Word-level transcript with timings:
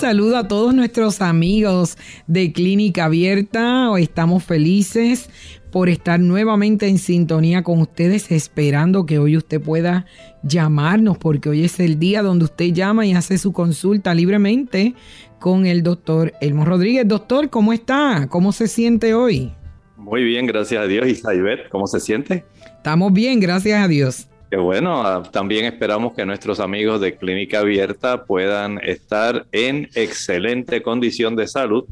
Saludo 0.00 0.38
a 0.38 0.48
todos 0.48 0.74
nuestros 0.74 1.20
amigos 1.20 1.98
de 2.26 2.52
Clínica 2.52 3.04
Abierta. 3.04 3.90
Estamos 3.98 4.42
felices 4.42 5.28
por 5.70 5.90
estar 5.90 6.18
nuevamente 6.18 6.88
en 6.88 6.96
sintonía 6.96 7.62
con 7.62 7.80
ustedes, 7.80 8.32
esperando 8.32 9.04
que 9.04 9.18
hoy 9.18 9.36
usted 9.36 9.60
pueda 9.60 10.06
llamarnos, 10.42 11.18
porque 11.18 11.50
hoy 11.50 11.64
es 11.64 11.78
el 11.80 11.98
día 11.98 12.22
donde 12.22 12.46
usted 12.46 12.72
llama 12.72 13.04
y 13.04 13.12
hace 13.12 13.36
su 13.36 13.52
consulta 13.52 14.14
libremente 14.14 14.94
con 15.38 15.66
el 15.66 15.82
doctor 15.82 16.32
Elmo 16.40 16.64
Rodríguez. 16.64 17.06
Doctor, 17.06 17.50
¿cómo 17.50 17.74
está? 17.74 18.26
¿Cómo 18.30 18.52
se 18.52 18.68
siente 18.68 19.12
hoy? 19.12 19.52
Muy 19.98 20.24
bien, 20.24 20.46
gracias 20.46 20.82
a 20.82 20.86
Dios. 20.86 21.06
¿Y 21.08 21.14
Saibet, 21.14 21.68
cómo 21.68 21.86
se 21.86 22.00
siente? 22.00 22.46
Estamos 22.78 23.12
bien, 23.12 23.38
gracias 23.38 23.84
a 23.84 23.86
Dios. 23.86 24.29
Qué 24.50 24.56
bueno, 24.56 25.06
ah, 25.06 25.22
también 25.22 25.64
esperamos 25.64 26.12
que 26.12 26.26
nuestros 26.26 26.58
amigos 26.58 27.00
de 27.00 27.14
Clínica 27.16 27.60
Abierta 27.60 28.24
puedan 28.24 28.80
estar 28.82 29.46
en 29.52 29.88
excelente 29.94 30.82
condición 30.82 31.36
de 31.36 31.46
salud. 31.46 31.84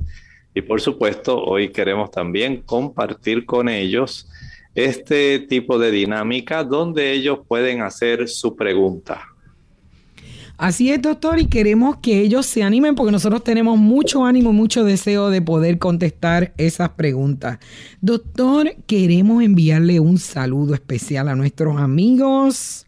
Y 0.54 0.62
por 0.62 0.80
supuesto, 0.80 1.40
hoy 1.40 1.68
queremos 1.68 2.10
también 2.10 2.62
compartir 2.62 3.46
con 3.46 3.68
ellos 3.68 4.28
este 4.74 5.38
tipo 5.38 5.78
de 5.78 5.92
dinámica 5.92 6.64
donde 6.64 7.12
ellos 7.12 7.38
pueden 7.46 7.80
hacer 7.80 8.26
su 8.26 8.56
pregunta. 8.56 9.28
Así 10.58 10.90
es, 10.90 11.00
doctor, 11.00 11.38
y 11.38 11.46
queremos 11.46 11.98
que 11.98 12.20
ellos 12.20 12.44
se 12.44 12.64
animen 12.64 12.96
porque 12.96 13.12
nosotros 13.12 13.44
tenemos 13.44 13.78
mucho 13.78 14.24
ánimo, 14.24 14.52
mucho 14.52 14.82
deseo 14.82 15.30
de 15.30 15.40
poder 15.40 15.78
contestar 15.78 16.52
esas 16.56 16.88
preguntas. 16.90 17.60
Doctor, 18.00 18.74
queremos 18.88 19.44
enviarle 19.44 20.00
un 20.00 20.18
saludo 20.18 20.74
especial 20.74 21.28
a 21.28 21.36
nuestros 21.36 21.80
amigos 21.80 22.86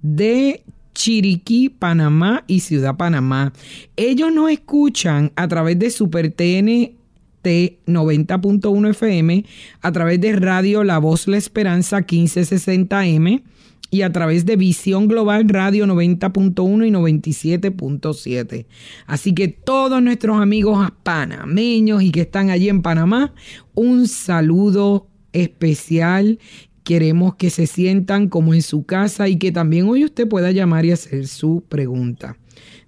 de 0.00 0.64
Chiriquí, 0.94 1.68
Panamá 1.68 2.42
y 2.46 2.60
Ciudad 2.60 2.96
Panamá. 2.96 3.52
Ellos 3.96 4.32
nos 4.32 4.50
escuchan 4.50 5.30
a 5.36 5.46
través 5.46 5.78
de 5.78 5.90
Super 5.90 6.32
TNT 6.32 7.84
90.1 7.86 8.88
FM, 8.88 9.44
a 9.82 9.92
través 9.92 10.22
de 10.22 10.36
Radio 10.36 10.84
La 10.84 10.96
Voz 10.96 11.28
La 11.28 11.36
Esperanza 11.36 11.98
1560M 11.98 13.42
y 13.90 14.02
a 14.02 14.12
través 14.12 14.46
de 14.46 14.56
Visión 14.56 15.08
Global 15.08 15.48
Radio 15.48 15.86
90.1 15.86 16.86
y 16.86 16.90
97.7. 16.90 18.66
Así 19.06 19.34
que 19.34 19.48
todos 19.48 20.00
nuestros 20.00 20.40
amigos 20.40 20.90
panameños 21.02 22.02
y 22.02 22.12
que 22.12 22.22
están 22.22 22.50
allí 22.50 22.68
en 22.68 22.82
Panamá, 22.82 23.34
un 23.74 24.06
saludo 24.06 25.08
especial. 25.32 26.38
Queremos 26.84 27.34
que 27.34 27.50
se 27.50 27.66
sientan 27.66 28.28
como 28.28 28.54
en 28.54 28.62
su 28.62 28.84
casa 28.84 29.28
y 29.28 29.36
que 29.36 29.52
también 29.52 29.88
hoy 29.88 30.04
usted 30.04 30.28
pueda 30.28 30.52
llamar 30.52 30.84
y 30.84 30.92
hacer 30.92 31.26
su 31.26 31.64
pregunta. 31.68 32.36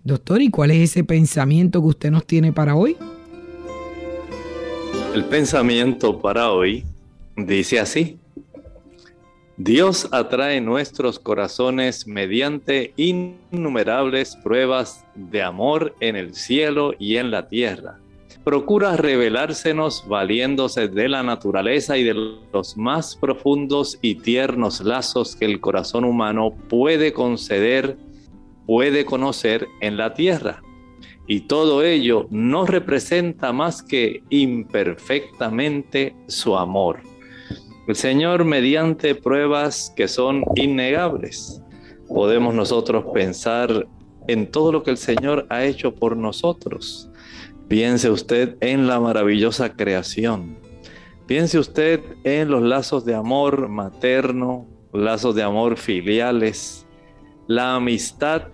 Doctor, 0.04 0.40
¿y 0.40 0.50
cuál 0.50 0.70
es 0.70 0.90
ese 0.90 1.04
pensamiento 1.04 1.80
que 1.80 1.88
usted 1.88 2.10
nos 2.10 2.26
tiene 2.26 2.52
para 2.52 2.74
hoy? 2.74 2.96
El 5.14 5.24
pensamiento 5.26 6.20
para 6.20 6.50
hoy 6.50 6.84
dice 7.36 7.78
así. 7.78 8.18
Dios 9.58 10.08
atrae 10.12 10.62
nuestros 10.62 11.18
corazones 11.18 12.06
mediante 12.06 12.94
innumerables 12.96 14.34
pruebas 14.36 15.04
de 15.14 15.42
amor 15.42 15.94
en 16.00 16.16
el 16.16 16.34
cielo 16.34 16.94
y 16.98 17.18
en 17.18 17.30
la 17.30 17.48
tierra. 17.48 17.98
Procura 18.44 18.96
revelársenos 18.96 20.08
valiéndose 20.08 20.88
de 20.88 21.06
la 21.10 21.22
naturaleza 21.22 21.98
y 21.98 22.02
de 22.02 22.14
los 22.14 22.78
más 22.78 23.14
profundos 23.14 23.98
y 24.00 24.14
tiernos 24.14 24.80
lazos 24.80 25.36
que 25.36 25.44
el 25.44 25.60
corazón 25.60 26.06
humano 26.06 26.54
puede 26.70 27.12
conceder, 27.12 27.98
puede 28.66 29.04
conocer 29.04 29.68
en 29.82 29.98
la 29.98 30.14
tierra. 30.14 30.62
Y 31.26 31.40
todo 31.40 31.82
ello 31.84 32.26
no 32.30 32.64
representa 32.64 33.52
más 33.52 33.82
que 33.82 34.22
imperfectamente 34.30 36.16
su 36.26 36.56
amor 36.56 37.11
el 37.88 37.96
Señor 37.96 38.44
mediante 38.44 39.14
pruebas 39.14 39.92
que 39.96 40.06
son 40.08 40.44
innegables. 40.54 41.62
Podemos 42.08 42.54
nosotros 42.54 43.06
pensar 43.12 43.86
en 44.28 44.50
todo 44.50 44.70
lo 44.70 44.82
que 44.82 44.92
el 44.92 44.96
Señor 44.96 45.46
ha 45.48 45.64
hecho 45.64 45.94
por 45.94 46.16
nosotros. 46.16 47.10
Piense 47.68 48.10
usted 48.10 48.56
en 48.60 48.86
la 48.86 49.00
maravillosa 49.00 49.74
creación. 49.74 50.58
Piense 51.26 51.58
usted 51.58 52.00
en 52.24 52.50
los 52.50 52.62
lazos 52.62 53.04
de 53.04 53.14
amor 53.14 53.68
materno, 53.68 54.66
lazos 54.92 55.34
de 55.34 55.42
amor 55.42 55.76
filiales, 55.76 56.86
la 57.48 57.76
amistad. 57.76 58.48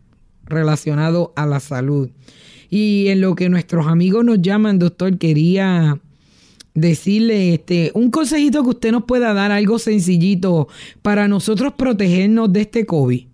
relacionado 0.47 1.33
a 1.37 1.47
la 1.47 1.61
salud. 1.61 2.11
Y 2.69 3.09
en 3.09 3.21
lo 3.21 3.35
que 3.35 3.49
nuestros 3.49 3.87
amigos 3.87 4.25
nos 4.25 4.43
llaman, 4.43 4.79
doctor, 4.79 5.19
quería 5.19 6.01
decirle 6.77 7.55
este 7.55 7.91
un 7.95 8.11
consejito 8.11 8.63
que 8.63 8.69
usted 8.69 8.93
nos 8.93 9.05
pueda 9.05 9.35
dar, 9.35 9.51
algo 9.51 9.81
sencillito 9.81 10.69
para 11.03 11.27
nosotros 11.27 11.73
protegernos 11.73 12.53
de 12.53 12.61
este 12.61 12.87
COVID. 12.87 13.27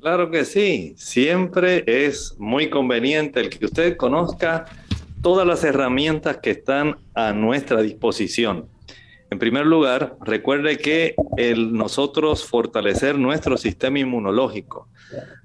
Claro 0.00 0.30
que 0.30 0.46
sí, 0.46 0.94
siempre 0.96 1.84
es 1.86 2.34
muy 2.38 2.70
conveniente 2.70 3.40
el 3.40 3.50
que 3.50 3.66
usted 3.66 3.96
conozca 3.98 4.64
todas 5.20 5.46
las 5.46 5.62
herramientas 5.64 6.38
que 6.38 6.52
están 6.52 6.96
a 7.14 7.34
nuestra 7.34 7.82
disposición. 7.82 8.66
En 9.30 9.38
primer 9.38 9.66
lugar, 9.66 10.16
recuerde 10.22 10.78
que 10.78 11.14
el 11.36 11.72
nosotros 11.72 12.44
fortalecer 12.44 13.18
nuestro 13.18 13.56
sistema 13.56 13.98
inmunológico 13.98 14.88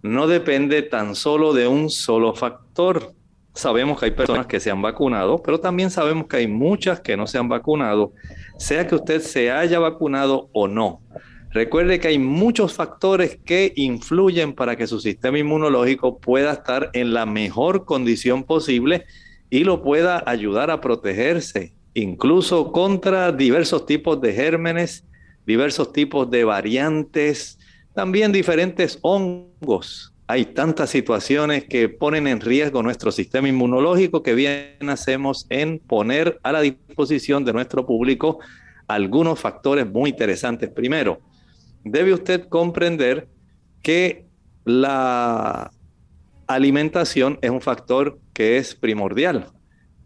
no 0.01 0.27
depende 0.27 0.81
tan 0.81 1.15
solo 1.15 1.53
de 1.53 1.67
un 1.67 1.89
solo 1.89 2.33
factor, 2.33 3.13
Sabemos 3.55 3.97
que 3.97 4.05
hay 4.05 4.11
personas 4.11 4.47
que 4.47 4.59
se 4.59 4.69
han 4.69 4.81
vacunado, 4.81 5.41
pero 5.41 5.59
también 5.59 5.89
sabemos 5.89 6.27
que 6.27 6.37
hay 6.37 6.47
muchas 6.47 6.99
que 6.99 7.15
no 7.15 7.25
se 7.25 7.37
han 7.37 7.47
vacunado, 7.47 8.11
sea 8.57 8.85
que 8.85 8.95
usted 8.95 9.21
se 9.21 9.49
haya 9.49 9.79
vacunado 9.79 10.49
o 10.51 10.67
no. 10.67 11.01
Recuerde 11.51 12.01
que 12.01 12.09
hay 12.09 12.19
muchos 12.19 12.73
factores 12.73 13.39
que 13.45 13.71
influyen 13.77 14.53
para 14.53 14.75
que 14.75 14.87
su 14.87 14.99
sistema 14.99 15.39
inmunológico 15.39 16.19
pueda 16.19 16.51
estar 16.51 16.89
en 16.91 17.13
la 17.13 17.25
mejor 17.25 17.85
condición 17.85 18.43
posible 18.43 19.05
y 19.49 19.63
lo 19.63 19.81
pueda 19.81 20.21
ayudar 20.25 20.69
a 20.69 20.81
protegerse, 20.81 21.73
incluso 21.93 22.73
contra 22.73 23.31
diversos 23.31 23.85
tipos 23.85 24.19
de 24.19 24.33
gérmenes, 24.33 25.05
diversos 25.45 25.93
tipos 25.93 26.29
de 26.29 26.43
variantes, 26.43 27.57
también 27.93 28.33
diferentes 28.33 28.99
hongos. 29.01 30.14
Hay 30.27 30.45
tantas 30.45 30.89
situaciones 30.89 31.65
que 31.65 31.87
ponen 31.87 32.27
en 32.27 32.41
riesgo 32.41 32.81
nuestro 32.81 33.11
sistema 33.11 33.47
inmunológico 33.47 34.23
que 34.23 34.33
bien 34.33 34.89
hacemos 34.89 35.45
en 35.49 35.77
poner 35.77 36.39
a 36.41 36.51
la 36.51 36.61
disposición 36.61 37.45
de 37.45 37.53
nuestro 37.53 37.85
público 37.85 38.39
algunos 38.87 39.39
factores 39.39 39.87
muy 39.87 40.09
interesantes. 40.09 40.71
Primero, 40.71 41.19
debe 41.83 42.13
usted 42.13 42.47
comprender 42.49 43.27
que 43.83 44.25
la 44.63 45.71
alimentación 46.47 47.37
es 47.41 47.51
un 47.51 47.61
factor 47.61 48.19
que 48.33 48.57
es 48.57 48.73
primordial. 48.73 49.51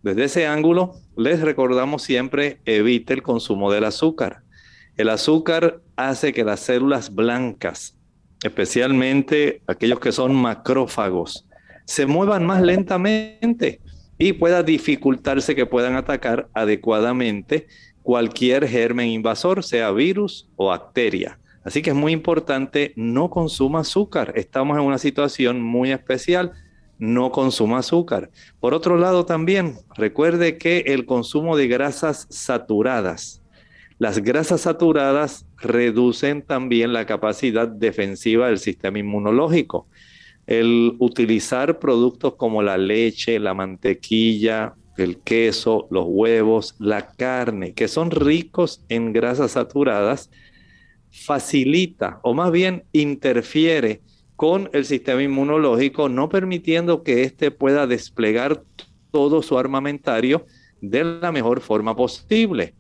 Desde 0.03 0.25
ese 0.25 0.47
ángulo, 0.47 0.95
les 1.15 1.41
recordamos 1.41 2.03
siempre 2.03 2.59
evite 2.65 3.13
el 3.13 3.23
consumo 3.23 3.71
del 3.71 3.85
azúcar. 3.85 4.43
El 4.97 5.09
azúcar 5.09 5.81
hace 5.95 6.33
que 6.33 6.43
las 6.43 6.59
células 6.59 7.15
blancas, 7.15 7.97
especialmente 8.43 9.61
aquellos 9.67 9.99
que 9.99 10.11
son 10.11 10.35
macrófagos, 10.35 11.45
se 11.85 12.05
muevan 12.05 12.45
más 12.45 12.61
lentamente 12.61 13.81
y 14.17 14.33
pueda 14.33 14.63
dificultarse 14.63 15.55
que 15.55 15.65
puedan 15.65 15.95
atacar 15.95 16.49
adecuadamente 16.53 17.67
cualquier 18.03 18.67
germen 18.67 19.09
invasor, 19.09 19.63
sea 19.63 19.91
virus 19.91 20.49
o 20.55 20.67
bacteria. 20.67 21.39
Así 21.63 21.81
que 21.81 21.91
es 21.91 21.95
muy 21.95 22.13
importante, 22.13 22.93
no 22.95 23.29
consuma 23.29 23.81
azúcar. 23.81 24.33
Estamos 24.35 24.77
en 24.77 24.83
una 24.83 24.97
situación 24.97 25.61
muy 25.61 25.91
especial, 25.91 26.53
no 26.97 27.31
consuma 27.31 27.79
azúcar. 27.79 28.29
Por 28.59 28.73
otro 28.73 28.97
lado 28.97 29.25
también, 29.25 29.77
recuerde 29.95 30.57
que 30.57 30.79
el 30.87 31.05
consumo 31.05 31.57
de 31.57 31.67
grasas 31.67 32.27
saturadas, 32.29 33.41
las 33.99 34.19
grasas 34.19 34.61
saturadas 34.61 35.45
reducen 35.57 36.41
también 36.41 36.93
la 36.93 37.05
capacidad 37.05 37.67
defensiva 37.67 38.47
del 38.47 38.57
sistema 38.57 38.97
inmunológico. 38.97 39.87
El 40.47 40.95
utilizar 40.99 41.79
productos 41.79 42.35
como 42.35 42.63
la 42.63 42.77
leche, 42.77 43.39
la 43.39 43.53
mantequilla, 43.53 44.73
el 44.97 45.17
queso, 45.17 45.87
los 45.91 46.05
huevos, 46.07 46.75
la 46.79 47.11
carne, 47.11 47.73
que 47.73 47.89
son 47.89 48.09
ricos 48.09 48.83
en 48.87 49.11
grasas 49.11 49.51
saturadas, 49.51 50.31
facilita 51.11 52.19
o 52.23 52.33
más 52.33 52.51
bien 52.51 52.85
interfiere 52.93 54.01
con 54.37 54.69
el 54.71 54.85
sistema 54.85 55.21
inmunológico, 55.21 56.07
no 56.07 56.29
permitiendo 56.29 57.03
que 57.03 57.23
éste 57.23 57.51
pueda 57.51 57.85
desplegar 57.85 58.63
todo 59.11 59.41
su 59.41 59.57
armamentario 59.57 60.45
de 60.79 61.03
la 61.03 61.33
mejor 61.33 61.59
forma 61.59 61.97
posible. 61.97 62.75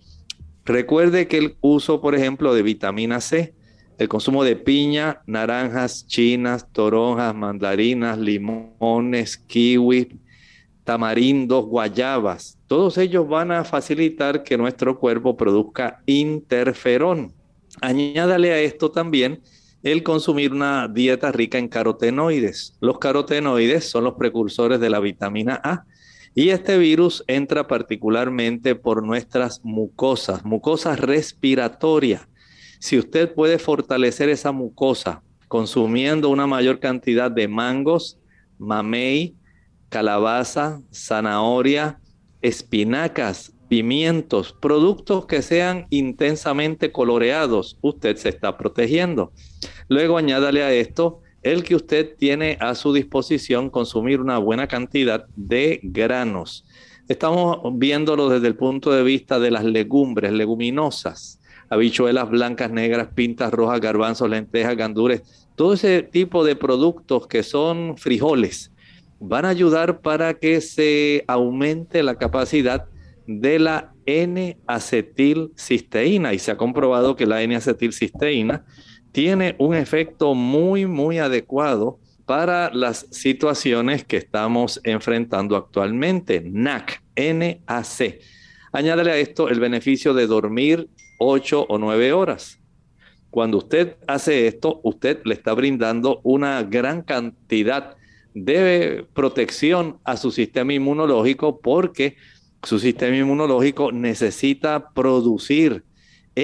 Recuerde 0.69 1.27
que 1.27 1.39
el 1.39 1.57
uso, 1.61 1.99
por 1.99 2.13
ejemplo, 2.13 2.53
de 2.53 2.61
vitamina 2.61 3.21
C, 3.21 3.55
el 3.97 4.07
consumo 4.07 4.43
de 4.43 4.55
piña, 4.55 5.23
naranjas, 5.25 6.05
chinas, 6.05 6.71
toronjas, 6.71 7.33
mandarinas, 7.33 8.19
limones, 8.19 9.35
kiwi, 9.35 10.19
tamarindos, 10.83 11.65
guayabas, 11.65 12.59
todos 12.67 12.99
ellos 12.99 13.27
van 13.27 13.51
a 13.51 13.63
facilitar 13.63 14.43
que 14.43 14.59
nuestro 14.59 14.99
cuerpo 14.99 15.35
produzca 15.35 16.03
interferón. 16.05 17.33
Añádale 17.81 18.51
a 18.51 18.59
esto 18.59 18.91
también 18.91 19.41
el 19.81 20.03
consumir 20.03 20.51
una 20.53 20.87
dieta 20.87 21.31
rica 21.31 21.57
en 21.57 21.67
carotenoides. 21.67 22.77
Los 22.79 22.99
carotenoides 22.99 23.89
son 23.89 24.03
los 24.03 24.13
precursores 24.13 24.79
de 24.79 24.91
la 24.91 24.99
vitamina 24.99 25.59
A 25.63 25.85
y 26.35 26.49
este 26.49 26.77
virus 26.77 27.23
entra 27.27 27.67
particularmente 27.67 28.75
por 28.75 29.03
nuestras 29.03 29.63
mucosas, 29.63 30.45
mucosas 30.45 30.99
respiratorias. 30.99 32.27
Si 32.79 32.97
usted 32.97 33.33
puede 33.33 33.59
fortalecer 33.59 34.29
esa 34.29 34.51
mucosa 34.51 35.21
consumiendo 35.47 36.29
una 36.29 36.47
mayor 36.47 36.79
cantidad 36.79 37.29
de 37.31 37.47
mangos, 37.47 38.19
mamey, 38.57 39.35
calabaza, 39.89 40.81
zanahoria, 40.93 41.99
espinacas, 42.41 43.53
pimientos, 43.67 44.53
productos 44.53 45.25
que 45.25 45.41
sean 45.41 45.87
intensamente 45.89 46.91
coloreados, 46.91 47.77
usted 47.81 48.15
se 48.17 48.29
está 48.29 48.57
protegiendo. 48.57 49.31
Luego 49.87 50.17
añádale 50.17 50.63
a 50.63 50.71
esto 50.71 51.21
el 51.43 51.63
que 51.63 51.75
usted 51.75 52.15
tiene 52.17 52.57
a 52.59 52.75
su 52.75 52.93
disposición 52.93 53.69
consumir 53.69 54.21
una 54.21 54.37
buena 54.37 54.67
cantidad 54.67 55.25
de 55.35 55.79
granos. 55.83 56.65
Estamos 57.07 57.59
viéndolo 57.73 58.29
desde 58.29 58.47
el 58.47 58.55
punto 58.55 58.91
de 58.91 59.03
vista 59.03 59.39
de 59.39 59.51
las 59.51 59.63
legumbres, 59.63 60.31
leguminosas, 60.31 61.39
habichuelas 61.69 62.29
blancas, 62.29 62.71
negras, 62.71 63.09
pintas 63.15 63.51
rojas, 63.51 63.79
garbanzos, 63.79 64.29
lentejas, 64.29 64.75
gandures, 64.75 65.47
todo 65.55 65.73
ese 65.73 66.03
tipo 66.03 66.43
de 66.43 66.55
productos 66.55 67.27
que 67.27 67.43
son 67.43 67.97
frijoles 67.97 68.71
van 69.19 69.45
a 69.45 69.49
ayudar 69.49 70.01
para 70.01 70.33
que 70.35 70.61
se 70.61 71.25
aumente 71.27 72.03
la 72.03 72.15
capacidad 72.15 72.85
de 73.27 73.59
la 73.59 73.93
N-acetilcisteína 74.05 76.33
y 76.33 76.39
se 76.39 76.51
ha 76.51 76.57
comprobado 76.57 77.15
que 77.15 77.27
la 77.27 77.43
N-acetilcisteína 77.43 78.65
tiene 79.11 79.55
un 79.57 79.75
efecto 79.75 80.33
muy, 80.33 80.85
muy 80.85 81.19
adecuado 81.19 81.99
para 82.25 82.71
las 82.71 83.07
situaciones 83.09 84.03
que 84.05 84.17
estamos 84.17 84.79
enfrentando 84.83 85.55
actualmente. 85.55 86.41
NAC, 86.45 87.01
NAC. 87.15 88.19
Añádale 88.71 89.11
a 89.11 89.17
esto 89.17 89.49
el 89.49 89.59
beneficio 89.59 90.13
de 90.13 90.27
dormir 90.27 90.89
8 91.17 91.65
o 91.67 91.77
9 91.79 92.13
horas. 92.13 92.59
Cuando 93.31 93.57
usted 93.57 93.97
hace 94.07 94.47
esto, 94.47 94.79
usted 94.83 95.21
le 95.25 95.33
está 95.33 95.53
brindando 95.53 96.21
una 96.23 96.61
gran 96.63 97.01
cantidad 97.01 97.95
de 98.33 99.05
protección 99.13 99.97
a 100.03 100.17
su 100.17 100.31
sistema 100.31 100.73
inmunológico 100.73 101.59
porque 101.59 102.15
su 102.63 102.79
sistema 102.79 103.15
inmunológico 103.15 103.91
necesita 103.91 104.91
producir 104.93 105.83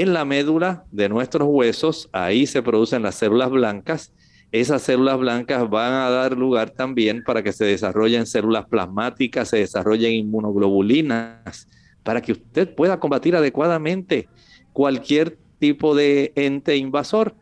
en 0.02 0.14
la 0.14 0.26
médula 0.26 0.84
de 0.92 1.08
nuestros 1.08 1.48
huesos, 1.50 2.10
ahí 2.12 2.48
se 2.48 2.62
producen 2.62 3.02
las 3.02 3.16
células 3.16 3.50
blancas. 3.50 4.12
Esas 4.52 4.82
células 4.82 5.18
blancas 5.18 5.70
van 5.70 5.94
a 5.94 6.10
dar 6.10 6.38
lugar 6.38 6.72
también 6.72 7.24
para 7.24 7.42
que 7.42 7.54
se 7.54 7.64
desarrollen 7.64 8.26
células 8.26 8.66
plasmáticas, 8.66 9.48
se 9.48 9.58
desarrollen 9.58 10.12
inmunoglobulinas, 10.12 11.70
para 12.04 12.22
que 12.22 12.34
usted 12.34 12.76
pueda 12.76 13.00
combatir 13.00 13.38
adecuadamente 13.38 14.28
cualquier 14.74 15.38
tipo 15.60 15.96
de 15.96 16.34
ente 16.36 16.76
invasor. 16.76 17.34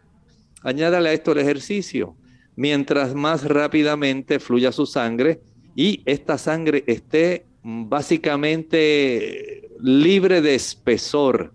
Añádale 0.61 1.09
a 1.09 1.13
esto 1.13 1.31
el 1.31 1.39
ejercicio. 1.39 2.15
Mientras 2.55 3.15
más 3.15 3.45
rápidamente 3.45 4.39
fluya 4.39 4.71
su 4.71 4.85
sangre 4.85 5.41
y 5.75 6.03
esta 6.05 6.37
sangre 6.37 6.83
esté 6.85 7.47
básicamente 7.63 9.71
libre 9.81 10.41
de 10.41 10.53
espesor. 10.53 11.51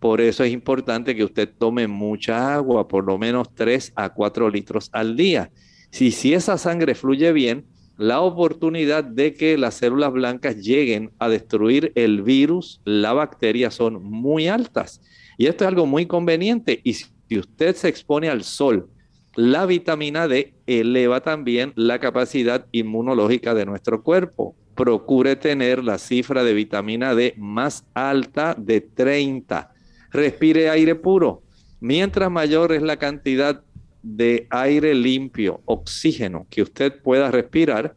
Por 0.00 0.20
eso 0.20 0.44
es 0.44 0.52
importante 0.52 1.16
que 1.16 1.24
usted 1.24 1.48
tome 1.58 1.86
mucha 1.86 2.54
agua, 2.54 2.86
por 2.86 3.04
lo 3.04 3.18
menos 3.18 3.54
3 3.54 3.92
a 3.96 4.10
4 4.10 4.50
litros 4.50 4.90
al 4.92 5.16
día. 5.16 5.50
Si, 5.90 6.10
si 6.10 6.34
esa 6.34 6.58
sangre 6.58 6.94
fluye 6.94 7.32
bien, 7.32 7.64
la 7.96 8.20
oportunidad 8.20 9.04
de 9.04 9.32
que 9.34 9.56
las 9.56 9.74
células 9.74 10.12
blancas 10.12 10.56
lleguen 10.56 11.12
a 11.18 11.28
destruir 11.28 11.92
el 11.94 12.22
virus, 12.22 12.80
la 12.84 13.14
bacteria, 13.14 13.70
son 13.70 14.02
muy 14.02 14.48
altas. 14.48 15.00
Y 15.38 15.46
esto 15.46 15.64
es 15.64 15.68
algo 15.68 15.86
muy 15.86 16.06
conveniente. 16.06 16.80
Y 16.84 16.92
si 16.92 17.38
usted 17.38 17.74
se 17.74 17.88
expone 17.88 18.28
al 18.28 18.44
sol, 18.44 18.90
la 19.34 19.66
vitamina 19.66 20.28
D 20.28 20.54
eleva 20.66 21.20
también 21.20 21.72
la 21.74 21.98
capacidad 21.98 22.66
inmunológica 22.72 23.54
de 23.54 23.66
nuestro 23.66 24.02
cuerpo 24.02 24.56
procure 24.74 25.36
tener 25.36 25.82
la 25.82 25.98
cifra 25.98 26.44
de 26.44 26.54
vitamina 26.54 27.14
D 27.14 27.34
más 27.36 27.86
alta 27.94 28.54
de 28.58 28.80
30. 28.80 29.74
Respire 30.10 30.70
aire 30.70 30.94
puro. 30.94 31.42
Mientras 31.80 32.30
mayor 32.30 32.72
es 32.72 32.82
la 32.82 32.96
cantidad 32.96 33.62
de 34.02 34.46
aire 34.50 34.94
limpio, 34.94 35.60
oxígeno 35.64 36.46
que 36.48 36.62
usted 36.62 37.02
pueda 37.02 37.30
respirar, 37.30 37.94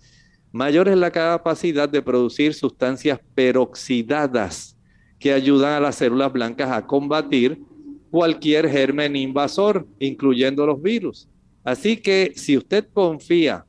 mayor 0.52 0.90
es 0.90 0.98
la 0.98 1.12
capacidad 1.12 1.88
de 1.88 2.02
producir 2.02 2.54
sustancias 2.54 3.20
peroxidadas 3.36 4.76
que 5.20 5.34
ayudan 5.34 5.74
a 5.74 5.80
las 5.80 5.96
células 5.96 6.34
blancas 6.34 6.72
a 6.72 6.86
combatir 6.86 7.62
cualquier 8.10 8.70
germen 8.70 9.16
invasor, 9.16 9.88
incluyendo 10.00 10.66
los 10.66 10.82
virus. 10.82 11.30
Así 11.64 11.98
que 11.98 12.34
si 12.36 12.58
usted 12.58 12.88
confía 12.92 13.66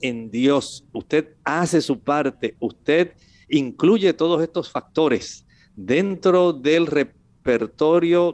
en 0.00 0.30
Dios, 0.30 0.84
usted 0.92 1.36
hace 1.44 1.80
su 1.80 2.00
parte, 2.00 2.56
usted 2.58 3.12
incluye 3.48 4.12
todos 4.12 4.42
estos 4.42 4.70
factores 4.70 5.46
dentro 5.76 6.52
del 6.52 6.86
repertorio 6.86 7.21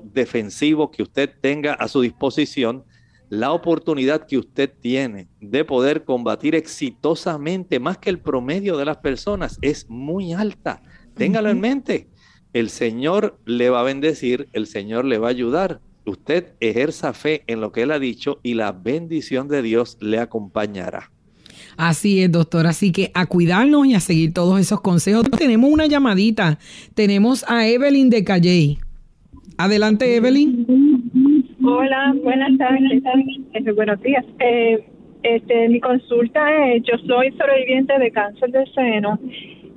defensivo 0.05 0.91
que 0.91 1.03
usted 1.03 1.31
tenga 1.41 1.75
a 1.75 1.88
su 1.88 2.00
disposición, 2.00 2.85
la 3.31 3.53
oportunidad 3.53 4.27
que 4.27 4.38
usted 4.38 4.73
tiene 4.81 5.29
de 5.41 5.65
poder 5.65 6.05
combatir 6.05 6.55
exitosamente 6.55 7.79
más 7.79 7.99
que 7.99 8.11
el 8.11 8.21
promedio 8.21 8.77
de 8.77 8.87
las 8.87 8.99
personas 8.99 9.59
es 9.61 9.88
muy 9.88 10.33
alta. 10.33 10.83
Téngalo 11.15 11.50
en 11.50 11.61
mente. 11.61 12.09
El 12.55 12.71
Señor 12.71 13.38
le 13.45 13.69
va 13.69 13.81
a 13.81 13.85
bendecir, 13.85 14.49
el 14.53 14.67
Señor 14.67 15.05
le 15.05 15.19
va 15.19 15.29
a 15.29 15.31
ayudar. 15.31 15.81
Usted 16.07 16.55
ejerza 16.61 17.12
fe 17.12 17.45
en 17.47 17.61
lo 17.61 17.71
que 17.71 17.83
Él 17.83 17.91
ha 17.91 17.99
dicho 17.99 18.41
y 18.43 18.55
la 18.55 18.73
bendición 18.73 19.49
de 19.49 19.61
Dios 19.61 19.99
le 20.00 20.19
acompañará. 20.19 21.11
Así 21.77 22.23
es, 22.23 22.33
doctor. 22.33 22.67
Así 22.67 22.93
que 22.93 23.11
a 23.15 23.27
cuidarnos 23.27 23.87
y 23.87 23.95
a 23.95 24.00
seguir 24.00 24.33
todos 24.33 24.59
esos 24.59 24.81
consejos. 24.81 25.25
Tenemos 25.37 25.71
una 25.71 25.87
llamadita. 25.87 26.59
Tenemos 26.95 27.45
a 27.47 27.69
Evelyn 27.69 28.09
de 28.09 28.25
Calley. 28.25 28.79
Adelante, 29.59 30.15
Evelyn. 30.15 30.67
Hola, 31.65 32.15
buenas 32.23 32.57
tardes. 32.59 33.03
Este, 33.53 33.73
buenos 33.73 34.00
días. 34.03 34.25
Eh, 34.38 34.85
este, 35.25 35.69
mi 35.69 35.81
consulta 35.81 36.67
es, 36.67 36.85
yo 36.85 36.97
soy 37.09 37.33
sobreviviente 37.33 37.99
de 37.99 38.12
cáncer 38.12 38.53
de 38.53 38.65
seno. 38.67 39.19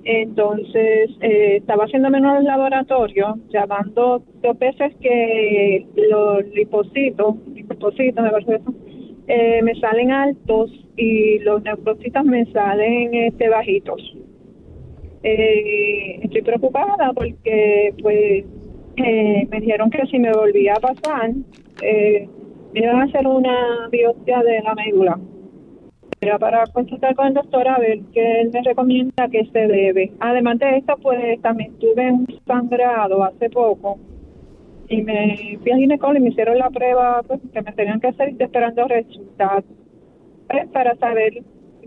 Entonces, 0.04 1.10
eh, 1.22 1.56
estaba 1.58 1.86
haciéndome 1.86 2.20
en 2.20 2.26
el 2.26 2.44
laboratorio, 2.44 3.40
llamando 3.52 4.24
dos 4.44 4.60
veces 4.60 4.94
que 5.02 5.88
los 5.96 6.46
lipocitos, 6.54 7.38
lipocitos, 7.56 8.24
me 8.24 8.30
parece 8.30 8.56
eso, 8.58 8.74
eh, 9.28 9.62
me 9.64 9.74
salen 9.80 10.12
altos 10.12 10.72
y 10.96 11.40
los 11.40 11.64
neurocitos 11.64 12.24
me 12.24 12.46
salen 12.52 13.16
este, 13.16 13.50
bajitos. 13.50 14.16
Eh, 15.24 16.20
estoy 16.22 16.44
preocupada 16.44 17.14
porque 17.14 17.94
pues 18.02 18.46
eh, 19.04 19.48
me 19.50 19.60
dijeron 19.60 19.90
que 19.90 20.06
si 20.08 20.20
me 20.20 20.32
volvía 20.32 20.74
a 20.74 20.80
pasar 20.80 21.32
me 22.74 22.80
iban 22.82 23.02
a 23.02 23.04
hacer 23.04 23.28
una 23.28 23.88
biopsia 23.92 24.42
de 24.44 24.62
la 24.62 24.76
médula. 24.76 25.20
Era 26.22 26.38
para 26.38 26.64
consultar 26.68 27.16
con 27.16 27.28
el 27.28 27.34
doctor 27.34 27.68
a 27.68 27.80
ver 27.80 28.00
qué 28.14 28.42
él 28.42 28.52
me 28.54 28.62
recomienda 28.62 29.28
que 29.30 29.46
se 29.46 29.68
debe. 29.68 30.12
Además 30.20 30.60
de 30.60 30.78
esto, 30.78 30.96
pues 31.02 31.42
también 31.42 31.74
tuve 31.80 32.12
un 32.12 32.28
sangrado 32.46 33.24
hace 33.24 33.50
poco 33.50 33.98
y 34.88 35.02
me 35.02 35.58
fui 35.62 35.72
al 35.72 35.80
ginecólogo 35.80 36.18
y 36.18 36.22
me 36.22 36.30
hicieron 36.30 36.58
la 36.60 36.70
prueba 36.70 37.24
pues, 37.24 37.40
que 37.52 37.62
me 37.62 37.72
tenían 37.72 38.00
que 38.00 38.08
hacer 38.08 38.36
esperando 38.38 38.88
resultados 38.88 39.64
pues, 40.48 40.68
para 40.68 40.96
saber, 40.98 41.42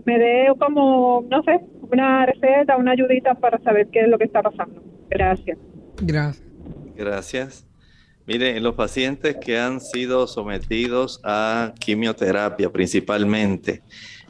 me 0.05 0.19
dé 0.19 0.47
como, 0.59 1.23
no 1.29 1.43
sé, 1.43 1.61
una 1.91 2.25
receta, 2.25 2.77
una 2.77 2.91
ayudita 2.91 3.35
para 3.35 3.59
saber 3.59 3.87
qué 3.87 4.01
es 4.01 4.09
lo 4.09 4.17
que 4.17 4.25
está 4.25 4.41
pasando. 4.41 4.81
Gracias. 5.09 5.57
Gracias. 6.01 6.54
Gracias. 6.95 7.65
Mire, 8.25 8.57
en 8.57 8.63
los 8.63 8.73
pacientes 8.75 9.37
que 9.39 9.59
han 9.59 9.79
sido 9.81 10.27
sometidos 10.27 11.19
a 11.23 11.73
quimioterapia 11.79 12.71
principalmente 12.71 13.83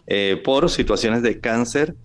eh, 0.08 0.42
por 0.44 0.70
situaciones 0.70 1.22
de 1.22 1.40
cáncer, 1.40 1.96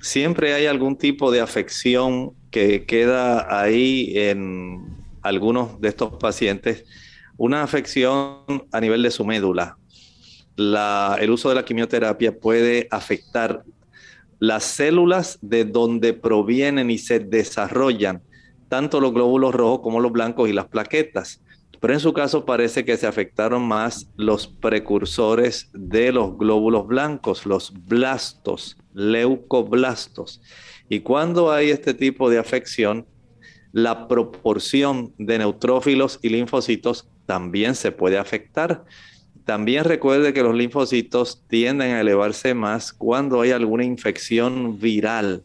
siempre 0.00 0.54
hay 0.54 0.66
algún 0.66 0.96
tipo 0.96 1.30
de 1.30 1.40
afección 1.40 2.32
que 2.50 2.84
queda 2.84 3.60
ahí 3.60 4.12
en 4.16 4.86
algunos 5.22 5.80
de 5.80 5.88
estos 5.88 6.14
pacientes 6.14 6.84
una 7.36 7.62
afección 7.62 8.38
a 8.72 8.80
nivel 8.80 9.02
de 9.02 9.10
su 9.10 9.24
médula. 9.24 9.76
el 10.56 11.30
uso 11.30 11.50
de 11.50 11.54
la 11.54 11.64
quimioterapia 11.64 12.34
puede 12.34 12.88
afectar 12.90 13.62
las 14.38 14.64
células 14.64 15.38
de 15.42 15.64
donde 15.64 16.14
provienen 16.14 16.90
y 16.90 16.98
se 16.98 17.20
desarrollan 17.20 18.22
tanto 18.68 19.00
los 19.00 19.12
glóbulos 19.12 19.54
rojos 19.54 19.80
como 19.80 20.00
los 20.00 20.12
blancos 20.12 20.48
y 20.48 20.52
las 20.52 20.66
plaquetas. 20.66 21.42
Pero 21.80 21.92
en 21.92 22.00
su 22.00 22.12
caso 22.12 22.44
parece 22.44 22.84
que 22.84 22.96
se 22.96 23.06
afectaron 23.06 23.66
más 23.66 24.08
los 24.16 24.46
precursores 24.46 25.70
de 25.72 26.10
los 26.12 26.36
glóbulos 26.38 26.86
blancos, 26.86 27.46
los 27.46 27.72
blastos, 27.86 28.76
leucoblastos. 28.94 30.40
Y 30.88 31.00
cuando 31.00 31.52
hay 31.52 31.70
este 31.70 31.94
tipo 31.94 32.30
de 32.30 32.38
afección, 32.38 33.06
la 33.72 34.08
proporción 34.08 35.12
de 35.18 35.38
neutrófilos 35.38 36.18
y 36.22 36.30
linfocitos 36.30 37.08
también 37.26 37.74
se 37.74 37.92
puede 37.92 38.16
afectar. 38.16 38.84
También 39.44 39.84
recuerde 39.84 40.32
que 40.32 40.42
los 40.42 40.54
linfocitos 40.54 41.44
tienden 41.46 41.92
a 41.92 42.00
elevarse 42.00 42.54
más 42.54 42.92
cuando 42.92 43.42
hay 43.42 43.50
alguna 43.50 43.84
infección 43.84 44.78
viral. 44.78 45.44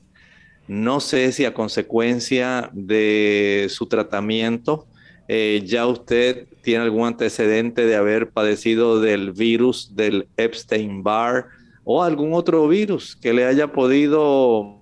No 0.68 1.00
sé 1.00 1.32
si 1.32 1.46
a 1.46 1.53
consecuencia 1.53 2.70
de 2.74 3.68
su 3.70 3.88
tratamiento 3.88 4.88
eh, 5.27 5.63
ya 5.65 5.88
usted 5.88 6.48
tiene 6.62 6.84
algún 6.84 7.08
antecedente 7.08 7.86
de 7.86 7.96
haber 7.96 8.32
padecido 8.32 9.00
del 9.00 9.32
virus 9.32 9.96
del 9.96 10.27
Epstein-Barr 10.38 11.48
o 11.84 12.03
algún 12.03 12.34
otro 12.34 12.68
virus 12.68 13.15
que 13.15 13.34
le 13.34 13.46
haya 13.46 13.72
podido 13.72 14.82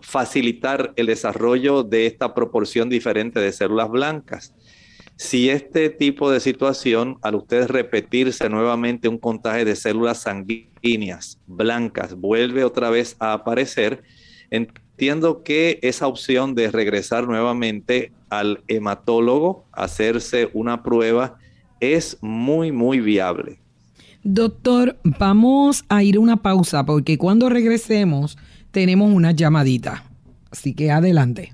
facilitar 0.00 0.92
el 0.96 1.06
desarrollo 1.06 1.82
de 1.82 2.06
esta 2.06 2.34
proporción 2.34 2.88
diferente 2.88 3.40
de 3.40 3.52
células 3.52 3.90
blancas. 3.90 4.54
Si 5.16 5.48
este 5.48 5.90
tipo 5.90 6.30
de 6.30 6.40
situación, 6.40 7.18
al 7.22 7.36
usted 7.36 7.68
repetirse 7.68 8.48
nuevamente 8.48 9.08
un 9.08 9.18
contagio 9.18 9.64
de 9.64 9.76
células 9.76 10.22
sanguíneas 10.22 11.40
blancas, 11.46 12.14
vuelve 12.14 12.64
otra 12.64 12.90
vez 12.90 13.16
a 13.20 13.32
aparecer, 13.32 14.02
entiendo 14.94 15.42
que 15.42 15.80
esa 15.82 16.06
opción 16.06 16.54
de 16.54 16.70
regresar 16.70 17.26
nuevamente 17.26 18.12
al 18.30 18.62
hematólogo, 18.68 19.64
hacerse 19.72 20.50
una 20.52 20.84
prueba, 20.84 21.36
es 21.80 22.16
muy, 22.20 22.70
muy 22.70 23.00
viable. 23.00 23.58
Doctor, 24.22 24.96
vamos 25.02 25.84
a 25.88 26.04
ir 26.04 26.16
a 26.16 26.20
una 26.20 26.36
pausa 26.36 26.86
porque 26.86 27.18
cuando 27.18 27.48
regresemos 27.48 28.38
tenemos 28.70 29.12
una 29.12 29.32
llamadita. 29.32 30.04
Así 30.50 30.74
que 30.74 30.92
adelante. 30.92 31.53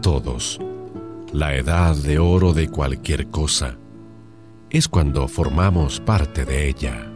Todos, 0.00 0.58
la 1.32 1.54
edad 1.56 1.96
de 1.96 2.18
oro 2.18 2.52
de 2.52 2.68
cualquier 2.68 3.28
cosa 3.28 3.76
es 4.70 4.88
cuando 4.88 5.28
formamos 5.28 6.00
parte 6.00 6.44
de 6.44 6.68
ella. 6.68 7.10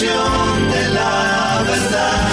de 0.00 0.94
la 0.94 1.64
verdad. 1.66 2.28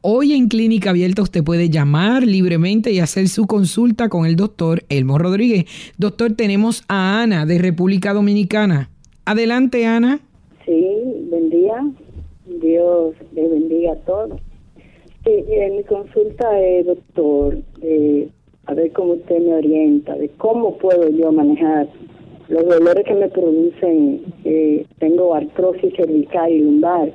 Hoy 0.00 0.32
en 0.32 0.48
Clínica 0.48 0.90
Abierta 0.90 1.22
usted 1.22 1.44
puede 1.44 1.70
llamar 1.70 2.24
libremente 2.24 2.90
y 2.90 2.98
hacer 2.98 3.28
su 3.28 3.46
consulta 3.46 4.08
con 4.08 4.26
el 4.26 4.34
doctor 4.34 4.84
Elmo 4.88 5.18
Rodríguez. 5.18 5.66
Doctor, 5.96 6.32
tenemos 6.32 6.82
a 6.88 7.22
Ana 7.22 7.46
de 7.46 7.58
República 7.58 8.12
Dominicana. 8.12 8.90
Adelante, 9.26 9.84
Ana. 9.84 10.20
Sí, 10.64 11.26
buen 11.30 11.50
día. 11.50 11.84
Dios 12.46 13.14
le 13.32 13.48
bendiga 13.48 13.92
a 13.92 13.96
todos. 13.96 14.40
Sí, 15.24 15.44
en 15.48 15.76
mi 15.76 15.84
consulta 15.84 16.60
es, 16.60 16.86
doctor, 16.86 17.58
a 18.66 18.74
ver 18.74 18.92
cómo 18.92 19.14
usted 19.14 19.40
me 19.40 19.54
orienta, 19.54 20.14
de 20.14 20.28
cómo 20.38 20.78
puedo 20.78 21.08
yo 21.10 21.32
manejar 21.32 21.88
los 22.48 22.64
dolores 22.64 23.04
que 23.04 23.14
me 23.14 23.28
producen. 23.28 24.22
Eh, 24.44 24.86
tengo 24.98 25.34
artrosis 25.34 25.94
cervical 25.96 26.50
y 26.50 26.60
lumbar 26.60 27.12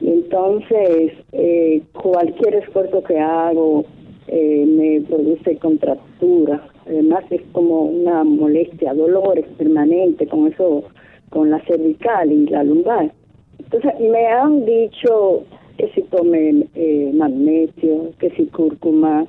entonces, 0.00 1.12
eh, 1.32 1.82
cualquier 1.92 2.54
esfuerzo 2.54 3.02
que 3.02 3.18
hago 3.18 3.84
eh, 4.28 4.64
me 4.66 5.00
produce 5.06 5.56
contractura. 5.56 6.66
Además, 6.86 7.24
es 7.30 7.42
como 7.52 7.82
una 7.82 8.24
molestia, 8.24 8.94
dolores 8.94 9.44
permanentes 9.56 10.28
con 10.28 10.46
eso, 10.46 10.84
con 11.30 11.50
la 11.50 11.60
cervical 11.64 12.32
y 12.32 12.46
la 12.46 12.64
lumbar. 12.64 13.12
Entonces, 13.58 13.92
me 14.00 14.26
han 14.26 14.64
dicho 14.64 15.44
que 15.76 15.88
si 15.94 16.02
tome 16.02 16.66
eh, 16.74 17.10
magnesio, 17.14 18.10
que 18.18 18.30
si 18.30 18.46
cúrcuma, 18.46 19.26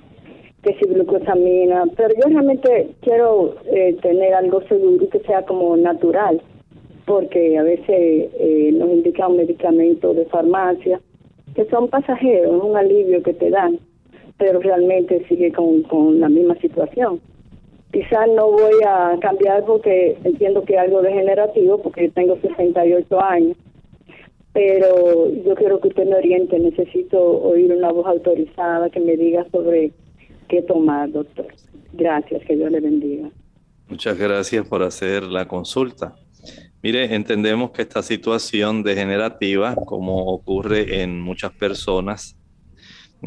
que 0.63 0.74
si 0.75 0.86
glucosamina, 0.86 1.86
pero 1.96 2.13
yo 2.15 2.29
realmente 2.29 2.89
quiero 3.01 3.56
tener 4.01 4.34
algo 4.34 4.62
seguro 4.63 5.06
y 5.06 5.08
que 5.08 5.20
sea 5.20 5.44
como 5.46 5.77
natural 5.77 6.41
porque 7.10 7.58
a 7.58 7.63
veces 7.63 7.89
eh, 7.89 8.70
nos 8.72 8.88
indican 8.91 9.36
medicamentos 9.36 10.15
de 10.15 10.25
farmacia 10.25 11.01
que 11.56 11.65
son 11.65 11.88
pasajeros, 11.88 12.63
un 12.63 12.77
alivio 12.77 13.24
que 13.24 13.34
te 13.34 13.50
dan, 13.50 13.79
pero 14.38 14.60
realmente 14.60 15.25
sigue 15.27 15.51
con, 15.51 15.82
con 15.84 16.20
la 16.20 16.29
misma 16.29 16.53
situación. 16.58 17.20
Quizás 17.91 18.27
no 18.36 18.51
voy 18.51 18.74
a 18.86 19.17
cambiar 19.19 19.65
porque 19.65 20.17
entiendo 20.24 20.63
que 20.63 20.74
es 20.74 20.79
algo 20.79 21.01
degenerativo, 21.01 21.81
porque 21.81 22.10
tengo 22.10 22.38
68 22.39 23.22
años, 23.22 23.58
pero 24.53 25.31
yo 25.31 25.55
quiero 25.55 25.79
que 25.79 25.88
usted 25.88 26.05
me 26.05 26.15
oriente, 26.15 26.60
necesito 26.60 27.19
oír 27.19 27.72
una 27.74 27.91
voz 27.91 28.05
autorizada 28.05 28.89
que 28.89 29.00
me 29.00 29.17
diga 29.17 29.46
sobre 29.51 29.91
qué 30.48 30.62
tomar, 30.62 31.12
doctor. 31.12 31.48
Gracias, 31.93 32.43
que 32.46 32.55
Dios 32.55 32.72
le 32.72 32.79
bendiga. 32.79 33.29
Muchas 33.88 34.17
gracias 34.17 34.67
por 34.67 34.84
hacer 34.84 35.24
la 35.24 35.48
consulta. 35.48 36.15
Mire, 36.81 37.13
entendemos 37.13 37.72
que 37.72 37.81
esta 37.81 38.03
situación 38.03 38.84
degenerativa, 38.84 39.75
como 39.75 40.27
ocurre 40.27 41.01
en 41.01 41.19
muchas 41.19 41.51
personas, 41.53 42.38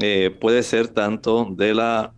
eh, 0.00 0.30
puede 0.40 0.62
ser 0.62 0.88
tanto 0.88 1.46
de 1.50 1.74
la 1.74 2.14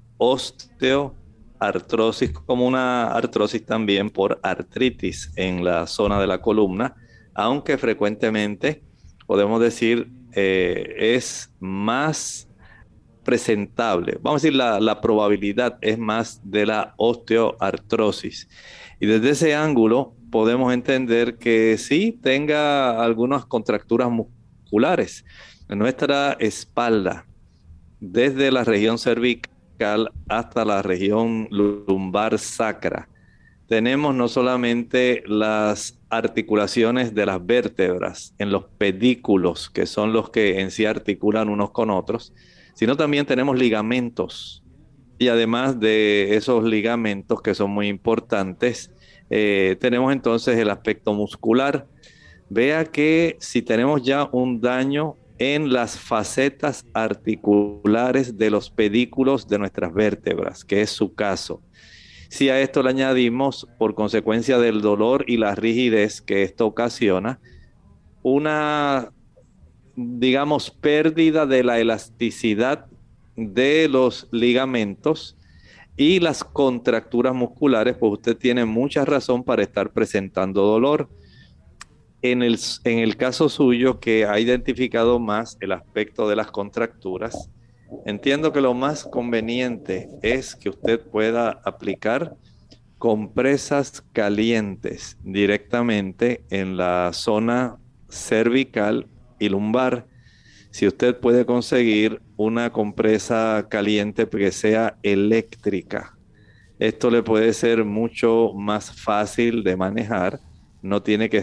osteoartrosis 1.64 2.30
como 2.30 2.66
una 2.66 3.08
artrosis 3.08 3.64
también 3.64 4.10
por 4.10 4.38
artritis 4.42 5.32
en 5.36 5.64
la 5.64 5.86
zona 5.86 6.20
de 6.20 6.26
la 6.26 6.40
columna, 6.40 6.94
aunque 7.34 7.78
frecuentemente 7.78 8.82
podemos 9.26 9.60
decir 9.60 10.10
eh, 10.32 10.94
es 10.98 11.52
más 11.60 12.48
presentable. 13.24 14.18
Vamos 14.20 14.42
a 14.42 14.46
decir, 14.46 14.56
la, 14.56 14.80
la 14.80 15.00
probabilidad 15.00 15.78
es 15.80 15.98
más 15.98 16.40
de 16.44 16.66
la 16.66 16.94
osteoartrosis. 16.96 18.48
Y 19.00 19.06
desde 19.06 19.30
ese 19.30 19.54
ángulo, 19.54 20.14
podemos 20.30 20.72
entender 20.72 21.38
que 21.38 21.78
sí 21.78 22.18
tenga 22.22 23.02
algunas 23.02 23.46
contracturas 23.46 24.10
musculares 24.10 25.24
en 25.68 25.78
nuestra 25.78 26.36
espalda, 26.38 27.26
desde 28.00 28.50
la 28.50 28.64
región 28.64 28.98
cervical 28.98 29.53
hasta 30.28 30.64
la 30.64 30.82
región 30.82 31.48
lumbar 31.50 32.38
sacra. 32.38 33.08
Tenemos 33.66 34.14
no 34.14 34.28
solamente 34.28 35.22
las 35.26 35.98
articulaciones 36.10 37.14
de 37.14 37.26
las 37.26 37.44
vértebras 37.44 38.34
en 38.38 38.50
los 38.50 38.64
pedículos, 38.64 39.70
que 39.70 39.86
son 39.86 40.12
los 40.12 40.30
que 40.30 40.60
en 40.60 40.70
sí 40.70 40.84
articulan 40.84 41.48
unos 41.48 41.70
con 41.70 41.90
otros, 41.90 42.34
sino 42.74 42.96
también 42.96 43.26
tenemos 43.26 43.58
ligamentos. 43.58 44.62
Y 45.18 45.28
además 45.28 45.80
de 45.80 46.36
esos 46.36 46.64
ligamentos 46.64 47.40
que 47.40 47.54
son 47.54 47.70
muy 47.70 47.88
importantes, 47.88 48.92
eh, 49.30 49.76
tenemos 49.80 50.12
entonces 50.12 50.58
el 50.58 50.70
aspecto 50.70 51.14
muscular. 51.14 51.86
Vea 52.50 52.84
que 52.84 53.36
si 53.40 53.62
tenemos 53.62 54.02
ya 54.02 54.28
un 54.30 54.60
daño 54.60 55.16
en 55.52 55.72
las 55.72 55.98
facetas 55.98 56.86
articulares 56.94 58.38
de 58.38 58.50
los 58.50 58.70
pedículos 58.70 59.46
de 59.46 59.58
nuestras 59.58 59.92
vértebras, 59.92 60.64
que 60.64 60.80
es 60.80 60.90
su 60.90 61.14
caso. 61.14 61.60
Si 62.28 62.48
a 62.48 62.60
esto 62.60 62.82
le 62.82 62.90
añadimos, 62.90 63.66
por 63.78 63.94
consecuencia 63.94 64.58
del 64.58 64.80
dolor 64.80 65.24
y 65.28 65.36
la 65.36 65.54
rigidez 65.54 66.22
que 66.22 66.42
esto 66.42 66.66
ocasiona, 66.66 67.40
una, 68.22 69.12
digamos, 69.96 70.70
pérdida 70.70 71.46
de 71.46 71.62
la 71.62 71.78
elasticidad 71.78 72.86
de 73.36 73.88
los 73.88 74.28
ligamentos, 74.32 75.36
y 75.96 76.20
las 76.20 76.42
contracturas 76.42 77.34
musculares, 77.34 77.96
pues 77.96 78.14
usted 78.14 78.36
tiene 78.36 78.64
mucha 78.64 79.04
razón 79.04 79.44
para 79.44 79.62
estar 79.62 79.92
presentando 79.92 80.62
dolor. 80.62 81.08
En 82.24 82.42
el, 82.42 82.58
en 82.84 83.00
el 83.00 83.18
caso 83.18 83.50
suyo, 83.50 84.00
que 84.00 84.24
ha 84.24 84.40
identificado 84.40 85.18
más 85.18 85.58
el 85.60 85.72
aspecto 85.72 86.26
de 86.26 86.36
las 86.36 86.50
contracturas, 86.50 87.50
entiendo 88.06 88.50
que 88.50 88.62
lo 88.62 88.72
más 88.72 89.04
conveniente 89.04 90.08
es 90.22 90.56
que 90.56 90.70
usted 90.70 91.00
pueda 91.00 91.60
aplicar 91.66 92.34
compresas 92.96 94.02
calientes 94.14 95.18
directamente 95.22 96.42
en 96.48 96.78
la 96.78 97.10
zona 97.12 97.76
cervical 98.08 99.06
y 99.38 99.50
lumbar 99.50 100.06
si 100.74 100.88
usted 100.88 101.20
puede 101.20 101.44
conseguir 101.44 102.22
una 102.36 102.72
compresa 102.72 103.66
caliente 103.68 104.26
que 104.26 104.50
sea 104.50 104.96
eléctrica, 105.02 106.18
esto 106.80 107.10
le 107.10 107.22
puede 107.22 107.52
ser 107.52 107.84
mucho 107.84 108.52
más 108.56 108.90
fácil 108.90 109.62
de 109.62 109.76
manejar. 109.76 110.40
No 110.82 111.00
tiene 111.00 111.30
que 111.30 111.38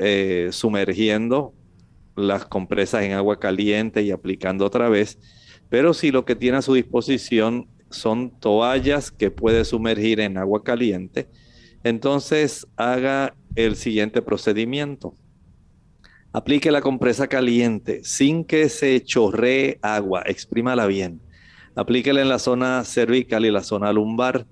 eh, 0.00 0.48
sumergiendo 0.52 1.54
las 2.16 2.44
compresas 2.44 3.02
en 3.02 3.12
agua 3.12 3.38
caliente 3.38 4.02
y 4.02 4.10
aplicando 4.10 4.64
otra 4.64 4.88
vez. 4.88 5.18
Pero 5.68 5.94
si 5.94 6.10
lo 6.10 6.24
que 6.24 6.36
tiene 6.36 6.58
a 6.58 6.62
su 6.62 6.74
disposición 6.74 7.68
son 7.90 8.30
toallas 8.40 9.10
que 9.10 9.30
puede 9.30 9.64
sumergir 9.64 10.20
en 10.20 10.38
agua 10.38 10.62
caliente, 10.62 11.28
entonces 11.84 12.66
haga 12.76 13.34
el 13.54 13.76
siguiente 13.76 14.22
procedimiento 14.22 15.14
Aplique 16.32 16.70
la 16.70 16.80
compresa 16.80 17.26
caliente 17.26 18.04
sin 18.04 18.44
que 18.44 18.68
se 18.68 19.02
chorree 19.02 19.80
agua, 19.82 20.22
exprímala 20.26 20.86
bien. 20.86 21.20
Aplíquela 21.74 22.22
en 22.22 22.28
la 22.28 22.38
zona 22.38 22.84
cervical 22.84 23.44
y 23.44 23.50
la 23.50 23.64
zona 23.64 23.92
lumbar. 23.92 24.46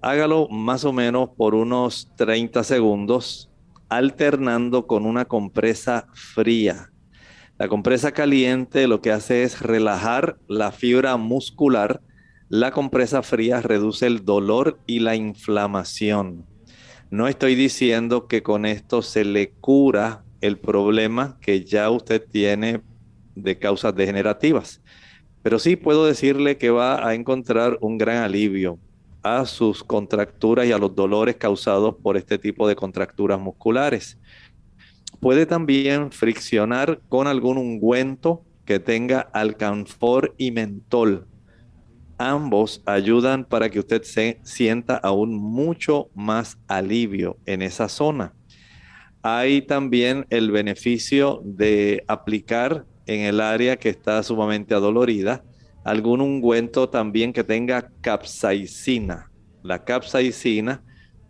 Hágalo 0.00 0.48
más 0.48 0.84
o 0.84 0.92
menos 0.92 1.30
por 1.36 1.54
unos 1.54 2.10
30 2.16 2.64
segundos, 2.64 3.49
alternando 3.90 4.86
con 4.86 5.04
una 5.04 5.26
compresa 5.26 6.06
fría. 6.14 6.90
La 7.58 7.68
compresa 7.68 8.12
caliente 8.12 8.86
lo 8.86 9.02
que 9.02 9.10
hace 9.10 9.42
es 9.42 9.60
relajar 9.60 10.38
la 10.48 10.72
fibra 10.72 11.16
muscular. 11.18 12.00
La 12.48 12.70
compresa 12.70 13.22
fría 13.22 13.60
reduce 13.60 14.06
el 14.06 14.24
dolor 14.24 14.78
y 14.86 15.00
la 15.00 15.16
inflamación. 15.16 16.46
No 17.10 17.28
estoy 17.28 17.56
diciendo 17.56 18.28
que 18.28 18.42
con 18.42 18.64
esto 18.64 19.02
se 19.02 19.24
le 19.24 19.50
cura 19.50 20.24
el 20.40 20.56
problema 20.56 21.38
que 21.40 21.64
ya 21.64 21.90
usted 21.90 22.24
tiene 22.24 22.80
de 23.34 23.58
causas 23.58 23.94
degenerativas. 23.94 24.80
Pero 25.42 25.58
sí 25.58 25.76
puedo 25.76 26.06
decirle 26.06 26.56
que 26.56 26.70
va 26.70 27.06
a 27.06 27.14
encontrar 27.14 27.76
un 27.80 27.98
gran 27.98 28.18
alivio 28.18 28.78
a 29.22 29.44
sus 29.46 29.84
contracturas 29.84 30.66
y 30.66 30.72
a 30.72 30.78
los 30.78 30.94
dolores 30.94 31.36
causados 31.36 31.96
por 32.02 32.16
este 32.16 32.38
tipo 32.38 32.66
de 32.68 32.76
contracturas 32.76 33.38
musculares. 33.38 34.18
Puede 35.20 35.46
también 35.46 36.12
friccionar 36.12 37.00
con 37.08 37.26
algún 37.26 37.58
ungüento 37.58 38.44
que 38.64 38.78
tenga 38.78 39.20
alcanfor 39.20 40.34
y 40.38 40.50
mentol. 40.50 41.26
Ambos 42.18 42.82
ayudan 42.86 43.44
para 43.44 43.70
que 43.70 43.80
usted 43.80 44.02
se 44.02 44.40
sienta 44.42 44.96
aún 44.96 45.34
mucho 45.34 46.08
más 46.14 46.58
alivio 46.68 47.38
en 47.46 47.62
esa 47.62 47.88
zona. 47.88 48.34
Hay 49.22 49.62
también 49.62 50.26
el 50.30 50.50
beneficio 50.50 51.42
de 51.44 52.04
aplicar 52.08 52.86
en 53.06 53.22
el 53.22 53.40
área 53.40 53.76
que 53.76 53.88
está 53.88 54.22
sumamente 54.22 54.74
adolorida 54.74 55.42
algún 55.84 56.20
ungüento 56.20 56.88
también 56.88 57.32
que 57.32 57.44
tenga 57.44 57.90
capsaicina. 58.00 59.30
La 59.62 59.84
capsaicina 59.84 60.82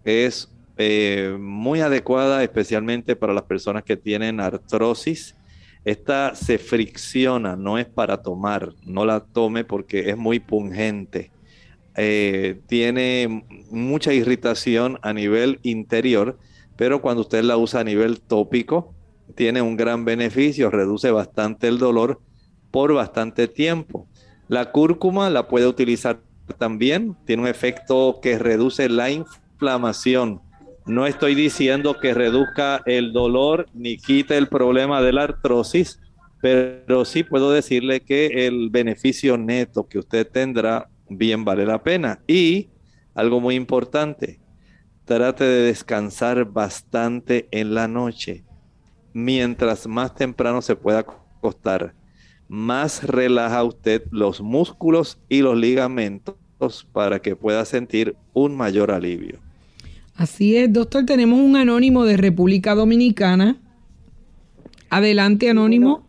es 0.04 0.50
eh, 0.76 1.36
muy 1.38 1.80
adecuada 1.80 2.42
especialmente 2.42 3.16
para 3.16 3.34
las 3.34 3.42
personas 3.42 3.84
que 3.84 3.96
tienen 3.96 4.40
artrosis 4.40 5.36
Esta 5.84 6.34
se 6.34 6.58
fricciona, 6.58 7.56
no 7.56 7.78
es 7.78 7.86
para 7.86 8.22
tomar, 8.22 8.72
no 8.84 9.04
la 9.04 9.20
tome 9.20 9.64
porque 9.64 10.10
es 10.10 10.16
muy 10.16 10.40
pungente. 10.40 11.30
Eh, 11.96 12.60
tiene 12.66 13.44
mucha 13.70 14.12
irritación 14.12 14.98
a 15.02 15.12
nivel 15.12 15.58
interior, 15.62 16.38
pero 16.76 17.02
cuando 17.02 17.22
usted 17.22 17.42
la 17.42 17.56
usa 17.56 17.80
a 17.80 17.84
nivel 17.84 18.20
tópico, 18.20 18.94
tiene 19.34 19.62
un 19.62 19.76
gran 19.76 20.04
beneficio, 20.04 20.70
reduce 20.70 21.10
bastante 21.10 21.68
el 21.68 21.78
dolor 21.78 22.20
por 22.70 22.94
bastante 22.94 23.48
tiempo. 23.48 24.06
La 24.50 24.72
cúrcuma 24.72 25.30
la 25.30 25.46
puede 25.46 25.68
utilizar 25.68 26.22
también, 26.58 27.16
tiene 27.24 27.42
un 27.42 27.48
efecto 27.48 28.18
que 28.20 28.36
reduce 28.36 28.88
la 28.88 29.08
inflamación. 29.08 30.40
No 30.86 31.06
estoy 31.06 31.36
diciendo 31.36 32.00
que 32.00 32.14
reduzca 32.14 32.82
el 32.84 33.12
dolor 33.12 33.66
ni 33.74 33.96
quite 33.96 34.36
el 34.36 34.48
problema 34.48 35.02
de 35.02 35.12
la 35.12 35.22
artrosis, 35.22 36.00
pero 36.42 37.04
sí 37.04 37.22
puedo 37.22 37.52
decirle 37.52 38.00
que 38.00 38.48
el 38.48 38.70
beneficio 38.70 39.38
neto 39.38 39.86
que 39.86 40.00
usted 40.00 40.26
tendrá 40.26 40.88
bien 41.08 41.44
vale 41.44 41.64
la 41.64 41.80
pena. 41.84 42.18
Y 42.26 42.70
algo 43.14 43.38
muy 43.38 43.54
importante, 43.54 44.40
trate 45.04 45.44
de 45.44 45.62
descansar 45.66 46.44
bastante 46.46 47.46
en 47.52 47.72
la 47.72 47.86
noche. 47.86 48.42
Mientras 49.12 49.86
más 49.86 50.16
temprano 50.16 50.60
se 50.60 50.74
pueda 50.74 50.98
acostar, 50.98 51.94
más 52.50 53.06
relaja 53.06 53.62
usted 53.62 54.02
los 54.10 54.40
músculos 54.40 55.20
y 55.28 55.40
los 55.40 55.56
ligamentos 55.56 56.34
para 56.92 57.20
que 57.20 57.36
pueda 57.36 57.64
sentir 57.64 58.16
un 58.34 58.56
mayor 58.56 58.90
alivio. 58.90 59.38
Así 60.16 60.56
es, 60.56 60.72
doctor, 60.72 61.06
tenemos 61.06 61.38
un 61.38 61.54
anónimo 61.54 62.04
de 62.04 62.16
República 62.16 62.74
Dominicana. 62.74 63.56
Adelante, 64.90 65.48
anónimo. 65.48 66.02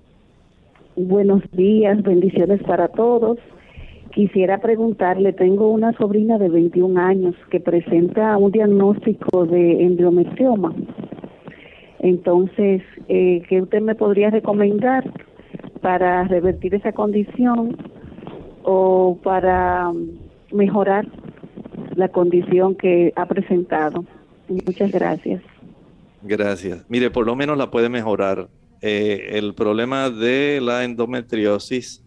buenos 0.96 1.44
días, 1.52 2.02
bendiciones 2.02 2.62
para 2.64 2.88
todos. 2.88 3.38
Quisiera 4.12 4.58
preguntarle, 4.58 5.34
tengo 5.34 5.70
una 5.70 5.94
sobrina 5.94 6.40
de 6.40 6.50
21 6.50 7.00
años 7.00 7.36
que 7.52 7.60
presenta 7.60 8.36
un 8.38 8.52
diagnóstico 8.52 9.46
de 9.46 9.84
endometrioma. 9.84 10.74
Entonces, 12.00 12.82
eh, 13.10 13.44
¿qué 13.48 13.62
usted 13.62 13.82
me 13.82 13.94
podría 13.94 14.32
recomendar 14.32 15.04
para 15.82 16.24
revertir 16.26 16.76
esa 16.76 16.92
condición 16.92 17.78
o 18.64 19.18
para 19.24 19.92
mejorar 20.52 21.08
la 21.96 22.10
condición 22.10 22.76
que 22.76 23.12
ha 23.16 23.26
presentado. 23.26 24.06
Muchas 24.48 24.92
gracias. 24.92 25.42
Gracias. 26.22 26.86
Mire, 26.88 27.10
por 27.10 27.26
lo 27.26 27.36
menos 27.36 27.58
la 27.58 27.72
puede 27.72 27.90
mejorar. 27.90 28.50
Eh, 28.82 29.30
el 29.34 29.54
problema 29.54 30.10
de 30.10 30.60
la 30.62 30.84
endometriosis 30.84 32.04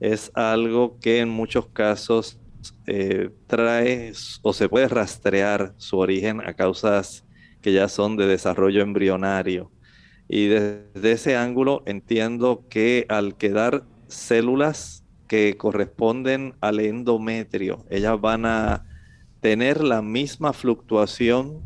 es 0.00 0.30
algo 0.34 0.98
que 1.00 1.20
en 1.20 1.28
muchos 1.28 1.68
casos 1.68 2.40
eh, 2.86 3.30
trae 3.46 4.12
o 4.42 4.52
se 4.52 4.68
puede 4.68 4.88
rastrear 4.88 5.74
su 5.76 5.98
origen 5.98 6.40
a 6.40 6.54
causas 6.54 7.26
que 7.60 7.72
ya 7.72 7.88
son 7.88 8.16
de 8.16 8.26
desarrollo 8.26 8.82
embrionario. 8.82 9.70
Y 10.28 10.46
desde 10.46 11.12
ese 11.12 11.36
ángulo 11.36 11.82
entiendo 11.86 12.64
que 12.68 13.06
al 13.08 13.36
quedar 13.36 13.84
células 14.08 15.04
que 15.28 15.56
corresponden 15.56 16.54
al 16.60 16.80
endometrio, 16.80 17.84
ellas 17.90 18.20
van 18.20 18.46
a 18.46 18.86
tener 19.40 19.82
la 19.84 20.02
misma 20.02 20.52
fluctuación 20.52 21.62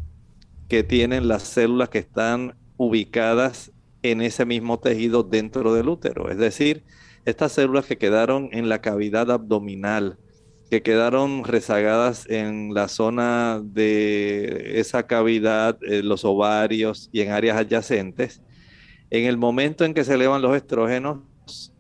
que 0.69 0.83
tienen 0.83 1.29
las 1.29 1.45
células 1.45 1.89
que 1.89 1.99
están 1.99 2.57
ubicadas 2.77 3.73
en 4.03 4.21
ese 4.21 4.45
mismo 4.45 4.79
tejido 4.79 5.23
dentro 5.23 5.75
del 5.75 5.89
útero. 5.89 6.31
Es 6.31 6.39
decir, 6.39 6.85
estas 7.25 7.53
células 7.53 7.87
que 7.87 7.99
quedaron 7.99 8.49
en 8.53 8.69
la 8.69 8.81
cavidad 8.81 9.31
abdominal, 9.31 10.19
que 10.71 10.83
quedaron 10.83 11.45
rezagadas 11.45 12.29
en 12.29 12.75
la 12.75 12.89
zona 12.89 13.61
de 13.63 14.79
esa 14.81 15.07
cavidad, 15.07 15.79
los 15.81 16.25
ovarios 16.25 17.09
y 17.13 17.23
en 17.23 17.31
áreas 17.31 17.57
adyacentes, 17.57 18.43
en 19.11 19.25
el 19.25 19.37
momento 19.37 19.85
en 19.85 19.95
que 19.95 20.05
se 20.05 20.15
elevan 20.15 20.43
los 20.43 20.57
estrógenos 20.57 21.19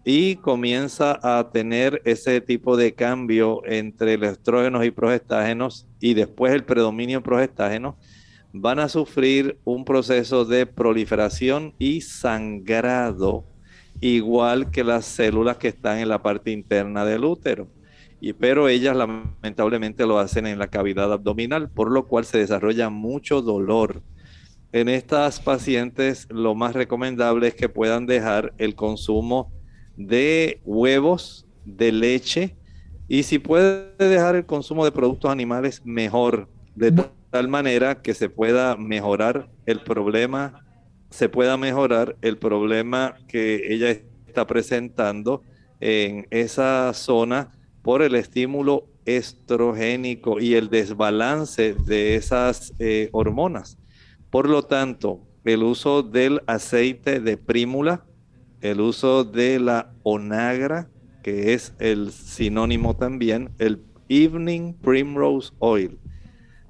y 0.04 0.36
comienza 0.36 1.18
a 1.22 1.50
tener 1.50 2.00
ese 2.04 2.40
tipo 2.40 2.76
de 2.76 2.94
cambio 2.94 3.62
entre 3.66 4.16
los 4.16 4.32
estrógenos 4.32 4.84
y 4.84 4.90
progestágenos 4.90 5.86
y 6.00 6.14
después 6.14 6.54
el 6.54 6.64
predominio 6.64 7.22
progestágeno, 7.22 7.98
van 8.52 8.78
a 8.78 8.88
sufrir 8.88 9.58
un 9.64 9.84
proceso 9.84 10.46
de 10.46 10.64
proliferación 10.64 11.74
y 11.78 12.00
sangrado, 12.00 13.44
igual 14.00 14.70
que 14.70 14.84
las 14.84 15.04
células 15.04 15.58
que 15.58 15.68
están 15.68 15.98
en 15.98 16.08
la 16.08 16.22
parte 16.22 16.50
interna 16.50 17.04
del 17.04 17.24
útero. 17.24 17.68
Y, 18.20 18.32
pero 18.32 18.68
ellas 18.68 18.96
lamentablemente 18.96 20.06
lo 20.06 20.18
hacen 20.18 20.46
en 20.46 20.58
la 20.58 20.68
cavidad 20.68 21.12
abdominal, 21.12 21.68
por 21.68 21.90
lo 21.90 22.06
cual 22.06 22.24
se 22.24 22.38
desarrolla 22.38 22.88
mucho 22.88 23.42
dolor 23.42 24.02
en 24.72 24.88
estas 24.88 25.40
pacientes 25.40 26.26
lo 26.30 26.54
más 26.54 26.74
recomendable 26.74 27.48
es 27.48 27.54
que 27.54 27.68
puedan 27.68 28.06
dejar 28.06 28.52
el 28.58 28.74
consumo 28.74 29.52
de 29.96 30.60
huevos, 30.64 31.46
de 31.64 31.92
leche 31.92 32.56
y 33.08 33.22
si 33.22 33.38
puede 33.38 33.94
dejar 33.96 34.36
el 34.36 34.44
consumo 34.44 34.84
de 34.84 34.92
productos 34.92 35.30
animales 35.30 35.80
mejor, 35.84 36.48
de 36.74 36.92
tal 37.30 37.48
manera 37.48 38.02
que 38.02 38.12
se 38.12 38.28
pueda 38.28 38.76
mejorar 38.76 39.48
el 39.64 39.80
problema, 39.80 40.64
se 41.10 41.30
pueda 41.30 41.56
mejorar 41.56 42.16
el 42.20 42.36
problema 42.36 43.16
que 43.26 43.72
ella 43.72 43.90
está 44.26 44.46
presentando 44.46 45.42
en 45.80 46.26
esa 46.30 46.92
zona 46.92 47.52
por 47.82 48.02
el 48.02 48.14
estímulo 48.14 48.86
estrogénico 49.06 50.38
y 50.38 50.54
el 50.54 50.68
desbalance 50.68 51.74
de 51.86 52.16
esas 52.16 52.74
eh, 52.78 53.08
hormonas. 53.12 53.77
Por 54.30 54.48
lo 54.48 54.62
tanto, 54.62 55.20
el 55.44 55.62
uso 55.62 56.02
del 56.02 56.42
aceite 56.46 57.20
de 57.20 57.36
prímula, 57.36 58.04
el 58.60 58.80
uso 58.80 59.24
de 59.24 59.58
la 59.58 59.92
onagra, 60.02 60.90
que 61.22 61.54
es 61.54 61.74
el 61.78 62.12
sinónimo 62.12 62.96
también, 62.96 63.50
el 63.58 63.82
Evening 64.08 64.74
Primrose 64.74 65.52
Oil, 65.58 65.98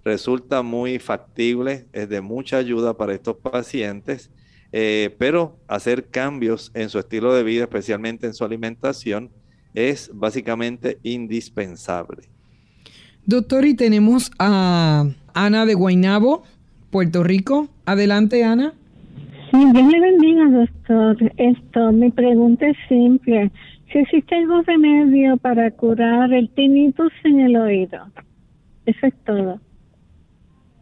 resulta 0.05 0.63
muy 0.63 0.99
factible, 0.99 1.87
es 1.93 2.09
de 2.09 2.21
mucha 2.21 2.59
ayuda 2.59 2.97
para 2.97 3.15
estos 3.15 3.37
pacientes, 3.37 4.31
eh, 4.73 5.15
pero 5.19 5.59
hacer 5.67 6.09
cambios 6.09 6.71
en 6.75 6.89
su 6.89 6.99
estilo 6.99 7.35
de 7.35 7.43
vida, 7.43 7.65
especialmente 7.65 8.27
en 8.27 8.35
su 8.35 8.45
alimentación, 8.45 9.31
es 9.75 10.11
básicamente 10.13 10.99
indispensable. 11.03 12.29
Doctor, 13.25 13.65
y 13.67 13.75
tenemos 13.75 14.31
a 14.39 15.07
Ana 15.35 15.67
de 15.67 15.75
Guainabo. 15.75 16.45
Puerto 16.91 17.23
Rico. 17.23 17.69
Adelante, 17.87 18.45
Ana. 18.45 18.75
Sí, 19.51 19.59
Dios 19.73 19.93
le 19.93 20.01
bendiga, 20.01 20.45
doctor. 20.51 21.33
Esto, 21.37 21.93
mi 21.93 22.11
pregunta 22.11 22.67
es 22.67 22.77
simple. 22.89 23.51
Si 23.93 23.99
existe 23.99 24.35
algún 24.35 24.65
remedio 24.65 25.37
para 25.39 25.71
curar 25.71 26.33
el 26.33 26.51
tinnitus 26.51 27.13
en 27.25 27.41
el 27.41 27.57
oído. 27.57 27.99
Eso 28.85 29.07
es 29.07 29.15
todo. 29.25 29.61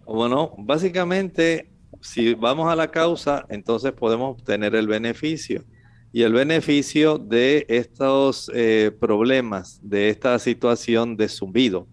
Bueno, 0.05 0.53
básicamente, 0.59 1.69
si 2.01 2.35
vamos 2.35 2.71
a 2.71 2.77
la 2.77 2.91
causa, 2.91 3.45
entonces 3.49 3.93
podemos 3.93 4.39
obtener 4.39 4.75
el 4.75 4.87
beneficio. 4.87 5.65
Y 6.13 6.23
el 6.23 6.33
beneficio 6.33 7.19
de 7.19 7.67
estos 7.69 8.51
eh, 8.55 8.91
problemas, 8.99 9.81
de 9.83 10.09
esta 10.09 10.39
situación 10.39 11.17
de 11.17 11.29
zumbido, 11.29 11.89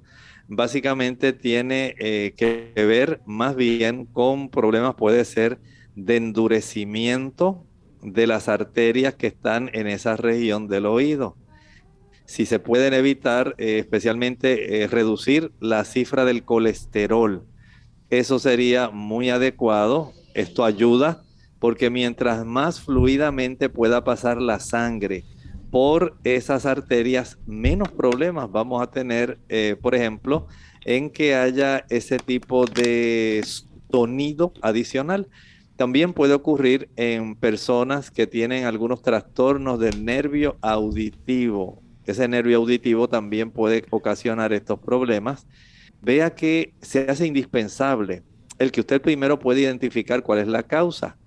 básicamente 0.47 1.33
tiene 1.33 1.95
eh, 1.99 2.33
que 2.35 2.71
ver 2.75 3.21
más 3.25 3.55
bien 3.55 4.05
con 4.05 4.49
problemas, 4.49 4.95
puede 4.95 5.25
ser 5.25 5.59
de 5.95 6.17
endurecimiento 6.17 7.65
de 8.01 8.27
las 8.27 8.49
arterias 8.49 9.15
que 9.15 9.27
están 9.27 9.69
en 9.73 9.87
esa 9.87 10.17
región 10.17 10.67
del 10.67 10.85
oído. 10.85 11.37
Si 12.25 12.45
se 12.45 12.59
pueden 12.59 12.93
evitar, 12.93 13.55
eh, 13.57 13.79
especialmente 13.79 14.83
eh, 14.83 14.87
reducir 14.87 15.51
la 15.59 15.83
cifra 15.85 16.25
del 16.25 16.43
colesterol, 16.43 17.45
eso 18.09 18.39
sería 18.39 18.89
muy 18.89 19.29
adecuado. 19.29 20.13
Esto 20.33 20.65
ayuda 20.65 21.23
porque 21.59 21.89
mientras 21.89 22.45
más 22.45 22.81
fluidamente 22.81 23.69
pueda 23.69 24.03
pasar 24.03 24.41
la 24.41 24.59
sangre 24.59 25.23
por 25.73 26.15
esas 26.23 26.67
arterias, 26.67 27.39
menos 27.47 27.89
problemas 27.89 28.51
vamos 28.51 28.79
a 28.79 28.91
tener, 28.91 29.39
eh, 29.49 29.75
por 29.81 29.95
ejemplo, 29.95 30.45
en 30.85 31.09
que 31.09 31.33
haya 31.33 31.83
ese 31.89 32.19
tipo 32.19 32.67
de 32.67 33.43
sonido 33.91 34.53
adicional. 34.61 35.29
También 35.75 36.13
puede 36.13 36.35
ocurrir 36.35 36.89
en 36.95 37.33
personas 37.33 38.11
que 38.11 38.27
tienen 38.27 38.65
algunos 38.65 39.01
trastornos 39.01 39.79
del 39.79 40.05
nervio 40.05 40.57
auditivo. 40.61 41.81
Ese 42.05 42.27
nervio 42.27 42.57
auditivo 42.57 43.09
también 43.09 43.49
puede 43.49 43.83
ocasionar 43.89 44.53
estos 44.53 44.77
problemas. 44.77 45.47
Vea 46.03 46.35
que 46.35 46.75
se 46.83 47.09
hace 47.09 47.25
indispensable 47.25 48.21
el 48.59 48.71
que 48.71 48.81
usted 48.81 49.01
primero 49.01 49.39
pueda 49.39 49.61
identificar 49.61 50.21
cuál 50.21 50.37
es 50.37 50.47
la 50.47 50.61
causa 50.61 51.17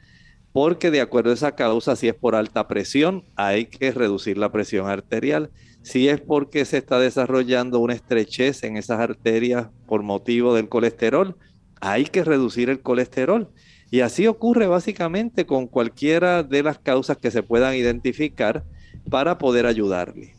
porque 0.57 0.91
de 0.91 1.03
acuerdo 1.03 1.33
a 1.33 1.35
esa 1.35 1.55
causa, 1.55 1.97
si 1.97 2.09
es 2.09 2.15
por 2.15 2.35
alta 2.35 2.67
presión, 2.67 3.25
hay 3.37 3.67
que 3.67 3.91
reducir 3.91 4.39
la 4.39 4.51
presión 4.53 4.89
arterial. 4.89 5.51
Si 5.83 6.09
es 6.09 6.19
porque 6.19 6.65
se 6.65 6.79
está 6.79 6.99
desarrollando 6.99 7.79
una 7.79 7.93
estrechez 7.93 8.65
en 8.65 8.79
esas 8.79 8.99
arterias 8.99 9.69
por 9.85 10.03
motivo 10.03 10.55
del 10.55 10.71
colesterol, 10.71 11.37
hay 11.83 12.05
que 12.05 12.25
reducir 12.25 12.71
el 12.71 12.81
colesterol. 12.81 13.51
Y 13.91 14.01
así 14.01 14.27
ocurre 14.27 14.67
básicamente 14.67 15.45
con 15.45 15.67
cualquiera 15.67 16.43
de 16.43 16.63
las 16.63 16.79
causas 16.79 17.19
que 17.19 17.31
se 17.31 17.43
puedan 17.43 17.75
identificar 17.75 18.65
para 19.11 19.37
poder 19.37 19.67
ayudarle. 19.67 20.33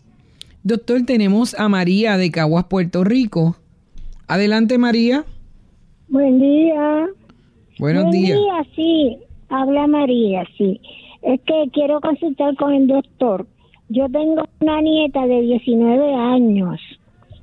Doctor, 0.63 1.03
tenemos 1.05 1.53
a 1.59 1.69
María 1.69 2.17
de 2.17 2.31
Caguas, 2.31 2.65
Puerto 2.65 3.03
Rico. 3.03 3.55
Adelante, 4.25 4.79
María. 4.79 5.25
Buen 6.07 6.39
día. 6.39 7.07
Buenos 7.77 8.05
Buen 8.05 8.11
días. 8.11 8.39
día, 8.39 8.67
sí. 8.75 9.26
Habla 9.49 9.87
María, 9.87 10.45
sí. 10.57 10.79
Es 11.21 11.41
que 11.41 11.69
quiero 11.71 12.01
consultar 12.01 12.55
con 12.55 12.73
el 12.73 12.87
doctor. 12.87 13.47
Yo 13.89 14.09
tengo 14.09 14.43
una 14.59 14.81
nieta 14.81 15.25
de 15.25 15.41
19 15.41 16.13
años. 16.13 16.79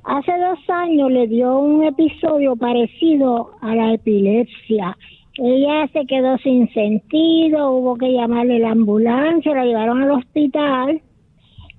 Hace 0.03 0.31
dos 0.37 0.59
años 0.69 1.11
le 1.11 1.27
dio 1.27 1.57
un 1.57 1.83
episodio 1.83 2.55
parecido 2.55 3.51
a 3.61 3.73
la 3.73 3.93
epilepsia. 3.93 4.95
Ella 5.37 5.87
se 5.91 6.05
quedó 6.05 6.37
sin 6.37 6.71
sentido, 6.73 7.71
hubo 7.71 7.95
que 7.95 8.13
llamarle 8.13 8.59
la 8.59 8.71
ambulancia, 8.71 9.55
la 9.55 9.65
llevaron 9.65 10.03
al 10.03 10.11
hospital 10.11 11.01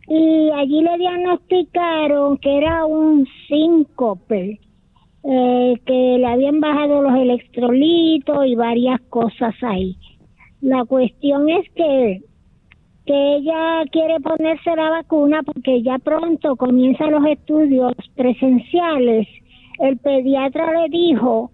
y 0.09 0.51
allí 0.51 0.83
le 0.83 0.99
diagnosticaron 0.99 2.37
que 2.39 2.59
era 2.59 2.85
un 2.85 3.27
síncope, 3.49 4.61
eh, 5.25 5.75
que 5.87 6.17
le 6.19 6.27
habían 6.27 6.61
bajado 6.61 7.03
los 7.03 7.15
electrolitos 7.15 8.47
y 8.47 8.57
varias 8.57 9.01
cosas 9.03 9.55
ahí. 9.63 9.97
La 10.67 10.85
cuestión 10.85 11.49
es 11.49 11.65
que 11.77 12.23
que 13.07 13.37
ella 13.37 13.85
quiere 13.93 14.19
ponerse 14.19 14.75
la 14.75 14.91
vacuna 14.91 15.45
porque 15.45 15.81
ya 15.85 15.97
pronto 16.01 16.57
comienzan 16.57 17.13
los 17.13 17.25
estudios 17.25 17.93
presenciales. 18.17 19.29
El 19.79 19.97
pediatra 19.99 20.73
le 20.73 20.89
dijo 20.89 21.53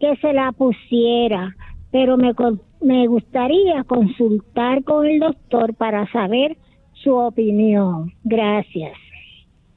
que 0.00 0.16
se 0.16 0.32
la 0.32 0.50
pusiera, 0.52 1.54
pero 1.92 2.16
me, 2.16 2.32
me 2.80 3.06
gustaría 3.06 3.84
consultar 3.84 4.82
con 4.84 5.04
el 5.04 5.20
doctor 5.20 5.74
para 5.74 6.10
saber 6.10 6.56
su 6.94 7.12
opinión. 7.12 8.14
Gracias. 8.24 8.96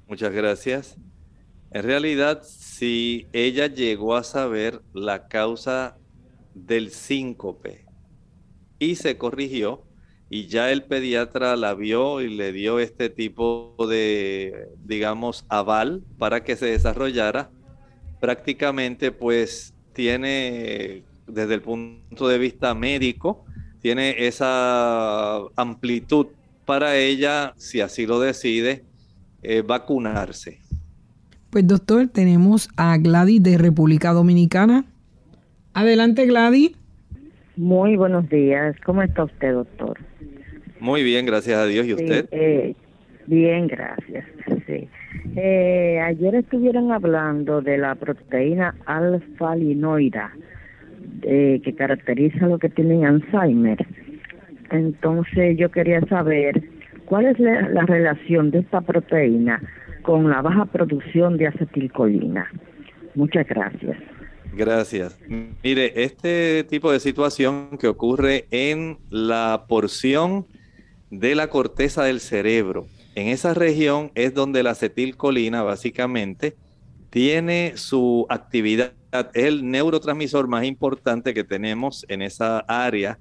Muchas 0.08 0.32
gracias. 0.32 0.97
En 1.71 1.84
realidad, 1.84 2.39
si 2.43 3.28
ella 3.34 3.67
llegó 3.67 4.15
a 4.15 4.23
saber 4.23 4.80
la 4.93 5.28
causa 5.28 5.97
del 6.54 6.89
síncope 6.91 7.87
y 8.80 8.96
se 8.96 9.18
corrigió, 9.18 9.84
y 10.30 10.48
ya 10.48 10.72
el 10.72 10.84
pediatra 10.84 11.56
la 11.56 11.74
vio 11.74 12.22
y 12.22 12.30
le 12.30 12.52
dio 12.52 12.80
este 12.80 13.10
tipo 13.10 13.76
de, 13.90 14.68
digamos, 14.86 15.46
aval 15.48 16.04
para 16.18 16.44
que 16.44 16.56
se 16.56 16.66
desarrollara, 16.66 17.50
prácticamente 18.20 19.12
pues 19.12 19.74
tiene, 19.94 21.04
desde 21.28 21.54
el 21.54 21.62
punto 21.62 22.28
de 22.28 22.38
vista 22.38 22.74
médico, 22.74 23.46
tiene 23.82 24.28
esa 24.28 25.38
amplitud 25.56 26.28
para 26.66 26.98
ella, 26.98 27.54
si 27.58 27.80
así 27.80 28.06
lo 28.06 28.20
decide, 28.20 28.84
eh, 29.44 29.62
vacunarse. 29.62 30.60
Pues 31.50 31.66
doctor, 31.66 32.08
tenemos 32.08 32.68
a 32.76 32.98
Gladys 32.98 33.42
de 33.42 33.58
República 33.58 34.12
Dominicana. 34.12 34.86
Adelante, 35.74 36.26
Gladys. 36.26 36.72
Muy 37.58 37.96
buenos 37.96 38.30
días. 38.30 38.76
¿Cómo 38.86 39.02
está 39.02 39.24
usted, 39.24 39.52
doctor? 39.52 39.98
Muy 40.80 41.04
bien, 41.04 41.26
gracias 41.26 41.58
a 41.58 41.65
Dios. 41.65 41.88
¿Y 41.88 41.93
usted? 41.93 42.26
Sí, 42.26 42.30
eh, 42.32 42.76
bien, 43.26 43.65
gracias. 43.65 44.26
Sí. 44.67 44.88
Eh, 45.36 46.00
ayer 46.00 46.36
estuvieron 46.36 46.91
hablando 46.91 47.62
de 47.62 47.80
la 47.80 47.96
proteína 47.96 48.76
alfa-linoida 48.86 50.32
eh, 51.24 51.60
que 51.63 51.74
caracteriza 51.74 52.46
lo 52.46 52.60
que 52.60 52.70
tienen 52.70 53.06
Alzheimer. 53.06 53.84
Entonces 54.70 55.58
yo 55.58 55.72
quería 55.72 56.02
saber 56.02 56.62
cuál 57.06 57.26
es 57.26 57.39
la, 57.39 57.70
la 57.70 57.88
relación 57.88 58.52
de 58.52 58.60
esta 58.60 58.82
proteína 58.82 59.63
con 60.04 60.30
la 60.30 60.43
baja 60.43 60.65
producción 60.65 61.38
de 61.38 61.48
acetilcolina. 61.48 62.52
Muchas 63.15 63.48
gracias. 63.48 63.98
Gracias. 64.58 65.15
Mire, 65.63 66.04
este 66.04 66.63
tipo 66.63 66.91
de 66.91 67.00
situación 67.00 67.78
que 67.80 67.88
ocurre 67.88 68.48
en 68.50 68.98
la 69.12 69.65
porción 69.67 70.48
de 71.12 71.36
la 71.36 71.50
corteza 71.52 72.04
del 72.04 72.20
cerebro, 72.20 72.88
en 73.13 73.28
esa 73.28 73.54
región 73.54 74.12
es 74.15 74.34
donde 74.34 74.63
la 74.63 74.72
acetilcolina 74.72 75.62
básicamente 75.62 76.56
tiene 77.12 77.74
su 77.76 78.26
actividad, 78.30 78.93
es 79.36 79.46
el 79.46 79.70
neurotransmisor 79.70 80.48
más 80.48 80.65
importante 80.65 81.36
que 81.36 81.43
tenemos 81.43 82.04
en 82.10 82.24
esa 82.24 82.60
área 82.67 83.20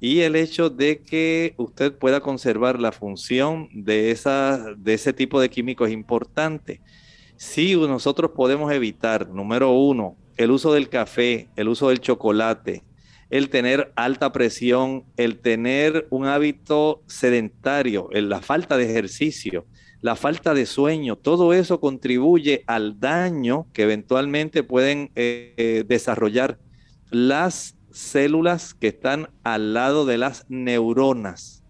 y 0.00 0.20
el 0.20 0.36
hecho 0.36 0.70
de 0.70 1.00
que 1.00 1.52
usted 1.58 1.92
pueda 1.92 2.20
conservar 2.20 2.80
la 2.80 2.92
función 2.92 3.68
de, 3.74 4.10
esa, 4.10 4.74
de 4.74 4.94
ese 4.94 5.12
tipo 5.12 5.38
de 5.38 5.50
químico 5.50 5.84
es 5.84 5.92
importante. 5.92 6.80
Si 7.36 7.76
nosotros 7.76 8.30
podemos 8.34 8.72
evitar, 8.72 9.28
número 9.28 9.70
uno, 9.72 10.16
el 10.38 10.50
uso 10.52 10.72
del 10.72 10.88
café, 10.88 11.48
el 11.56 11.68
uso 11.68 11.90
del 11.90 12.00
chocolate, 12.00 12.84
el 13.28 13.50
tener 13.50 13.92
alta 13.96 14.32
presión, 14.32 15.04
el 15.16 15.40
tener 15.40 16.06
un 16.10 16.26
hábito 16.26 17.02
sedentario, 17.06 18.08
la 18.12 18.40
falta 18.40 18.76
de 18.78 18.88
ejercicio, 18.88 19.66
la 20.00 20.16
falta 20.16 20.54
de 20.54 20.64
sueño, 20.64 21.16
todo 21.16 21.52
eso 21.52 21.80
contribuye 21.80 22.62
al 22.66 23.00
daño 23.00 23.66
que 23.72 23.82
eventualmente 23.82 24.62
pueden 24.62 25.10
eh, 25.16 25.54
eh, 25.56 25.84
desarrollar 25.86 26.58
las 27.10 27.76
células 27.90 28.74
que 28.74 28.88
están 28.88 29.28
al 29.42 29.74
lado 29.74 30.06
de 30.06 30.18
las 30.18 30.46
neuronas, 30.48 31.64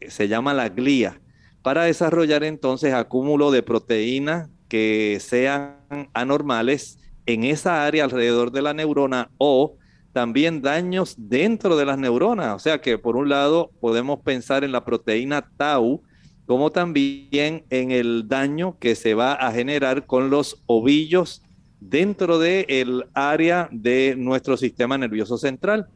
que 0.00 0.10
se 0.10 0.28
llama 0.28 0.54
la 0.54 0.70
glía, 0.70 1.20
para 1.62 1.84
desarrollar 1.84 2.42
entonces 2.42 2.94
acúmulo 2.94 3.50
de 3.50 3.62
proteínas 3.62 4.48
que 4.68 5.18
sean 5.20 6.08
anormales 6.14 6.98
en 7.26 7.44
esa 7.44 7.84
área 7.84 8.04
alrededor 8.04 8.50
de 8.52 8.62
la 8.62 8.74
neurona 8.74 9.30
o 9.38 9.76
también 10.12 10.62
daños 10.62 11.16
dentro 11.18 11.76
de 11.76 11.84
las 11.84 11.98
neuronas. 11.98 12.54
O 12.54 12.58
sea 12.58 12.80
que 12.80 12.98
por 12.98 13.16
un 13.16 13.28
lado 13.28 13.70
podemos 13.80 14.20
pensar 14.20 14.64
en 14.64 14.72
la 14.72 14.84
proteína 14.84 15.50
tau, 15.56 16.02
como 16.46 16.70
también 16.70 17.64
en 17.70 17.90
el 17.90 18.28
daño 18.28 18.78
que 18.78 18.94
se 18.94 19.14
va 19.14 19.32
a 19.32 19.50
generar 19.52 20.06
con 20.06 20.30
los 20.30 20.62
ovillos 20.66 21.42
dentro 21.80 22.38
del 22.38 23.06
área 23.12 23.68
de 23.72 24.14
nuestro 24.16 24.56
sistema 24.56 24.96
nervioso 24.96 25.36
central. 25.36 25.88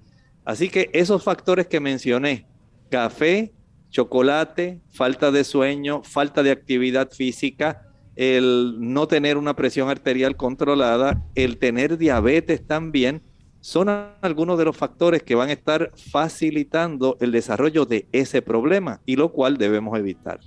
Así 0.45 0.69
que 0.69 0.91
esos 0.93 1.23
factores 1.23 1.67
que 1.67 1.81
mencioné, 1.81 2.47
café, 2.91 3.53
chocolate, 3.91 4.81
falta 4.91 5.31
de 5.31 5.45
sueño, 5.45 6.03
falta 6.03 6.43
de 6.43 6.51
actividad 6.51 7.11
física, 7.11 7.88
el 8.19 8.75
no 8.81 9.07
tener 9.07 9.39
una 9.39 9.55
presión 9.55 9.89
arterial 9.89 10.35
controlada, 10.35 11.25
el 11.37 11.57
tener 11.57 11.97
diabetes 11.99 12.67
también, 12.67 13.23
son 13.61 13.89
algunos 14.21 14.59
de 14.59 14.65
los 14.65 14.77
factores 14.77 15.23
que 15.23 15.37
van 15.37 15.51
a 15.51 15.53
estar 15.53 15.93
facilitando 16.11 17.17
el 17.21 17.31
desarrollo 17.31 17.87
de 17.87 18.07
ese 18.11 18.43
problema 18.43 19.01
y 19.07 19.15
lo 19.15 19.31
cual 19.31 19.57
debemos 19.57 19.97
evitar. 19.97 20.41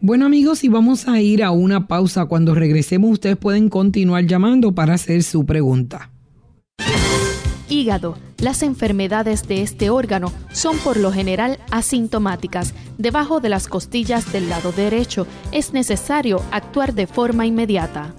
Bueno 0.00 0.26
amigos, 0.26 0.64
y 0.64 0.68
vamos 0.68 1.08
a 1.08 1.18
ir 1.20 1.42
a 1.42 1.50
una 1.50 1.88
pausa. 1.88 2.26
Cuando 2.26 2.54
regresemos 2.54 3.10
ustedes 3.10 3.38
pueden 3.38 3.70
continuar 3.70 4.26
llamando 4.26 4.72
para 4.72 4.92
hacer 4.92 5.22
su 5.22 5.46
pregunta. 5.46 6.10
Hígado. 7.72 8.18
Las 8.36 8.62
enfermedades 8.62 9.48
de 9.48 9.62
este 9.62 9.88
órgano 9.88 10.30
son 10.52 10.76
por 10.78 10.98
lo 10.98 11.10
general 11.10 11.58
asintomáticas. 11.70 12.74
Debajo 12.98 13.40
de 13.40 13.48
las 13.48 13.66
costillas 13.66 14.30
del 14.30 14.50
lado 14.50 14.72
derecho 14.72 15.26
es 15.52 15.72
necesario 15.72 16.42
actuar 16.50 16.92
de 16.92 17.06
forma 17.06 17.46
inmediata. 17.46 18.14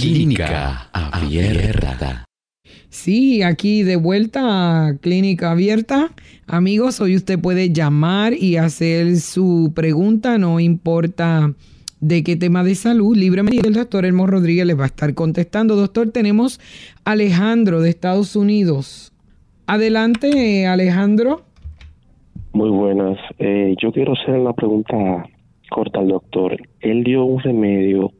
Clínica 0.00 0.88
Abierta. 0.94 2.24
Sí, 2.88 3.42
aquí 3.42 3.82
de 3.82 3.96
vuelta 3.96 4.86
a 4.86 4.96
Clínica 4.96 5.50
Abierta. 5.50 6.12
Amigos, 6.46 7.02
hoy 7.02 7.14
usted 7.14 7.38
puede 7.38 7.74
llamar 7.74 8.32
y 8.32 8.56
hacer 8.56 9.16
su 9.16 9.72
pregunta, 9.74 10.38
no 10.38 10.60
importa 10.60 11.52
de 12.00 12.24
qué 12.24 12.36
tema 12.36 12.64
de 12.64 12.74
salud. 12.74 13.14
Libremente 13.14 13.68
el 13.68 13.74
doctor 13.74 14.06
Elmo 14.06 14.26
Rodríguez 14.26 14.64
les 14.64 14.78
va 14.78 14.84
a 14.84 14.86
estar 14.86 15.12
contestando. 15.12 15.76
Doctor, 15.76 16.10
tenemos 16.10 16.58
Alejandro 17.04 17.82
de 17.82 17.90
Estados 17.90 18.34
Unidos. 18.34 19.12
Adelante, 19.66 20.66
Alejandro. 20.66 21.42
Muy 22.54 22.70
buenas. 22.70 23.18
Eh, 23.38 23.74
yo 23.78 23.92
quiero 23.92 24.14
hacer 24.14 24.36
una 24.36 24.54
pregunta 24.54 24.96
corta 25.68 26.00
al 26.00 26.08
doctor. 26.08 26.56
Él 26.80 27.04
dio 27.04 27.26
un 27.26 27.42
remedio 27.42 28.10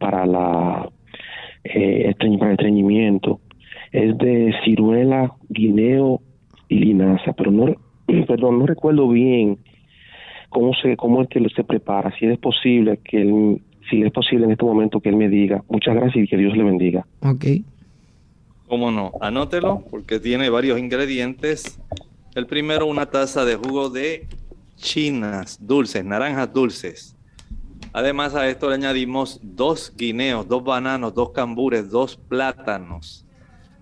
para 0.00 0.26
la 0.26 0.88
eh, 1.62 2.12
para 2.18 2.50
el 2.50 2.56
estreñimiento. 2.58 3.40
Es 3.92 4.16
de 4.18 4.52
ciruela, 4.64 5.34
guineo 5.48 6.20
y 6.68 6.76
linaza, 6.76 7.32
pero 7.34 7.52
no, 7.52 7.74
perdón, 8.26 8.58
no 8.58 8.66
recuerdo 8.66 9.08
bien 9.08 9.58
cómo 10.48 10.72
se 10.74 10.96
cómo 10.96 11.22
es 11.22 11.28
que 11.28 11.46
se 11.54 11.62
prepara, 11.62 12.12
si 12.18 12.26
es 12.26 12.38
posible 12.38 12.98
que 13.04 13.20
él, 13.22 13.62
si 13.88 14.02
es 14.02 14.10
posible 14.10 14.46
en 14.46 14.52
este 14.52 14.64
momento 14.64 15.00
que 15.00 15.10
él 15.10 15.16
me 15.16 15.28
diga. 15.28 15.62
Muchas 15.68 15.94
gracias 15.94 16.24
y 16.24 16.28
que 16.28 16.36
Dios 16.36 16.56
le 16.56 16.64
bendiga. 16.64 17.06
Ok. 17.22 17.44
¿Cómo 18.66 18.90
no? 18.90 19.12
Anótelo 19.20 19.84
porque 19.90 20.18
tiene 20.18 20.48
varios 20.48 20.78
ingredientes. 20.78 21.80
El 22.36 22.46
primero, 22.46 22.86
una 22.86 23.06
taza 23.06 23.44
de 23.44 23.56
jugo 23.56 23.90
de 23.90 24.28
chinas 24.76 25.58
dulces, 25.60 26.04
naranjas 26.04 26.52
dulces. 26.52 27.16
Además 27.92 28.34
a 28.34 28.48
esto 28.48 28.68
le 28.68 28.76
añadimos 28.76 29.40
dos 29.42 29.92
guineos, 29.96 30.46
dos 30.46 30.62
bananos, 30.62 31.12
dos 31.14 31.30
cambures, 31.30 31.90
dos 31.90 32.16
plátanos. 32.16 33.26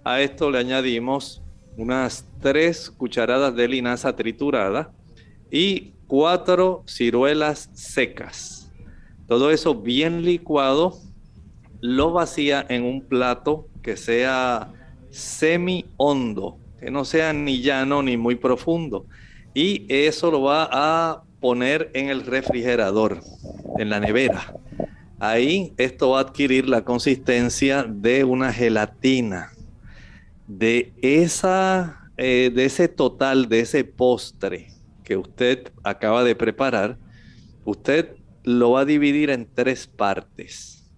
A 0.02 0.20
esto 0.22 0.50
le 0.50 0.58
añadimos 0.58 1.42
unas 1.76 2.26
tres 2.40 2.90
cucharadas 2.90 3.54
de 3.54 3.68
linaza 3.68 4.16
triturada 4.16 4.90
y 5.50 5.92
cuatro 6.06 6.82
ciruelas 6.86 7.70
secas. 7.74 8.72
Todo 9.26 9.50
eso 9.50 9.74
bien 9.74 10.22
licuado, 10.22 10.98
lo 11.80 12.10
vacía 12.10 12.64
en 12.68 12.84
un 12.84 13.02
plato 13.02 13.68
que 13.82 13.96
sea 13.96 14.72
semi 15.10 15.84
hondo, 15.98 16.58
que 16.80 16.90
no 16.90 17.04
sea 17.04 17.32
ni 17.34 17.60
llano 17.60 18.02
ni 18.02 18.16
muy 18.16 18.36
profundo. 18.36 19.04
Y 19.52 19.84
eso 19.88 20.30
lo 20.30 20.42
va 20.42 20.68
a 20.72 21.22
poner 21.40 21.90
en 21.94 22.08
el 22.08 22.24
refrigerador, 22.24 23.20
en 23.78 23.90
la 23.90 24.00
nevera. 24.00 24.54
Ahí 25.18 25.72
esto 25.76 26.10
va 26.10 26.18
a 26.18 26.22
adquirir 26.22 26.68
la 26.68 26.84
consistencia 26.84 27.82
de 27.84 28.24
una 28.24 28.52
gelatina. 28.52 29.52
De, 30.46 30.92
esa, 31.02 32.10
eh, 32.16 32.50
de 32.54 32.64
ese 32.64 32.88
total, 32.88 33.48
de 33.48 33.60
ese 33.60 33.84
postre 33.84 34.68
que 35.04 35.16
usted 35.16 35.72
acaba 35.82 36.24
de 36.24 36.34
preparar, 36.34 36.98
usted 37.64 38.16
lo 38.44 38.72
va 38.72 38.80
a 38.80 38.84
dividir 38.84 39.30
en 39.30 39.46
tres 39.52 39.86
partes. 39.86 40.88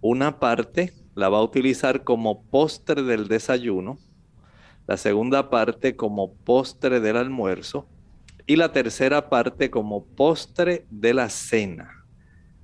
Una 0.00 0.38
parte 0.38 0.92
la 1.14 1.28
va 1.28 1.38
a 1.38 1.42
utilizar 1.42 2.04
como 2.04 2.44
postre 2.44 3.02
del 3.02 3.26
desayuno, 3.26 3.98
la 4.86 4.96
segunda 4.96 5.50
parte 5.50 5.96
como 5.96 6.34
postre 6.34 7.00
del 7.00 7.16
almuerzo 7.16 7.88
y 8.48 8.56
la 8.56 8.72
tercera 8.72 9.28
parte 9.28 9.70
como 9.70 10.04
postre 10.04 10.86
de 10.90 11.12
la 11.12 11.28
cena. 11.28 12.04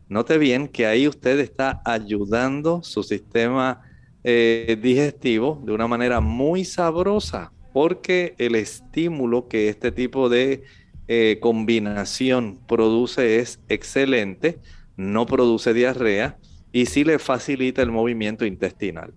Note 0.09 0.39
bien 0.39 0.67
que 0.67 0.87
ahí 0.87 1.07
usted 1.07 1.39
está 1.39 1.83
ayudando 1.85 2.83
su 2.83 3.03
sistema 3.03 3.83
eh, 4.25 4.79
digestivo 4.81 5.63
de 5.65 5.73
una 5.73 5.87
manera 5.87 6.21
muy 6.21 6.65
sabrosa, 6.65 7.53
porque 7.75 8.35
el 8.39 8.55
estímulo 8.55 9.47
que 9.47 9.69
este 9.69 9.93
tipo 9.93 10.31
de 10.31 10.63
eh, 11.07 11.39
combinación 11.43 12.59
produce 12.67 13.39
es 13.39 13.61
excelente, 13.69 14.59
no 14.97 15.27
produce 15.27 15.75
diarrea 15.75 16.39
y 16.73 16.87
sí 16.87 17.05
le 17.05 17.19
facilita 17.19 17.83
el 17.83 17.91
movimiento 17.91 18.47
intestinal. 18.47 19.13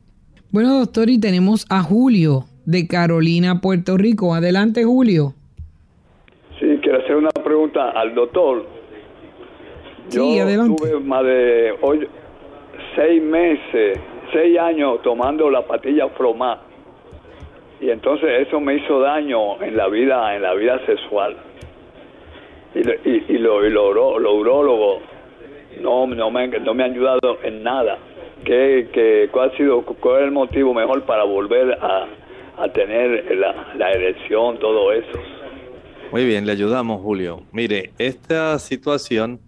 Bueno, 0.52 0.80
doctor, 0.80 1.10
y 1.10 1.18
tenemos 1.18 1.66
a 1.70 1.82
Julio 1.82 2.46
de 2.66 2.88
Carolina, 2.88 3.62
Puerto 3.62 3.96
Rico. 3.96 4.36
Adelante, 4.36 4.84
Julio. 4.84 5.34
Sí, 6.60 6.66
quiero 6.82 7.00
hacer 7.00 7.16
una 7.16 7.30
pregunta 7.48 7.92
al 7.92 8.14
doctor. 8.14 8.66
Yo 10.10 10.22
sí, 10.22 10.40
adelante. 10.40 10.76
tuve 10.78 11.00
más 11.00 11.24
de 11.24 11.76
hoy, 11.82 12.08
seis 12.96 13.22
meses, 13.22 14.00
seis 14.32 14.58
años 14.60 15.02
tomando 15.02 15.50
la 15.50 15.62
patilla 15.64 16.08
Fromá. 16.10 16.62
Y 17.80 17.90
entonces 17.90 18.48
eso 18.48 18.60
me 18.60 18.76
hizo 18.76 19.00
daño 19.00 19.62
en 19.62 19.78
la 19.78 19.88
vida, 19.88 20.36
en 20.36 20.42
la 20.42 20.54
vida 20.54 20.80
sexual. 20.86 21.36
Y, 22.74 22.80
y, 23.10 23.26
y, 23.30 23.38
lo, 23.38 23.66
y 23.66 23.70
lo, 23.70 24.20
los 24.20 24.34
urólogos 24.34 25.02
no, 25.82 26.08
no, 26.08 26.32
me, 26.32 26.48
no 26.48 26.74
me 26.74 26.84
han 26.84 26.92
ayudado 26.92 27.40
en 27.44 27.64
nada. 27.64 27.98
¿Qué, 28.44 28.88
qué, 28.94 29.30
cuál, 29.32 29.52
ha 29.52 29.58
sido, 29.58 29.82
¿Cuál 29.82 30.18
es 30.18 30.24
el 30.26 30.32
motivo 30.32 30.74
mejor 30.74 31.04
para 31.04 31.24
volver 31.24 31.78
a, 31.82 32.08
a 32.58 32.68
tener 32.70 33.36
la, 33.36 33.74
la 33.76 33.92
erección, 33.92 34.58
todo 34.58 34.92
eso? 34.92 35.20
Muy 36.12 36.26
bien, 36.26 36.46
le 36.46 36.54
ayudamos, 36.54 37.02
Julio. 37.02 37.44
Mire, 37.52 37.92
esta 37.98 38.58
situación 38.60 39.42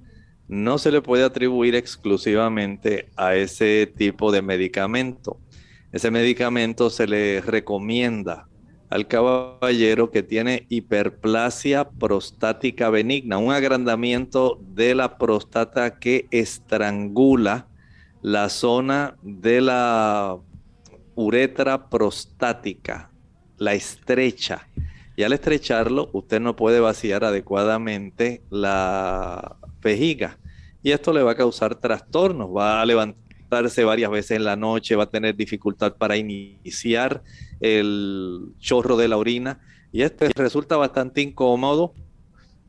no 0.49 0.77
se 0.77 0.91
le 0.91 1.01
puede 1.01 1.23
atribuir 1.23 1.73
exclusivamente 1.75 3.07
a 3.15 3.35
ese 3.35 3.91
tipo 3.95 4.31
de 4.31 4.41
medicamento. 4.41 5.39
Ese 5.93 6.11
medicamento 6.11 6.89
se 6.89 7.07
le 7.07 7.39
recomienda 7.41 8.49
al 8.89 9.07
caballero 9.07 10.11
que 10.11 10.21
tiene 10.21 10.65
hiperplasia 10.67 11.89
prostática 11.89 12.89
benigna, 12.89 13.37
un 13.37 13.53
agrandamiento 13.53 14.59
de 14.73 14.95
la 14.95 15.17
próstata 15.17 15.99
que 15.99 16.27
estrangula 16.31 17.67
la 18.21 18.49
zona 18.49 19.15
de 19.21 19.61
la 19.61 20.37
uretra 21.15 21.89
prostática, 21.89 23.11
la 23.57 23.73
estrecha. 23.75 24.67
Y 25.19 25.23
al 25.23 25.33
estrecharlo, 25.33 26.09
usted 26.13 26.39
no 26.39 26.55
puede 26.55 26.79
vaciar 26.79 27.25
adecuadamente 27.25 28.41
la 28.49 29.57
vejiga. 29.81 30.39
Y 30.81 30.91
esto 30.91 31.11
le 31.11 31.21
va 31.21 31.31
a 31.31 31.35
causar 31.35 31.75
trastornos, 31.75 32.47
va 32.55 32.81
a 32.81 32.85
levantarse 32.85 33.83
varias 33.83 34.09
veces 34.11 34.37
en 34.37 34.45
la 34.45 34.55
noche, 34.55 34.95
va 34.95 35.03
a 35.03 35.09
tener 35.09 35.35
dificultad 35.35 35.97
para 35.97 36.15
iniciar 36.15 37.21
el 37.59 38.53
chorro 38.59 38.95
de 38.95 39.09
la 39.09 39.17
orina. 39.17 39.59
Y 39.91 40.03
esto 40.03 40.25
resulta 40.37 40.77
bastante 40.77 41.19
incómodo. 41.19 41.93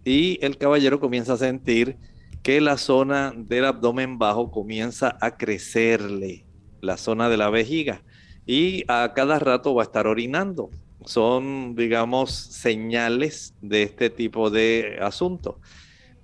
Y 0.05 0.45
el 0.45 0.59
caballero 0.59 0.99
comienza 0.99 1.35
a 1.35 1.37
sentir 1.37 1.99
que 2.43 2.61
la 2.61 2.79
zona 2.79 3.33
del 3.33 3.65
abdomen 3.65 4.19
bajo 4.19 4.51
comienza 4.51 5.17
a 5.21 5.37
crecerle, 5.37 6.47
la 6.81 6.97
zona 6.97 7.29
de 7.29 7.37
la 7.37 7.49
vejiga. 7.49 8.03
Y 8.45 8.83
a 8.89 9.13
cada 9.15 9.39
rato 9.39 9.73
va 9.73 9.83
a 9.83 9.85
estar 9.85 10.09
orinando 10.09 10.71
son, 11.05 11.75
digamos, 11.75 12.31
señales 12.31 13.55
de 13.61 13.83
este 13.83 14.11
tipo 14.11 14.51
de 14.51 14.99
asunto. 15.01 15.61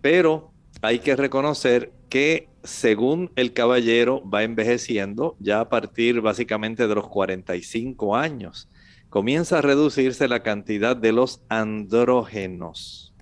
Pero 0.01 0.53
hay 0.83 0.99
que 0.99 1.17
reconocer 1.17 1.93
que 2.09 2.49
según 2.63 3.31
el 3.37 3.53
caballero 3.53 4.23
va 4.29 4.43
envejeciendo, 4.43 5.37
ya 5.39 5.61
a 5.61 5.69
partir 5.69 6.21
básicamente 6.21 6.87
de 6.87 6.95
los 6.95 7.09
45 7.09 8.17
años, 8.17 8.69
comienza 9.09 9.59
a 9.59 9.63
reducirse 9.63 10.29
la 10.29 10.43
cantidad 10.43 10.97
de 10.97 11.13
los 11.13 11.43
andrógenos. 11.49 13.15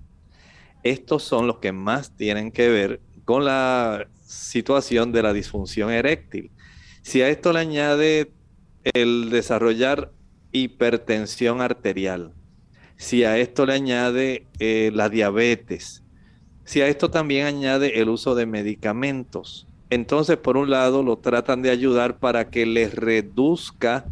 Estos 0.83 1.23
son 1.23 1.47
los 1.47 1.59
que 1.59 1.71
más 1.71 2.15
tienen 2.15 2.51
que 2.51 2.69
ver 2.69 3.01
con 3.23 3.45
la 3.45 4.07
situación 4.25 5.11
de 5.11 5.23
la 5.23 5.33
disfunción 5.33 5.91
eréctil. 5.91 6.51
Si 7.01 7.21
a 7.21 7.29
esto 7.29 7.53
le 7.53 7.59
añade 7.59 8.31
el 8.93 9.29
desarrollar 9.29 10.11
hipertensión 10.55 11.61
arterial, 11.61 12.31
si 12.97 13.23
a 13.23 13.37
esto 13.37 13.65
le 13.65 13.73
añade 13.73 14.45
eh, 14.59 14.91
la 14.93 15.09
diabetes, 15.09 16.03
si 16.63 16.81
a 16.81 16.87
esto 16.87 17.11
también 17.11 17.45
añade 17.45 17.99
el 18.01 18.09
uso 18.09 18.35
de 18.35 18.45
medicamentos, 18.45 19.67
entonces 19.89 20.37
por 20.37 20.57
un 20.57 20.69
lado 20.69 21.03
lo 21.03 21.17
tratan 21.17 21.61
de 21.61 21.69
ayudar 21.69 22.17
para 22.17 22.49
que 22.49 22.65
les 22.65 22.93
reduzca 22.95 24.05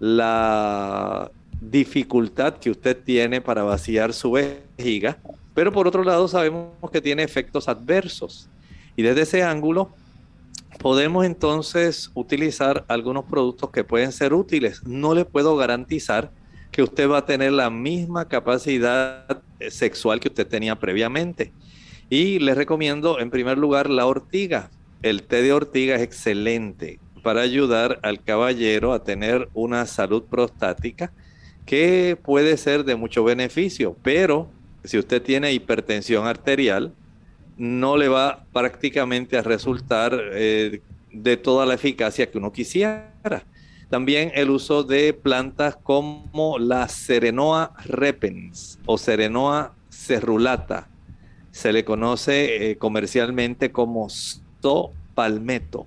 la 0.00 1.30
dificultad 1.60 2.54
que 2.58 2.70
usted 2.70 2.96
tiene 2.96 3.40
para 3.40 3.64
vaciar 3.64 4.12
su 4.12 4.32
vejiga, 4.32 5.18
pero 5.54 5.72
por 5.72 5.88
otro 5.88 6.04
lado 6.04 6.28
sabemos 6.28 6.70
que 6.92 7.00
tiene 7.00 7.24
efectos 7.24 7.68
adversos. 7.68 8.48
Y 8.96 9.02
desde 9.02 9.22
ese 9.22 9.42
ángulo 9.42 9.90
podemos 10.78 11.24
entonces 11.24 12.10
utilizar 12.14 12.84
algunos 12.88 13.24
productos 13.24 13.70
que 13.70 13.84
pueden 13.84 14.12
ser 14.12 14.34
útiles. 14.34 14.82
No 14.84 15.14
le 15.14 15.24
puedo 15.24 15.56
garantizar 15.56 16.30
que 16.70 16.82
usted 16.82 17.08
va 17.08 17.18
a 17.18 17.26
tener 17.26 17.52
la 17.52 17.70
misma 17.70 18.28
capacidad 18.28 19.42
sexual 19.68 20.20
que 20.20 20.28
usted 20.28 20.46
tenía 20.46 20.76
previamente. 20.76 21.52
Y 22.10 22.38
le 22.38 22.54
recomiendo 22.54 23.18
en 23.18 23.30
primer 23.30 23.58
lugar 23.58 23.90
la 23.90 24.06
ortiga. 24.06 24.70
El 25.02 25.22
té 25.22 25.42
de 25.42 25.52
ortiga 25.52 25.96
es 25.96 26.02
excelente 26.02 27.00
para 27.22 27.42
ayudar 27.42 27.98
al 28.02 28.22
caballero 28.22 28.92
a 28.92 29.04
tener 29.04 29.48
una 29.54 29.86
salud 29.86 30.24
prostática 30.24 31.12
que 31.66 32.16
puede 32.22 32.56
ser 32.56 32.84
de 32.84 32.96
mucho 32.96 33.24
beneficio, 33.24 33.94
pero 34.02 34.48
si 34.84 34.96
usted 34.98 35.20
tiene 35.20 35.52
hipertensión 35.52 36.26
arterial, 36.26 36.94
no 37.58 37.96
le 37.96 38.08
va 38.08 38.44
prácticamente 38.52 39.36
a 39.36 39.42
resultar 39.42 40.18
eh, 40.32 40.80
de 41.12 41.36
toda 41.36 41.66
la 41.66 41.74
eficacia 41.74 42.30
que 42.30 42.38
uno 42.38 42.52
quisiera. 42.52 43.44
También 43.90 44.30
el 44.34 44.50
uso 44.50 44.84
de 44.84 45.12
plantas 45.12 45.76
como 45.76 46.58
la 46.58 46.88
Serenoa 46.88 47.72
repens 47.84 48.78
o 48.86 48.96
Serenoa 48.96 49.74
cerulata. 49.90 50.88
Se 51.50 51.72
le 51.72 51.84
conoce 51.84 52.70
eh, 52.70 52.76
comercialmente 52.76 53.72
como 53.72 54.08
sto 54.08 54.92
palmetto. 55.14 55.86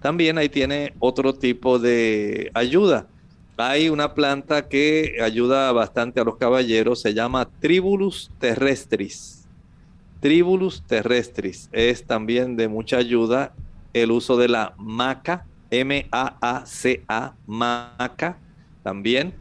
También 0.00 0.38
ahí 0.38 0.48
tiene 0.48 0.94
otro 1.00 1.34
tipo 1.34 1.78
de 1.78 2.50
ayuda. 2.54 3.08
Hay 3.56 3.88
una 3.88 4.14
planta 4.14 4.68
que 4.68 5.16
ayuda 5.20 5.72
bastante 5.72 6.20
a 6.20 6.24
los 6.24 6.36
caballeros, 6.36 7.00
se 7.00 7.14
llama 7.14 7.48
Tribulus 7.60 8.30
terrestris. 8.38 9.37
Tribulus 10.20 10.82
terrestris 10.86 11.68
es 11.72 12.04
también 12.04 12.56
de 12.56 12.68
mucha 12.68 12.96
ayuda 12.96 13.54
el 13.92 14.10
uso 14.10 14.36
de 14.36 14.48
la 14.48 14.74
maca 14.76 15.46
M-A-A-C-A, 15.70 17.34
MACA 17.46 18.38
también. 18.82 19.34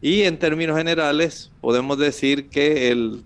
Y 0.00 0.22
en 0.22 0.38
términos 0.38 0.76
generales, 0.76 1.50
podemos 1.60 1.98
decir 1.98 2.48
que 2.48 2.90
el 2.90 3.22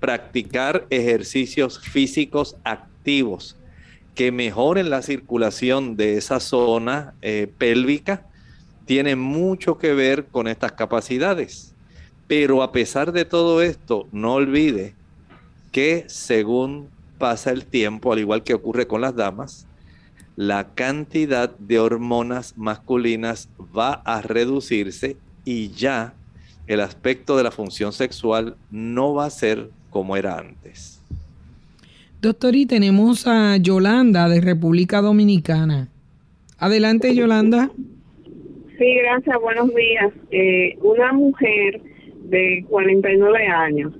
practicar 0.00 0.86
ejercicios 0.90 1.78
físicos 1.78 2.56
activos 2.64 3.56
que 4.14 4.32
mejoren 4.32 4.90
la 4.90 5.02
circulación 5.02 5.96
de 5.96 6.16
esa 6.16 6.40
zona 6.40 7.14
eh, 7.22 7.50
pélvica 7.58 8.26
tiene 8.86 9.14
mucho 9.14 9.78
que 9.78 9.94
ver 9.94 10.26
con 10.26 10.48
estas 10.48 10.72
capacidades. 10.72 11.74
Pero 12.26 12.62
a 12.62 12.72
pesar 12.72 13.12
de 13.12 13.24
todo 13.24 13.62
esto, 13.62 14.08
no 14.12 14.34
olvide 14.34 14.94
que 15.72 16.04
según 16.08 16.88
pasa 17.18 17.50
el 17.50 17.66
tiempo, 17.66 18.12
al 18.12 18.18
igual 18.18 18.42
que 18.42 18.54
ocurre 18.54 18.86
con 18.86 19.00
las 19.00 19.14
damas, 19.14 19.66
la 20.36 20.74
cantidad 20.74 21.56
de 21.58 21.78
hormonas 21.78 22.56
masculinas 22.56 23.50
va 23.76 23.94
a 24.04 24.22
reducirse 24.22 25.16
y 25.44 25.68
ya 25.70 26.14
el 26.66 26.80
aspecto 26.80 27.36
de 27.36 27.42
la 27.42 27.50
función 27.50 27.92
sexual 27.92 28.56
no 28.70 29.14
va 29.14 29.26
a 29.26 29.30
ser 29.30 29.70
como 29.90 30.16
era 30.16 30.38
antes. 30.38 31.02
Doctor, 32.22 32.54
y 32.54 32.66
tenemos 32.66 33.26
a 33.26 33.56
Yolanda 33.56 34.28
de 34.28 34.40
República 34.40 35.00
Dominicana. 35.00 35.88
Adelante, 36.58 37.14
Yolanda. 37.14 37.70
Sí, 38.78 38.94
gracias, 39.02 39.36
buenos 39.40 39.74
días. 39.74 40.12
Eh, 40.30 40.76
una 40.82 41.12
mujer 41.12 41.80
de 42.24 42.64
49 42.68 43.46
años 43.46 43.92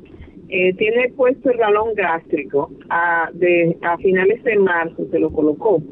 eh, 0.51 0.74
tiene 0.74 1.11
puesto 1.11 1.51
el 1.51 1.59
balón 1.59 1.94
gástrico 1.94 2.70
a 2.88 3.30
finales 4.03 4.42
de 4.44 4.59
marzo, 4.59 5.07
se 5.11 5.18
lo 5.18 5.30
colocó 5.30 5.82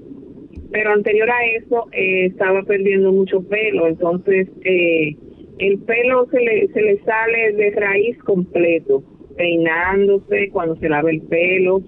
pero 0.71 0.93
anterior 0.93 1.31
a 1.31 1.47
eso 1.47 1.87
eh, 1.93 2.27
estaba 2.27 2.63
perdiendo 2.63 3.13
mucho 3.13 3.43
pelo, 3.43 3.87
entonces 3.87 4.49
eh, 4.65 5.17
el 5.59 5.79
pelo 5.79 6.27
se 6.31 6.41
le, 6.41 6.69
se 6.69 6.83
le 6.83 6.99
sale 7.05 7.53
de 7.53 7.71
raíz 7.71 8.19
completo, 8.19 9.03
peinándose 9.37 10.51
cuando 10.51 10.77
se 10.77 10.89
lava 10.89 11.11
el 11.11 11.23
pelo. 11.23 11.81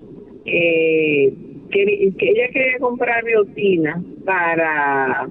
Eh, 0.47 1.33
que, 1.71 1.83
ella 1.83 2.49
quería 2.53 2.79
comprar 2.81 3.23
biotina 3.25 4.03
para 4.25 5.29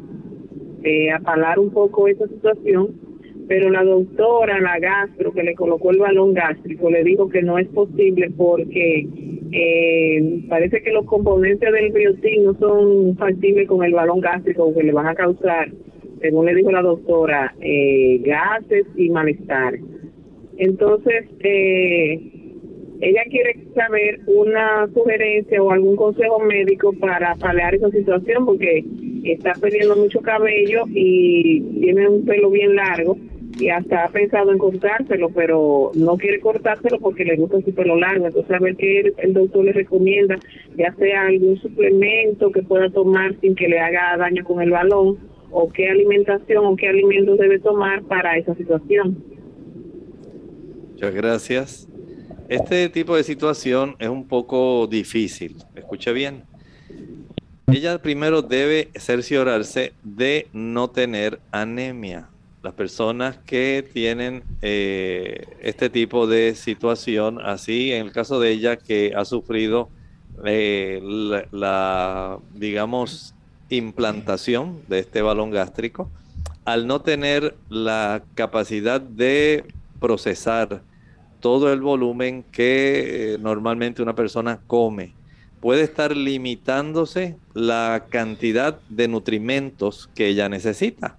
eh, 0.84 1.12
apalar 1.12 1.60
un 1.60 1.72
poco 1.72 2.08
esa 2.08 2.28
situación, 2.28 2.96
pero 3.50 3.72
la 3.72 3.84
doctora, 3.84 4.62
la 4.62 4.78
gastro, 4.78 5.34
que 5.34 5.42
le 5.42 5.56
colocó 5.56 5.90
el 5.90 5.98
balón 5.98 6.36
gástrico, 6.36 6.92
le 6.92 7.04
dijo 7.04 7.30
que 7.30 7.42
no 7.42 7.58
es 7.58 7.68
posible 7.70 8.30
porque 8.38 9.08
eh, 9.52 10.44
parece 10.48 10.84
que 10.84 10.92
los 10.92 11.04
componentes 11.06 11.74
del 11.74 11.92
biotín 11.92 12.44
no 12.44 12.54
son 12.60 13.18
factibles 13.18 13.68
con 13.68 13.84
el 13.84 13.94
balón 13.94 14.22
gástrico 14.22 14.72
que 14.76 14.84
le 14.84 14.92
van 14.92 15.08
a 15.08 15.16
causar, 15.16 15.68
según 16.22 16.46
le 16.46 16.54
dijo 16.54 16.72
la 16.72 16.84
doctora, 16.84 17.56
eh, 17.60 18.22
gases 18.24 18.86
y 18.96 19.10
malestar. 19.10 19.80
Entonces, 20.58 21.26
eh, 21.40 22.22
ella 23.02 23.24
quiere 23.32 23.66
saber 23.74 24.20
una 24.28 24.88
sugerencia 24.94 25.64
o 25.64 25.72
algún 25.72 25.96
consejo 25.96 26.38
médico 26.38 26.94
para 26.94 27.34
paliar 27.34 27.74
esa 27.74 27.90
situación 27.90 28.46
porque 28.46 28.86
está 29.24 29.54
perdiendo 29.60 29.96
mucho 29.96 30.22
cabello 30.22 30.84
y 30.90 31.62
tiene 31.82 32.08
un 32.08 32.26
pelo 32.26 32.52
bien 32.52 32.76
largo 32.76 33.18
y 33.60 33.70
hasta 33.70 34.06
ha 34.06 34.10
pensado 34.10 34.52
en 34.52 34.58
cortárselo, 34.58 35.30
pero 35.30 35.92
no 35.94 36.18
quiere 36.18 36.40
cortárselo 36.40 37.00
porque 37.00 37.26
le 37.26 37.36
gusta 37.36 37.62
su 37.62 37.74
pelo 37.74 37.96
largo. 37.98 38.28
Entonces, 38.28 38.52
a 38.52 38.60
ver 38.60 38.76
qué 38.76 39.14
el, 39.18 39.34
doctor 39.34 39.66
le 39.66 39.74
recomienda, 39.74 40.40
ya 40.78 40.94
sea 40.96 41.24
algún 41.24 41.60
suplemento 41.62 42.52
que 42.52 42.64
pueda 42.64 42.90
tomar 42.90 43.36
sin 43.42 43.56
que 43.56 43.68
le 43.68 43.80
haga 43.80 44.16
daño 44.18 44.44
con 44.44 44.62
el 44.62 44.72
balón, 44.72 45.18
o 45.52 45.70
qué 45.70 45.90
alimentación 45.90 46.66
o 46.66 46.76
qué 46.76 46.88
alimentos 46.90 47.38
debe 47.38 47.60
tomar 47.60 48.04
para 48.04 48.38
esa 48.38 48.56
situación. 48.56 49.18
Muchas 50.92 51.14
gracias. 51.14 51.88
Este 52.48 52.90
tipo 52.90 53.16
de 53.16 53.24
situación 53.24 53.96
es 54.00 54.10
un 54.10 54.28
poco 54.28 54.88
difícil. 54.88 55.56
Escucha 55.76 56.12
bien. 56.12 56.44
Ella 57.68 58.02
primero 58.02 58.42
debe 58.42 58.90
cerciorarse 58.96 59.94
de 60.04 60.48
no 60.54 60.90
tener 60.90 61.40
anemia 61.52 62.30
las 62.62 62.74
personas 62.74 63.38
que 63.46 63.88
tienen 63.94 64.44
eh, 64.62 65.46
este 65.62 65.90
tipo 65.90 66.28
de 66.28 66.56
situación, 66.56 67.40
así 67.42 67.92
en 67.92 68.08
el 68.08 68.12
caso 68.12 68.40
de 68.40 68.52
ella 68.52 68.78
que 68.78 69.14
ha 69.16 69.24
sufrido 69.26 69.90
eh, 70.46 71.02
la, 71.52 72.38
digamos, 72.54 73.34
implantación 73.70 74.82
de 74.88 75.00
este 75.00 75.22
balón 75.22 75.52
gástrico, 75.52 76.10
al 76.66 76.86
no 76.86 77.02
tener 77.02 77.56
la 77.70 78.24
capacidad 78.36 79.00
de 79.02 79.64
procesar 80.00 80.82
todo 81.40 81.72
el 81.72 81.82
volumen 81.82 82.44
que 82.52 83.34
eh, 83.34 83.38
normalmente 83.40 84.02
una 84.02 84.16
persona 84.16 84.60
come, 84.68 85.14
puede 85.62 85.84
estar 85.84 86.16
limitándose 86.16 87.38
la 87.54 88.06
cantidad 88.10 88.80
de 88.90 89.08
nutrimentos 89.08 90.10
que 90.14 90.28
ella 90.28 90.50
necesita. 90.50 91.18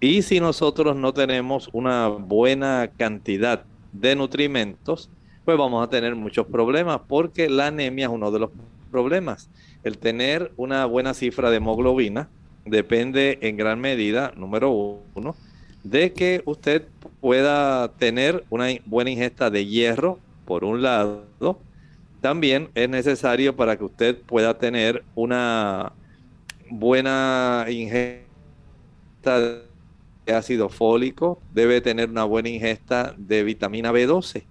Y 0.00 0.22
si 0.22 0.38
nosotros 0.38 0.94
no 0.94 1.12
tenemos 1.12 1.68
una 1.72 2.08
buena 2.08 2.90
cantidad 2.96 3.64
de 3.92 4.14
nutrimentos, 4.14 5.10
pues 5.44 5.58
vamos 5.58 5.84
a 5.84 5.90
tener 5.90 6.14
muchos 6.14 6.46
problemas 6.46 7.00
porque 7.08 7.48
la 7.48 7.66
anemia 7.68 8.06
es 8.06 8.12
uno 8.12 8.30
de 8.30 8.38
los 8.38 8.50
problemas. 8.92 9.50
El 9.82 9.98
tener 9.98 10.52
una 10.56 10.84
buena 10.86 11.14
cifra 11.14 11.50
de 11.50 11.56
hemoglobina 11.56 12.28
depende 12.64 13.38
en 13.42 13.56
gran 13.56 13.80
medida, 13.80 14.32
número 14.36 14.70
uno, 15.14 15.34
de 15.82 16.12
que 16.12 16.42
usted 16.44 16.86
pueda 17.20 17.88
tener 17.92 18.44
una 18.50 18.66
buena 18.86 19.10
ingesta 19.10 19.50
de 19.50 19.66
hierro, 19.66 20.18
por 20.44 20.64
un 20.64 20.80
lado. 20.82 21.58
También 22.20 22.68
es 22.74 22.88
necesario 22.88 23.56
para 23.56 23.76
que 23.76 23.84
usted 23.84 24.16
pueda 24.16 24.58
tener 24.58 25.02
una 25.14 25.92
buena 26.70 27.66
ingesta 27.68 28.28
ácido 30.32 30.68
fólico, 30.68 31.40
debe 31.52 31.80
tener 31.80 32.10
una 32.10 32.24
buena 32.24 32.48
ingesta 32.48 33.14
de 33.16 33.42
vitamina 33.44 33.92
B12. 33.92 34.44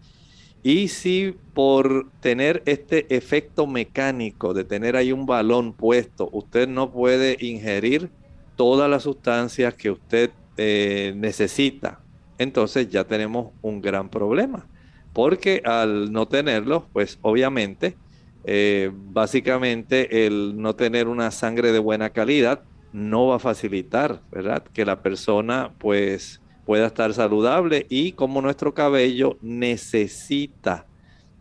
Y 0.63 0.87
si 0.89 1.35
por 1.53 2.09
tener 2.19 2.63
este 2.65 3.15
efecto 3.15 3.67
mecánico 3.67 4.53
de 4.53 4.63
tener 4.63 4.95
ahí 4.95 5.11
un 5.11 5.25
balón 5.25 5.73
puesto, 5.73 6.29
usted 6.31 6.67
no 6.67 6.91
puede 6.91 7.37
ingerir 7.39 8.09
todas 8.55 8.89
las 8.89 9.03
sustancias 9.03 9.73
que 9.75 9.91
usted 9.91 10.31
eh, 10.57 11.13
necesita 11.15 12.01
entonces 12.37 12.89
ya 12.89 13.03
tenemos 13.05 13.51
un 13.61 13.81
gran 13.81 14.09
problema. 14.09 14.67
Porque 15.13 15.61
al 15.65 16.11
no 16.11 16.27
tenerlo, 16.27 16.87
pues 16.93 17.17
obviamente, 17.21 17.95
eh, 18.43 18.91
básicamente 18.93 20.27
el 20.27 20.61
no 20.61 20.75
tener 20.75 21.07
una 21.07 21.31
sangre 21.31 21.71
de 21.71 21.79
buena 21.79 22.11
calidad 22.11 22.61
no 22.93 23.27
va 23.27 23.35
a 23.35 23.39
facilitar, 23.39 24.21
¿verdad? 24.31 24.63
Que 24.73 24.85
la 24.85 25.01
persona 25.01 25.73
pues 25.77 26.41
pueda 26.65 26.87
estar 26.87 27.13
saludable 27.13 27.85
y 27.89 28.13
como 28.13 28.41
nuestro 28.41 28.73
cabello 28.73 29.37
necesita 29.41 30.85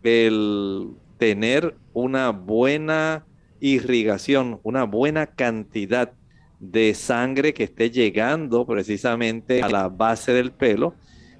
el 0.03 0.91
tener 1.19 1.77
una 1.93 2.31
buena 2.31 3.27
irrigación, 3.61 4.61
una 4.63 4.85
buena 4.85 5.27
cantidad 5.27 6.13
de 6.61 6.95
sangre 6.95 7.55
que 7.55 7.65
esté 7.65 7.91
llegando 7.91 8.67
precisamente 8.67 9.63
a 9.63 9.69
la 9.69 9.89
base 9.89 10.33
del 10.33 10.53
pelo, 10.53 10.95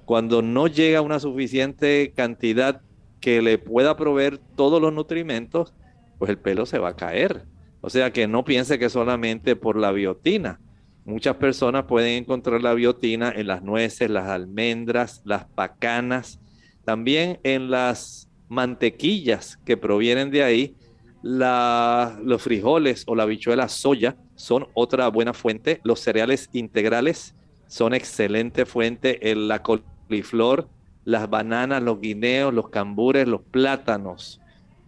cuando 0.05 0.41
no 0.41 0.67
llega 0.67 1.01
una 1.01 1.19
suficiente 1.19 2.13
cantidad 2.15 2.81
que 3.19 3.41
le 3.41 3.57
pueda 3.57 3.97
proveer 3.97 4.37
todos 4.37 4.81
los 4.81 4.93
nutrimentos, 4.93 5.73
pues 6.19 6.29
el 6.29 6.37
pelo 6.37 6.65
se 6.65 6.79
va 6.79 6.89
a 6.89 6.95
caer. 6.95 7.45
O 7.87 7.89
sea 7.89 8.11
que 8.11 8.27
no 8.27 8.43
piense 8.43 8.77
que 8.77 8.89
solamente 8.89 9.55
por 9.55 9.77
la 9.77 9.93
biotina. 9.93 10.59
Muchas 11.05 11.37
personas 11.37 11.85
pueden 11.85 12.21
encontrar 12.21 12.61
la 12.61 12.73
biotina 12.73 13.31
en 13.33 13.47
las 13.47 13.63
nueces, 13.63 14.09
las 14.09 14.27
almendras, 14.27 15.21
las 15.23 15.45
pacanas, 15.45 16.37
también 16.83 17.39
en 17.43 17.71
las 17.71 18.29
mantequillas 18.49 19.55
que 19.63 19.77
provienen 19.77 20.31
de 20.31 20.43
ahí, 20.43 20.75
los 21.23 22.41
frijoles 22.41 23.05
o 23.07 23.15
la 23.15 23.23
bichuela 23.23 23.69
soya 23.69 24.17
son 24.35 24.67
otra 24.73 25.07
buena 25.07 25.33
fuente. 25.33 25.79
Los 25.85 26.01
cereales 26.01 26.49
integrales 26.51 27.35
son 27.67 27.93
excelente 27.93 28.65
fuente. 28.65 29.17
la 29.33 29.63
coliflor, 29.63 30.67
las 31.05 31.29
bananas, 31.29 31.81
los 31.81 32.01
guineos, 32.01 32.53
los 32.53 32.67
cambures, 32.67 33.29
los 33.29 33.43
plátanos 33.43 34.41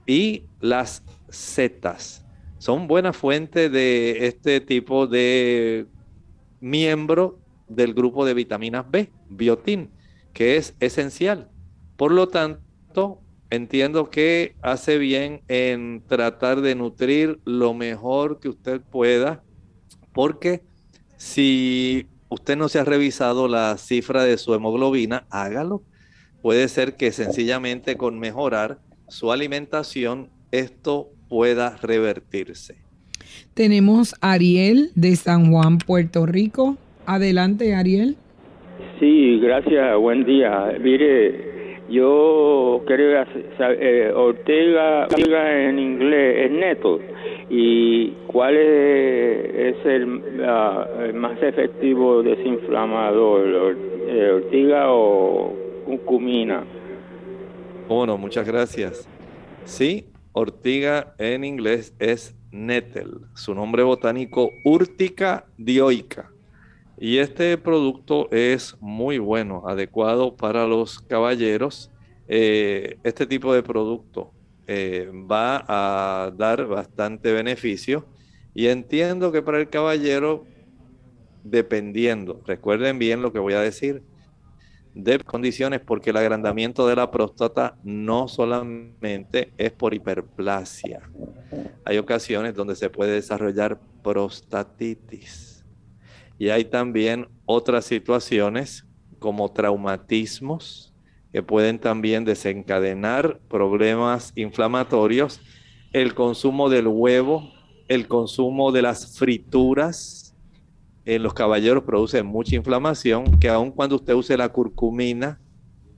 y 0.06 0.44
las 0.60 1.02
setas 1.30 2.26
son 2.60 2.88
buena 2.88 3.14
fuente 3.14 3.70
de 3.70 4.28
este 4.28 4.62
tipo 4.62 5.08
de 5.08 5.88
miembro 6.60 7.40
del 7.68 7.94
grupo 7.94 8.26
de 8.26 8.34
vitaminas 8.34 8.86
B, 8.90 9.10
biotín, 9.30 9.92
que 10.34 10.58
es 10.58 10.76
esencial. 10.80 11.50
Por 11.96 12.12
lo 12.12 12.28
tanto, 12.28 13.22
entiendo 13.50 14.10
que 14.10 14.56
hace 14.62 14.98
bien 14.98 15.42
en 15.48 16.04
tratar 16.06 16.62
de 16.62 16.76
nutrir 16.76 17.40
lo 17.46 17.74
mejor 17.74 18.40
que 18.40 18.50
usted 18.50 18.82
pueda, 18.82 19.42
porque 20.14 20.64
si 21.18 22.08
usted 22.30 22.58
no 22.58 22.68
se 22.68 22.80
ha 22.80 22.84
revisado 22.84 23.48
la 23.48 23.78
cifra 23.78 24.24
de 24.24 24.38
su 24.38 24.54
hemoglobina, 24.54 25.26
hágalo. 25.30 25.84
Puede 26.42 26.68
ser 26.68 26.96
que 26.96 27.12
sencillamente 27.12 27.98
con 27.98 28.20
mejorar 28.20 28.80
su 29.08 29.32
alimentación 29.32 30.30
esto 30.52 31.12
pueda 31.30 31.78
revertirse. 31.82 32.76
Tenemos 33.54 34.16
a 34.22 34.34
Ariel 34.34 34.90
de 34.96 35.16
San 35.16 35.52
Juan, 35.52 35.78
Puerto 35.78 36.26
Rico. 36.26 36.78
Adelante, 37.06 37.76
Ariel. 37.76 38.18
Sí, 39.00 39.40
gracias, 39.40 39.98
buen 39.98 40.26
día. 40.26 40.74
Mire, 40.82 41.84
yo 41.90 42.84
quería 42.88 43.26
saber, 43.58 43.78
eh, 43.82 44.12
Ortega, 44.14 45.08
en 45.70 45.80
inglés 45.80 46.46
es 46.46 46.52
neto. 46.52 47.00
¿Y 47.50 48.10
cuál 48.28 48.56
es, 48.56 49.76
el, 49.86 50.08
más 51.16 51.42
efectivo 51.42 52.22
desinflamador, 52.22 53.78
eh, 54.08 54.32
Ortiga 54.36 54.92
o 54.92 55.56
curcumina? 55.86 56.64
Bueno, 57.88 58.18
muchas 58.18 58.46
gracias. 58.48 59.08
Sí, 59.64 60.06
ortiga 60.40 61.14
en 61.18 61.44
inglés 61.44 61.94
es 62.00 62.34
nettle, 62.52 63.28
su 63.36 63.54
nombre 63.54 63.84
botánico 63.84 64.52
Urtica 64.64 65.46
dioica. 65.58 66.32
Y 66.98 67.18
este 67.18 67.58
producto 67.58 68.30
es 68.32 68.76
muy 68.80 69.20
bueno, 69.20 69.64
adecuado 69.68 70.36
para 70.36 70.68
los 70.68 71.00
caballeros. 71.00 71.92
Eh, 72.28 72.98
este 73.04 73.26
tipo 73.26 73.54
de 73.54 73.64
producto 73.64 74.32
eh, 74.68 75.10
va 75.14 75.64
a 75.68 76.32
dar 76.32 76.66
bastante 76.68 77.32
beneficio. 77.32 78.06
Y 78.54 78.68
entiendo 78.68 79.32
que 79.32 79.42
para 79.42 79.60
el 79.60 79.70
caballero, 79.70 80.46
dependiendo, 81.44 82.42
recuerden 82.46 83.00
bien 83.00 83.22
lo 83.22 83.32
que 83.32 83.40
voy 83.40 83.54
a 83.54 83.62
decir, 83.62 84.04
de 84.94 85.20
condiciones 85.20 85.82
porque 85.82 86.10
el 86.10 86.18
agrandamiento 86.18 86.88
de 86.88 86.96
la 86.96 87.12
próstata 87.12 87.78
no 87.84 88.28
solamente 88.28 89.54
es 89.58 89.72
por 89.72 89.94
hiperplasia. 89.94 91.10
Hay 91.86 91.98
ocasiones 91.98 92.56
donde 92.56 92.76
se 92.76 92.90
puede 92.90 93.14
desarrollar 93.14 93.80
prostatitis. 94.04 95.66
Y 96.38 96.50
hay 96.50 96.66
también 96.66 97.28
otras 97.46 97.86
situaciones 97.86 98.86
como 99.20 99.52
traumatismos 99.52 100.94
que 101.32 101.44
pueden 101.44 101.80
también 101.80 102.26
desencadenar 102.26 103.40
problemas 103.50 104.32
inflamatorios. 104.36 105.42
El 105.92 106.16
consumo 106.16 106.70
del 106.70 106.88
huevo, 106.88 107.52
el 107.88 108.08
consumo 108.08 108.72
de 108.72 108.82
las 108.82 109.18
frituras, 109.18 110.29
en 111.06 111.24
los 111.24 111.34
caballeros 111.34 111.84
produce 111.84 112.24
mucha 112.24 112.56
inflamación, 112.56 113.40
que 113.40 113.50
aun 113.50 113.72
cuando 113.72 113.96
usted 113.96 114.14
use 114.14 114.38
la 114.38 114.50
curcumina 114.50 115.40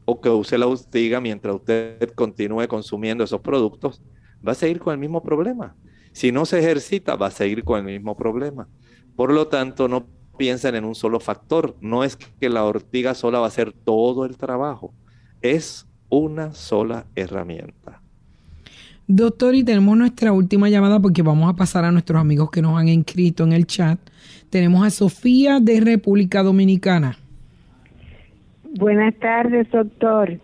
o 0.05 0.19
que 0.21 0.29
use 0.29 0.57
la 0.57 0.67
urtiga 0.67 1.19
mientras 1.19 1.55
usted 1.55 2.11
continúe 2.15 2.67
consumiendo 2.67 3.23
esos 3.23 3.41
productos, 3.41 4.01
va 4.45 4.53
a 4.53 4.55
seguir 4.55 4.79
con 4.79 4.93
el 4.93 4.99
mismo 4.99 5.21
problema. 5.21 5.75
Si 6.11 6.31
no 6.31 6.45
se 6.45 6.59
ejercita, 6.59 7.15
va 7.15 7.27
a 7.27 7.31
seguir 7.31 7.63
con 7.63 7.79
el 7.79 7.85
mismo 7.85 8.15
problema. 8.17 8.67
Por 9.15 9.31
lo 9.31 9.47
tanto, 9.47 9.87
no 9.87 10.07
piensen 10.37 10.75
en 10.75 10.85
un 10.85 10.95
solo 10.95 11.19
factor. 11.19 11.75
No 11.81 12.03
es 12.03 12.15
que 12.15 12.49
la 12.49 12.65
ortiga 12.65 13.13
sola 13.13 13.39
va 13.39 13.45
a 13.45 13.49
hacer 13.49 13.73
todo 13.73 14.25
el 14.25 14.37
trabajo. 14.37 14.93
Es 15.41 15.87
una 16.09 16.53
sola 16.53 17.05
herramienta. 17.15 18.01
Doctor, 19.07 19.55
y 19.55 19.63
tenemos 19.63 19.97
nuestra 19.97 20.31
última 20.31 20.69
llamada 20.69 20.99
porque 20.99 21.21
vamos 21.21 21.49
a 21.49 21.55
pasar 21.55 21.83
a 21.85 21.91
nuestros 21.91 22.19
amigos 22.19 22.49
que 22.49 22.61
nos 22.61 22.79
han 22.79 22.87
inscrito 22.87 23.43
en 23.43 23.53
el 23.53 23.67
chat. 23.67 23.99
Tenemos 24.51 24.85
a 24.85 24.89
Sofía 24.89 25.61
de 25.61 25.79
República 25.79 26.43
Dominicana. 26.43 27.17
Buenas 28.77 29.15
tardes, 29.15 29.71
doctor. 29.71 30.39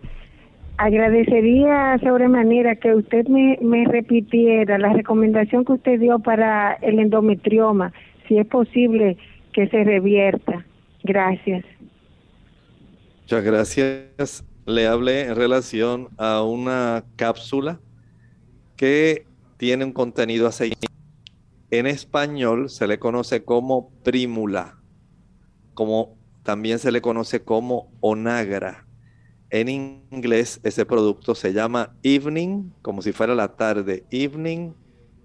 Agradecería 0.78 1.98
sobremanera 2.02 2.76
que 2.76 2.94
usted 2.94 3.28
me, 3.28 3.58
me 3.60 3.84
repitiera 3.84 4.78
la 4.78 4.94
recomendación 4.94 5.66
que 5.66 5.72
usted 5.72 6.00
dio 6.00 6.18
para 6.20 6.72
el 6.80 6.98
endometrioma, 7.00 7.92
si 8.26 8.38
es 8.38 8.46
posible 8.46 9.18
que 9.52 9.68
se 9.68 9.84
revierta. 9.84 10.64
Gracias. 11.04 11.64
Muchas 13.22 13.44
gracias. 13.44 14.44
Le 14.64 14.86
hablé 14.86 15.26
en 15.26 15.36
relación 15.36 16.08
a 16.16 16.42
una 16.42 17.04
cápsula 17.16 17.78
que 18.76 19.26
tiene 19.58 19.84
un 19.84 19.92
contenido 19.92 20.46
aceite 20.46 20.87
en 21.70 21.86
español 21.86 22.70
se 22.70 22.86
le 22.86 22.98
conoce 22.98 23.44
como 23.44 23.90
prímula, 24.02 24.80
como 25.74 26.16
también 26.42 26.78
se 26.78 26.92
le 26.92 27.00
conoce 27.00 27.42
como 27.42 27.92
onagra. 28.00 28.86
En 29.50 29.68
inglés 29.68 30.60
ese 30.62 30.84
producto 30.84 31.34
se 31.34 31.52
llama 31.52 31.94
evening, 32.02 32.70
como 32.82 33.02
si 33.02 33.12
fuera 33.12 33.34
la 33.34 33.56
tarde. 33.56 34.04
Evening 34.10 34.72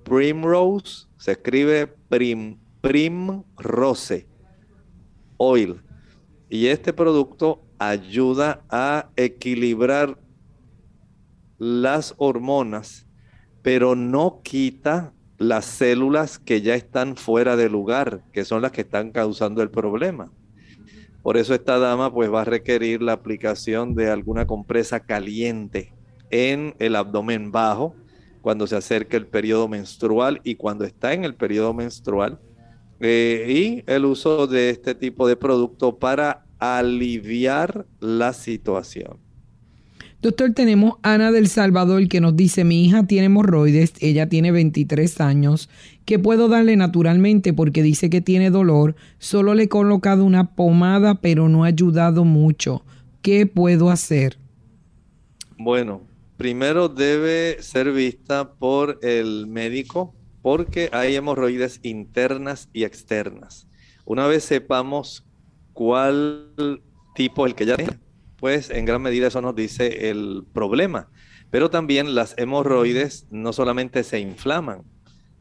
primrose, 0.04 1.08
se 1.18 1.34
escribe 1.34 1.88
prim, 1.88 2.58
primrose 2.82 4.28
oil. 5.38 5.82
Y 6.50 6.68
este 6.68 6.94
producto 6.94 7.62
ayuda 7.80 8.64
a 8.70 9.10
equilibrar 9.16 10.20
las 11.58 12.14
hormonas, 12.18 13.06
pero 13.62 13.96
no 13.96 14.42
quita 14.44 15.14
las 15.44 15.66
células 15.66 16.40
que 16.40 16.62
ya 16.62 16.76
están 16.76 17.16
fuera 17.16 17.56
de 17.56 17.70
lugar, 17.70 18.24
que 18.32 18.46
son 18.46 18.62
las 18.62 18.72
que 18.72 18.82
están 18.82 19.12
causando 19.12 19.62
el 19.62 19.70
problema. 19.70 20.32
Por 21.22 21.38
eso 21.38 21.54
esta 21.54 21.80
dama 21.80 22.14
pues 22.14 22.32
va 22.32 22.42
a 22.42 22.46
requerir 22.46 23.02
la 23.02 23.14
aplicación 23.14 23.96
de 23.96 24.10
alguna 24.10 24.46
compresa 24.46 25.00
caliente 25.00 25.94
en 26.30 26.76
el 26.80 26.96
abdomen 26.96 27.52
bajo 27.52 27.96
cuando 28.42 28.68
se 28.68 28.76
acerca 28.76 29.16
el 29.16 29.28
periodo 29.28 29.70
menstrual 29.70 30.42
y 30.44 30.56
cuando 30.56 30.84
está 30.84 31.14
en 31.14 31.24
el 31.24 31.36
periodo 31.36 31.74
menstrual 31.74 32.40
eh, 33.00 33.46
y 33.86 33.92
el 33.92 34.04
uso 34.04 34.48
de 34.48 34.70
este 34.70 34.96
tipo 34.96 35.28
de 35.28 35.38
producto 35.38 35.98
para 35.98 36.46
aliviar 36.60 37.86
la 38.00 38.34
situación. 38.34 39.18
Doctor, 40.24 40.54
tenemos 40.54 40.94
Ana 41.02 41.34
del 41.34 41.50
Salvador 41.50 42.08
que 42.08 42.22
nos 42.22 42.38
dice, 42.38 42.64
mi 42.64 42.86
hija 42.86 43.06
tiene 43.06 43.26
hemorroides, 43.26 43.92
ella 44.00 44.30
tiene 44.30 44.54
23 44.54 45.20
años, 45.20 45.70
¿qué 46.06 46.18
puedo 46.18 46.48
darle 46.48 46.78
naturalmente 46.78 47.52
porque 47.52 47.84
dice 47.84 48.10
que 48.10 48.22
tiene 48.22 48.50
dolor? 48.50 48.96
Solo 49.20 49.54
le 49.54 49.64
he 49.64 49.68
colocado 49.68 50.24
una 50.24 50.56
pomada, 50.56 51.16
pero 51.16 51.50
no 51.50 51.66
ha 51.66 51.68
ayudado 51.68 52.24
mucho. 52.24 52.86
¿Qué 53.22 53.48
puedo 53.48 53.90
hacer? 53.90 54.38
Bueno, 55.58 56.00
primero 56.38 56.88
debe 56.88 57.62
ser 57.62 57.92
vista 57.92 58.54
por 58.54 59.00
el 59.02 59.46
médico 59.48 60.16
porque 60.42 60.88
hay 60.94 61.18
hemorroides 61.18 61.82
internas 61.84 62.70
y 62.72 62.86
externas. 62.86 63.68
Una 64.06 64.26
vez 64.28 64.46
sepamos 64.46 65.26
cuál 65.74 66.82
tipo 67.14 67.46
el 67.46 67.56
que 67.56 67.66
ya 67.66 67.76
tiene, 67.76 68.00
pues 68.44 68.70
en 68.72 68.84
gran 68.84 69.02
medida 69.02 69.28
eso 69.28 69.42
nos 69.42 69.56
dice 69.56 70.10
el 70.10 70.44
problema. 70.52 71.08
Pero 71.50 71.70
también 71.70 72.14
las 72.14 72.38
hemorroides 72.38 73.26
no 73.32 73.54
solamente 73.54 74.04
se 74.04 74.20
inflaman, 74.20 74.84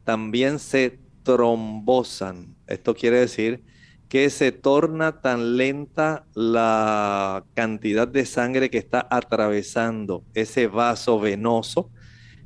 también 0.05 0.61
se 0.61 1.00
trombosan. 1.24 2.55
Esto 2.68 2.94
quiere 2.94 3.18
decir 3.18 3.64
que 4.09 4.30
se 4.30 4.53
torna 4.53 5.20
tan 5.20 5.57
lenta 5.57 6.26
la 6.34 7.44
cantidad 7.55 8.07
de 8.07 8.24
sangre 8.24 8.70
que 8.70 8.78
está 8.78 9.05
atravesando 9.11 10.24
ese 10.34 10.68
vaso 10.68 11.18
venoso 11.18 11.90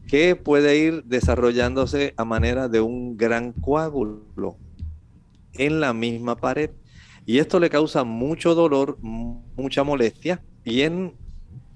que 0.09 0.37
puede 0.37 0.79
ir 0.79 1.05
desarrollándose 1.05 2.15
a 2.17 2.25
manera 2.25 2.69
de 2.69 2.81
un 2.81 3.19
gran 3.19 3.53
coágulo 3.53 4.57
en 5.53 5.81
la 5.81 5.93
misma 5.93 6.37
pared. 6.37 6.71
Y 7.27 7.39
esto 7.39 7.59
le 7.59 7.69
causa 7.69 8.05
mucho 8.05 8.55
dolor, 8.55 8.99
mucha 9.03 9.83
molestia 9.83 10.41
y 10.65 10.83
en 10.83 11.13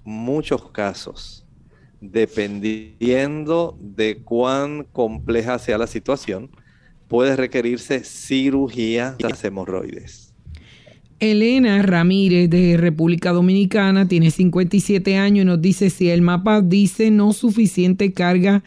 muchos 0.05 0.70
casos, 0.70 1.44
dependiendo 2.01 3.76
de 3.80 4.18
cuán 4.18 4.84
compleja 4.92 5.59
sea 5.59 5.76
la 5.76 5.88
situación, 5.88 6.51
puede 7.09 7.34
requerirse 7.34 8.05
cirugía 8.05 9.16
de 9.18 9.28
las 9.28 9.44
hemorroides. 9.44 10.32
Elena 11.18 11.82
Ramírez 11.82 12.48
de 12.48 12.76
República 12.78 13.32
Dominicana 13.32 14.07
tiene 14.07 14.30
57 14.30 15.16
años 15.16 15.42
y 15.42 15.46
nos 15.46 15.61
dice 15.61 15.90
si 15.90 16.09
el 16.09 16.22
mapa 16.22 16.62
dice 16.62 17.11
no 17.11 17.32
suficiente 17.32 18.12
carga 18.12 18.62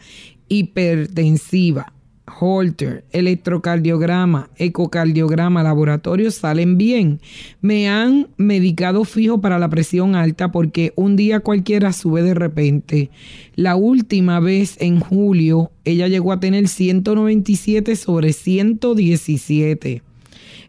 hipertensiva. 0.48 1.94
Holter, 2.26 3.04
electrocardiograma, 3.10 4.50
ecocardiograma, 4.56 5.62
laboratorios 5.62 6.36
salen 6.36 6.78
bien. 6.78 7.20
Me 7.60 7.88
han 7.88 8.28
medicado 8.36 9.04
fijo 9.04 9.40
para 9.40 9.58
la 9.58 9.68
presión 9.68 10.14
alta 10.14 10.50
porque 10.50 10.92
un 10.96 11.16
día 11.16 11.40
cualquiera 11.40 11.92
sube 11.92 12.22
de 12.22 12.34
repente. 12.34 13.10
La 13.56 13.76
última 13.76 14.40
vez 14.40 14.76
en 14.80 15.00
julio 15.00 15.70
ella 15.84 16.08
llegó 16.08 16.32
a 16.32 16.40
tener 16.40 16.68
197 16.68 17.94
sobre 17.96 18.32
117. 18.32 20.02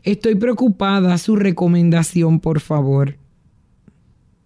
Estoy 0.04 0.36
preocupada. 0.36 1.18
Su 1.18 1.36
recomendación, 1.36 2.40
por 2.40 2.60
favor. 2.60 3.18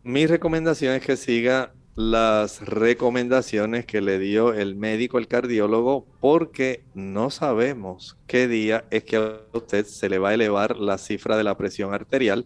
Mi 0.04 0.26
recomendación 0.26 0.96
es 0.96 1.06
que 1.06 1.18
siga 1.18 1.74
las 2.00 2.62
recomendaciones 2.62 3.86
que 3.86 4.00
le 4.00 4.20
dio 4.20 4.54
el 4.54 4.78
médico, 4.78 5.18
el 5.18 5.28
cardiólogo, 5.28 6.06
porque 6.22 6.86
no 6.94 7.30
sabemos 7.30 8.18
qué 8.26 8.48
día 8.48 8.86
es 8.90 9.04
que 9.04 9.18
a 9.18 9.42
usted 9.52 9.86
se 9.86 10.08
le 10.08 10.18
va 10.18 10.30
a 10.30 10.34
elevar 10.34 10.78
la 10.78 10.98
cifra 10.98 11.36
de 11.36 11.44
la 11.44 11.58
presión 11.58 11.94
arterial 11.94 12.46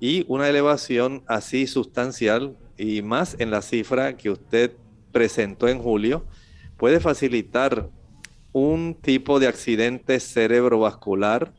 y 0.00 0.24
una 0.28 0.48
elevación 0.48 1.24
así 1.26 1.66
sustancial 1.66 2.56
y 2.78 3.02
más 3.02 3.36
en 3.38 3.50
la 3.50 3.60
cifra 3.60 4.16
que 4.16 4.30
usted 4.30 4.72
presentó 5.12 5.68
en 5.68 5.78
julio 5.78 6.24
puede 6.78 6.98
facilitar 6.98 7.90
un 8.52 8.94
tipo 8.94 9.38
de 9.40 9.48
accidente 9.48 10.20
cerebrovascular, 10.20 11.52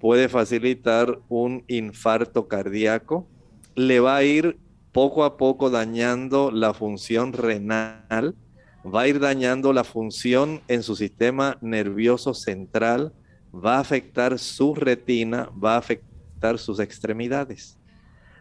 puede 0.00 0.28
facilitar 0.28 1.20
un 1.28 1.62
infarto 1.68 2.48
cardíaco, 2.48 3.28
le 3.76 4.00
va 4.00 4.16
a 4.16 4.24
ir 4.24 4.58
poco 4.96 5.24
a 5.24 5.36
poco 5.36 5.68
dañando 5.68 6.50
la 6.50 6.72
función 6.72 7.34
renal, 7.34 8.34
va 8.82 9.02
a 9.02 9.08
ir 9.08 9.20
dañando 9.20 9.74
la 9.74 9.84
función 9.84 10.62
en 10.68 10.82
su 10.82 10.96
sistema 10.96 11.58
nervioso 11.60 12.32
central, 12.32 13.12
va 13.54 13.76
a 13.76 13.80
afectar 13.80 14.38
su 14.38 14.74
retina, 14.74 15.50
va 15.62 15.74
a 15.74 15.80
afectar 15.80 16.58
sus 16.58 16.80
extremidades. 16.80 17.76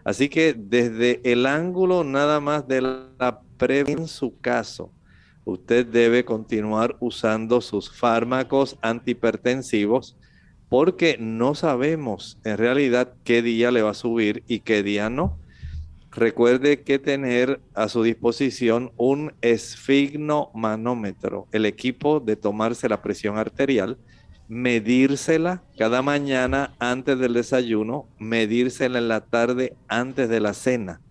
Así 0.05 0.29
que 0.29 0.55
desde 0.57 1.19
el 1.29 1.45
ángulo 1.45 2.05
nada 2.05 2.39
más 2.39 2.65
de 2.65 2.79
la 2.83 3.41
prevención 3.57 4.03
en 4.03 4.07
su 4.07 4.39
caso, 4.39 4.93
usted 5.43 5.85
debe 5.85 6.23
continuar 6.23 6.95
usando 7.01 7.59
sus 7.59 7.91
fármacos 7.91 8.77
antihipertensivos 8.81 10.15
porque 10.69 11.17
no 11.19 11.53
sabemos 11.53 12.39
en 12.45 12.57
realidad 12.57 13.13
qué 13.25 13.41
día 13.41 13.71
le 13.71 13.81
va 13.81 13.89
a 13.89 13.93
subir 13.93 14.45
y 14.47 14.61
qué 14.61 14.83
día 14.83 15.09
no. 15.09 15.37
Recuerde 16.15 16.81
que 16.81 16.97
tener 16.97 17.59
a 17.73 17.89
su 17.89 18.01
disposición 18.01 18.93
un 18.95 19.33
esfignomanómetro, 19.41 21.49
el 21.51 21.65
equipo 21.65 22.21
de 22.21 22.37
tomarse 22.37 22.87
la 22.87 23.01
presión 23.01 23.37
arterial, 23.37 23.97
medírsela 24.47 25.63
cada 25.77 26.01
mañana 26.01 26.73
antes 26.79 27.19
del 27.19 27.33
desayuno, 27.33 28.07
medírsela 28.17 28.99
en 28.99 29.09
la 29.09 29.25
tarde 29.25 29.75
antes 29.89 30.29
de 30.29 30.39
la 30.39 30.53
cena. 30.53 31.01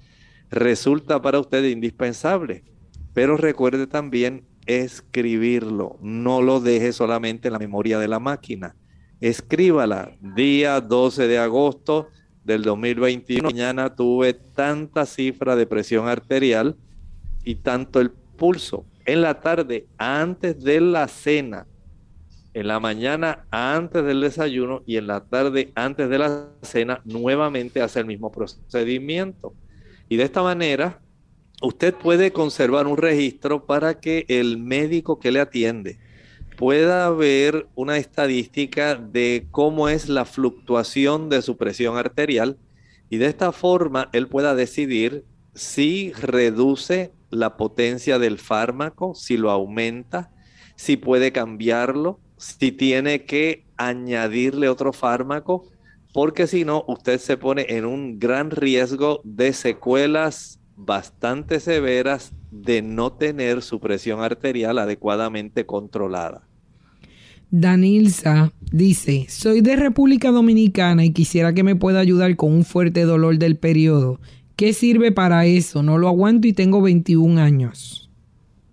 Resulta 0.51 1.21
para 1.21 1.39
usted 1.39 1.65
indispensable, 1.65 2.65
pero 3.13 3.37
recuerde 3.37 3.87
también 3.87 4.47
escribirlo, 4.65 5.99
no 6.01 6.41
lo 6.41 6.61
deje 6.61 6.95
solamente 6.95 7.49
en 7.49 7.53
la 7.53 7.59
memoria 7.59 7.99
de 7.99 8.09
la 8.09 8.21
máquina. 8.21 8.75
Escríbala, 9.21 10.17
día 10.21 10.81
12 10.81 11.29
de 11.29 11.37
agosto 11.37 12.09
del 12.45 12.63
2021. 12.63 13.43
Mañana 13.43 13.95
tuve 13.95 14.35
tanta 14.35 15.07
cifra 15.07 15.57
de 15.57 15.67
presión 15.67 16.09
arterial 16.09 16.77
y 17.45 17.57
tanto 17.57 18.01
el 18.01 18.11
pulso. 18.11 18.85
En 19.07 19.23
la 19.23 19.41
tarde, 19.41 19.87
antes 19.99 20.63
de 20.63 20.81
la 20.81 21.09
cena, 21.09 21.67
en 22.55 22.69
la 22.69 22.79
mañana 22.79 23.47
antes 23.51 24.05
del 24.05 24.21
desayuno 24.21 24.83
y 24.87 24.97
en 24.97 25.09
la 25.09 25.25
tarde 25.25 25.73
antes 25.75 26.09
de 26.09 26.19
la 26.19 26.49
cena, 26.63 27.01
nuevamente 27.05 27.83
hace 27.83 28.01
el 28.01 28.07
mismo 28.07 28.31
procedimiento. 28.31 29.55
Y 30.09 30.17
de 30.17 30.25
esta 30.25 30.43
manera, 30.43 30.99
usted 31.63 31.95
puede 31.95 32.33
conservar 32.33 32.87
un 32.87 32.97
registro 32.97 33.67
para 33.67 33.99
que 34.01 34.25
el 34.29 34.59
médico 34.59 35.19
que 35.19 35.33
le 35.33 35.41
atiende 35.41 35.99
pueda 36.57 37.11
ver 37.11 37.67
una 37.75 37.97
estadística 37.97 38.95
de 38.95 39.47
cómo 39.51 39.89
es 39.89 40.09
la 40.09 40.25
fluctuación 40.25 41.29
de 41.29 41.43
su 41.43 41.57
presión 41.57 41.97
arterial 41.97 42.59
y 43.11 43.19
de 43.19 43.27
esta 43.27 43.53
forma 43.53 44.09
él 44.13 44.29
pueda 44.29 44.55
decidir 44.55 45.25
si 45.55 46.13
reduce 46.13 47.13
la 47.31 47.57
potencia 47.57 48.19
del 48.19 48.39
fármaco, 48.39 49.15
si 49.15 49.37
lo 49.37 49.51
aumenta, 49.51 50.31
si 50.77 50.97
puede 50.97 51.33
cambiarlo, 51.33 52.21
si 52.37 52.73
tiene 52.73 53.25
que 53.25 53.65
añadirle 53.77 54.69
otro 54.69 54.93
fármaco, 54.93 55.65
porque 56.13 56.47
si 56.47 56.65
no, 56.65 56.85
usted 56.87 57.19
se 57.19 57.37
pone 57.37 57.67
en 57.69 57.85
un 57.85 58.19
gran 58.19 58.51
riesgo 58.51 59.21
de 59.25 59.53
secuelas 59.53 60.61
bastante 60.77 61.61
severas 61.61 62.33
de 62.51 62.83
no 62.83 63.13
tener 63.13 63.63
su 63.63 63.81
presión 63.81 64.21
arterial 64.21 64.79
adecuadamente 64.79 65.67
controlada. 65.67 66.47
Danilza 67.51 68.53
dice, 68.73 69.27
soy 69.29 69.61
de 69.61 69.77
República 69.77 70.31
Dominicana 70.31 71.05
y 71.05 71.13
quisiera 71.13 71.53
que 71.53 71.63
me 71.63 71.77
pueda 71.77 72.01
ayudar 72.01 72.35
con 72.37 72.53
un 72.53 72.65
fuerte 72.65 73.05
dolor 73.05 73.39
del 73.39 73.57
periodo. 73.57 74.21
¿Qué 74.57 74.73
sirve 74.73 75.13
para 75.13 75.47
eso? 75.47 75.83
No 75.83 75.99
lo 75.99 76.09
aguanto 76.09 76.49
y 76.49 76.53
tengo 76.53 76.83
21 76.83 77.41
años. 77.41 78.11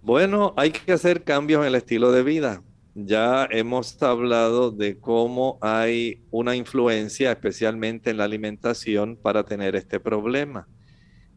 Bueno, 0.02 0.54
hay 0.58 0.72
que 0.72 0.94
hacer 0.94 1.24
cambios 1.24 1.62
en 1.62 1.68
el 1.68 1.76
estilo 1.76 2.12
de 2.12 2.24
vida. 2.24 2.64
Ya 2.96 3.48
hemos 3.52 4.02
hablado 4.02 4.72
de 4.72 5.00
cómo 5.00 5.58
hay 5.62 6.24
una 6.32 6.56
influencia, 6.56 7.32
especialmente 7.32 8.10
en 8.10 8.18
la 8.18 8.26
alimentación, 8.26 9.16
para 9.16 9.44
tener 9.44 9.76
este 9.76 10.00
problema 10.00 10.68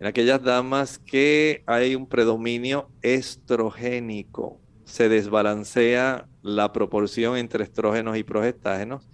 en 0.05 0.09
aquellas 0.09 0.42
damas 0.42 0.98
que 0.98 1.62
hay 1.64 1.94
un 1.94 2.07
predominio 2.07 2.90
estrogénico, 3.00 4.61
se 4.84 5.09
desbalancea 5.09 6.28
la 6.42 6.74
proporción 6.74 7.38
entre 7.38 7.64
estrógenos 7.64 8.18
y 8.18 8.22
progestágenos, 8.22 9.09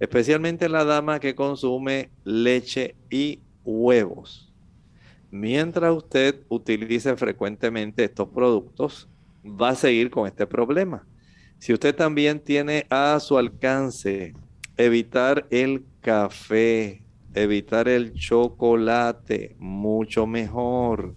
especialmente 0.00 0.64
en 0.64 0.72
la 0.72 0.84
dama 0.84 1.20
que 1.20 1.36
consume 1.36 2.10
leche 2.24 2.96
y 3.08 3.38
huevos. 3.64 4.52
Mientras 5.30 5.96
usted 5.96 6.40
utilice 6.48 7.14
frecuentemente 7.14 8.02
estos 8.02 8.28
productos, 8.28 9.08
va 9.44 9.68
a 9.68 9.74
seguir 9.76 10.10
con 10.10 10.26
este 10.26 10.44
problema. 10.48 11.06
Si 11.60 11.72
usted 11.72 11.94
también 11.94 12.40
tiene 12.40 12.84
a 12.90 13.20
su 13.20 13.38
alcance 13.38 14.34
evitar 14.76 15.46
el 15.50 15.84
café, 16.00 17.01
evitar 17.34 17.88
el 17.88 18.12
chocolate, 18.14 19.56
mucho 19.58 20.26
mejor. 20.26 21.14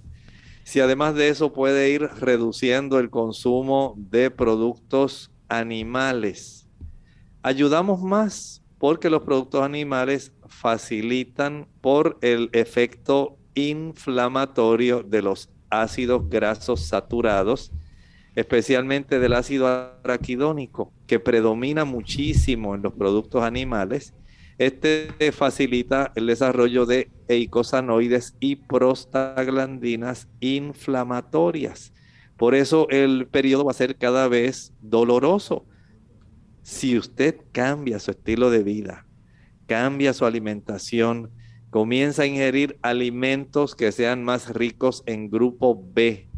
Si 0.64 0.80
además 0.80 1.16
de 1.16 1.30
eso 1.30 1.54
puede 1.54 1.92
ir 1.92 2.02
reduciendo 2.02 3.00
el 3.00 3.10
consumo 3.10 3.94
de 3.98 4.32
productos 4.32 5.32
animales. 5.48 6.68
Ayudamos 7.44 8.02
más 8.02 8.64
porque 8.80 9.10
los 9.10 9.24
productos 9.24 9.64
animales 9.64 10.34
facilitan 10.48 11.68
por 11.82 12.18
el 12.22 12.50
efecto 12.54 13.38
inflamatorio 13.54 15.04
de 15.04 15.22
los 15.22 15.50
ácidos 15.70 16.30
grasos 16.30 16.82
saturados, 16.88 17.72
especialmente 18.36 19.20
del 19.20 19.34
ácido 19.34 19.68
araquidónico, 19.68 20.92
que 21.08 21.20
predomina 21.20 21.86
muchísimo 21.86 22.76
en 22.76 22.82
los 22.82 22.94
productos 22.94 23.44
animales 23.44 24.14
este 24.58 25.10
facilita 25.34 26.14
el 26.16 26.28
desarrollo 26.28 26.86
de 26.86 27.10
eicosanoides 27.28 28.36
y 28.40 28.56
prostaglandinas 28.56 30.30
inflamatorias. 30.40 31.94
Por 32.38 32.56
eso 32.56 32.88
el 32.90 33.28
periodo 33.28 33.66
va 33.66 33.72
a 33.72 33.76
ser 33.76 33.98
cada 33.98 34.28
vez 34.28 34.74
doloroso. 34.82 35.66
Si 36.62 36.98
usted 36.98 37.36
cambia 37.52 38.00
su 38.00 38.12
estilo 38.12 38.50
de 38.50 38.64
vida, 38.64 39.06
cambia 39.68 40.14
su 40.14 40.26
alimentación, 40.26 41.32
comienza 41.70 42.24
a 42.24 42.28
ingerir 42.28 42.78
alimentos 42.82 43.76
que 43.76 43.92
sean 43.92 44.24
más 44.24 44.54
ricos 44.54 45.04
en 45.06 45.30
grupo 45.30 45.84
B. 45.94 46.30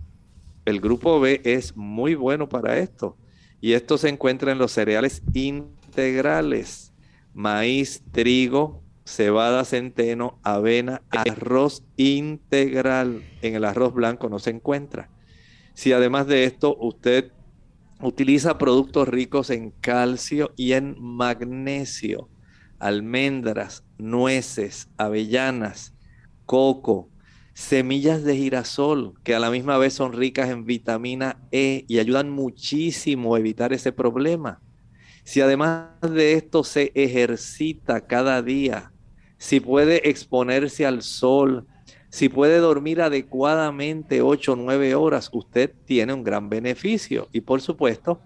El 0.65 0.81
grupo 0.81 1.19
B 1.19 1.41
es 1.43 1.77
muy 1.77 2.15
bueno 2.15 2.49
para 2.49 2.79
esto. 2.79 3.15
Y 3.61 3.73
esto 3.73 3.97
se 3.97 4.09
encuentra 4.09 4.51
en 4.51 4.57
los 4.57 4.71
cereales 4.71 5.23
integrales 5.33 6.86
maíz, 7.37 8.03
trigo, 8.11 8.83
cebada, 9.05 9.63
centeno, 9.63 10.39
avena, 10.43 11.03
arroz 11.11 11.83
integral. 11.95 13.23
En 13.43 13.53
el 13.53 13.63
arroz 13.63 13.93
blanco 13.93 14.27
no 14.27 14.39
se 14.39 14.49
encuentra. 14.49 15.11
Si 15.75 15.93
además 15.93 16.25
de 16.25 16.45
esto 16.45 16.75
usted 16.79 17.31
utiliza 18.01 18.57
productos 18.57 19.07
ricos 19.07 19.51
en 19.51 19.69
calcio 19.69 20.51
y 20.57 20.73
en 20.73 20.95
magnesio, 20.99 22.27
almendras, 22.79 23.83
nueces, 23.99 24.89
avellanas, 24.97 25.93
coco, 26.47 27.11
semillas 27.53 28.23
de 28.23 28.35
girasol, 28.35 29.13
que 29.23 29.35
a 29.35 29.39
la 29.39 29.51
misma 29.51 29.77
vez 29.77 29.93
son 29.93 30.13
ricas 30.13 30.49
en 30.49 30.65
vitamina 30.65 31.39
E 31.51 31.85
y 31.87 31.99
ayudan 31.99 32.31
muchísimo 32.31 33.35
a 33.35 33.39
evitar 33.39 33.73
ese 33.73 33.91
problema. 33.91 34.59
Si 35.27 35.41
además 35.41 35.89
de 36.09 36.35
esto 36.35 36.63
se 36.63 36.93
ejercita 36.95 38.07
cada 38.07 38.41
día, 38.41 38.93
si 39.37 39.59
puede 39.59 40.09
exponerse 40.09 40.85
al 40.85 41.01
sol, 41.01 41.67
si 42.09 42.29
puede 42.29 42.59
dormir 42.59 43.01
adecuadamente 43.01 44.21
8 44.21 44.53
o 44.53 44.55
9 44.55 44.95
horas, 44.95 45.29
usted 45.33 45.73
tiene 45.83 46.13
un 46.13 46.23
gran 46.23 46.47
beneficio. 46.47 47.27
Y 47.33 47.41
por 47.41 47.59
supuesto, 47.59 48.21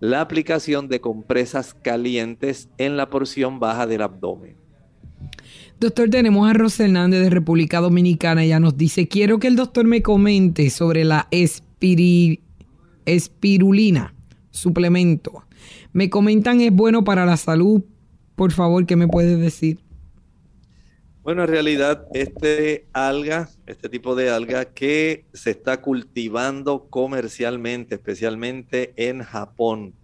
la 0.00 0.22
aplicación 0.22 0.88
de 0.88 1.00
compresas 1.00 1.72
calientes 1.72 2.68
en 2.78 2.96
la 2.96 3.10
porción 3.10 3.60
baja 3.60 3.86
del 3.86 4.02
abdomen. 4.02 4.56
Doctor, 5.78 6.10
tenemos 6.10 6.50
a 6.50 6.52
Rosa 6.52 6.82
Hernández 6.82 7.22
de 7.22 7.30
República 7.30 7.78
Dominicana. 7.78 8.42
Ella 8.42 8.58
nos 8.58 8.76
dice, 8.76 9.06
quiero 9.06 9.38
que 9.38 9.46
el 9.46 9.54
doctor 9.54 9.84
me 9.84 10.02
comente 10.02 10.68
sobre 10.70 11.04
la 11.04 11.28
espirulina, 11.30 12.42
suplemento. 14.50 15.44
Me 15.92 16.10
comentan 16.10 16.60
es 16.60 16.72
bueno 16.72 17.04
para 17.04 17.26
la 17.26 17.36
salud. 17.36 17.82
Por 18.36 18.52
favor, 18.52 18.86
¿qué 18.86 18.96
me 18.96 19.08
puedes 19.08 19.38
decir? 19.38 19.80
Bueno, 21.22 21.42
en 21.42 21.48
realidad 21.48 22.06
este 22.14 22.88
alga, 22.94 23.50
este 23.66 23.90
tipo 23.90 24.14
de 24.14 24.30
alga 24.30 24.64
que 24.64 25.26
se 25.34 25.50
está 25.50 25.82
cultivando 25.82 26.88
comercialmente, 26.88 27.96
especialmente 27.96 28.94
en 28.96 29.22
Japón, 29.22 29.94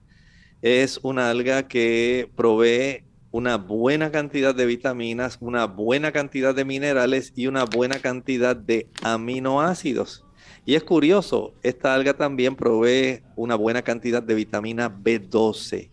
es 0.60 1.00
una 1.02 1.30
alga 1.30 1.68
que 1.68 2.30
provee 2.36 3.06
una 3.30 3.56
buena 3.56 4.10
cantidad 4.10 4.54
de 4.54 4.66
vitaminas, 4.66 5.38
una 5.40 5.66
buena 5.66 6.12
cantidad 6.12 6.54
de 6.54 6.66
minerales 6.66 7.32
y 7.34 7.46
una 7.46 7.64
buena 7.64 7.98
cantidad 7.98 8.54
de 8.54 8.90
aminoácidos. 9.02 10.25
Y 10.68 10.74
es 10.74 10.82
curioso, 10.82 11.54
esta 11.62 11.94
alga 11.94 12.12
también 12.12 12.56
provee 12.56 13.22
una 13.36 13.54
buena 13.54 13.82
cantidad 13.82 14.20
de 14.20 14.34
vitamina 14.34 14.92
B12, 14.92 15.90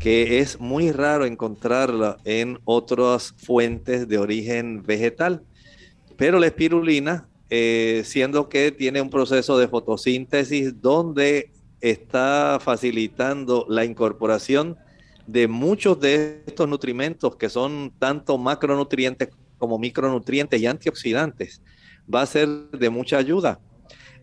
que 0.00 0.40
es 0.40 0.58
muy 0.58 0.90
raro 0.90 1.24
encontrarla 1.24 2.16
en 2.24 2.58
otras 2.64 3.32
fuentes 3.38 4.08
de 4.08 4.18
origen 4.18 4.82
vegetal. 4.82 5.44
Pero 6.16 6.40
la 6.40 6.48
espirulina, 6.48 7.28
eh, 7.50 8.02
siendo 8.04 8.48
que 8.48 8.72
tiene 8.72 9.00
un 9.00 9.10
proceso 9.10 9.56
de 9.56 9.68
fotosíntesis 9.68 10.80
donde 10.80 11.52
está 11.80 12.58
facilitando 12.60 13.64
la 13.68 13.84
incorporación 13.84 14.76
de 15.28 15.46
muchos 15.46 16.00
de 16.00 16.42
estos 16.48 16.68
nutrimentos 16.68 17.36
que 17.36 17.48
son 17.48 17.92
tanto 18.00 18.36
macronutrientes 18.38 19.28
como 19.56 19.78
micronutrientes 19.78 20.60
y 20.60 20.66
antioxidantes, 20.66 21.62
va 22.12 22.22
a 22.22 22.26
ser 22.26 22.48
de 22.48 22.90
mucha 22.90 23.16
ayuda. 23.16 23.60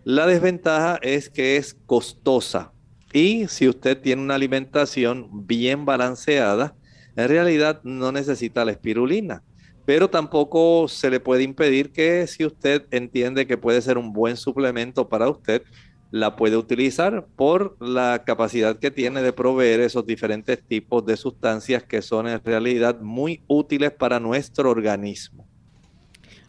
La 0.04 0.26
desventaja 0.26 1.00
es 1.02 1.30
que 1.30 1.58
es 1.58 1.76
costosa 1.86 2.72
y 3.14 3.48
si 3.48 3.68
usted 3.68 4.00
tiene 4.00 4.22
una 4.22 4.36
alimentación 4.36 5.48
bien 5.48 5.86
balanceada, 5.86 6.76
en 7.16 7.28
realidad 7.30 7.82
no 7.84 8.12
necesita 8.12 8.66
la 8.66 8.72
espirulina. 8.72 9.44
Pero 9.86 10.10
tampoco 10.10 10.88
se 10.88 11.10
le 11.10 11.20
puede 11.20 11.44
impedir 11.44 11.92
que 11.92 12.28
si 12.28 12.46
usted 12.46 12.86
entiende 12.92 13.48
que 13.48 13.58
puede 13.58 13.82
ser 13.82 13.98
un 13.98 14.12
buen 14.12 14.36
suplemento 14.36 15.08
para 15.08 15.30
usted, 15.30 15.64
la 16.12 16.36
puede 16.36 16.58
utilizar 16.58 17.26
por 17.36 17.78
la 17.80 18.24
capacidad 18.26 18.78
que 18.78 18.92
tiene 18.92 19.22
de 19.22 19.34
proveer 19.34 19.80
esos 19.80 20.06
diferentes 20.06 20.62
tipos 20.64 21.06
de 21.06 21.18
sustancias 21.18 21.84
que 21.84 22.02
son 22.02 22.28
en 22.28 22.44
realidad 22.44 23.00
muy 23.02 23.42
útiles 23.48 23.92
para 23.92 24.20
nuestro 24.20 24.70
organismo. 24.70 25.48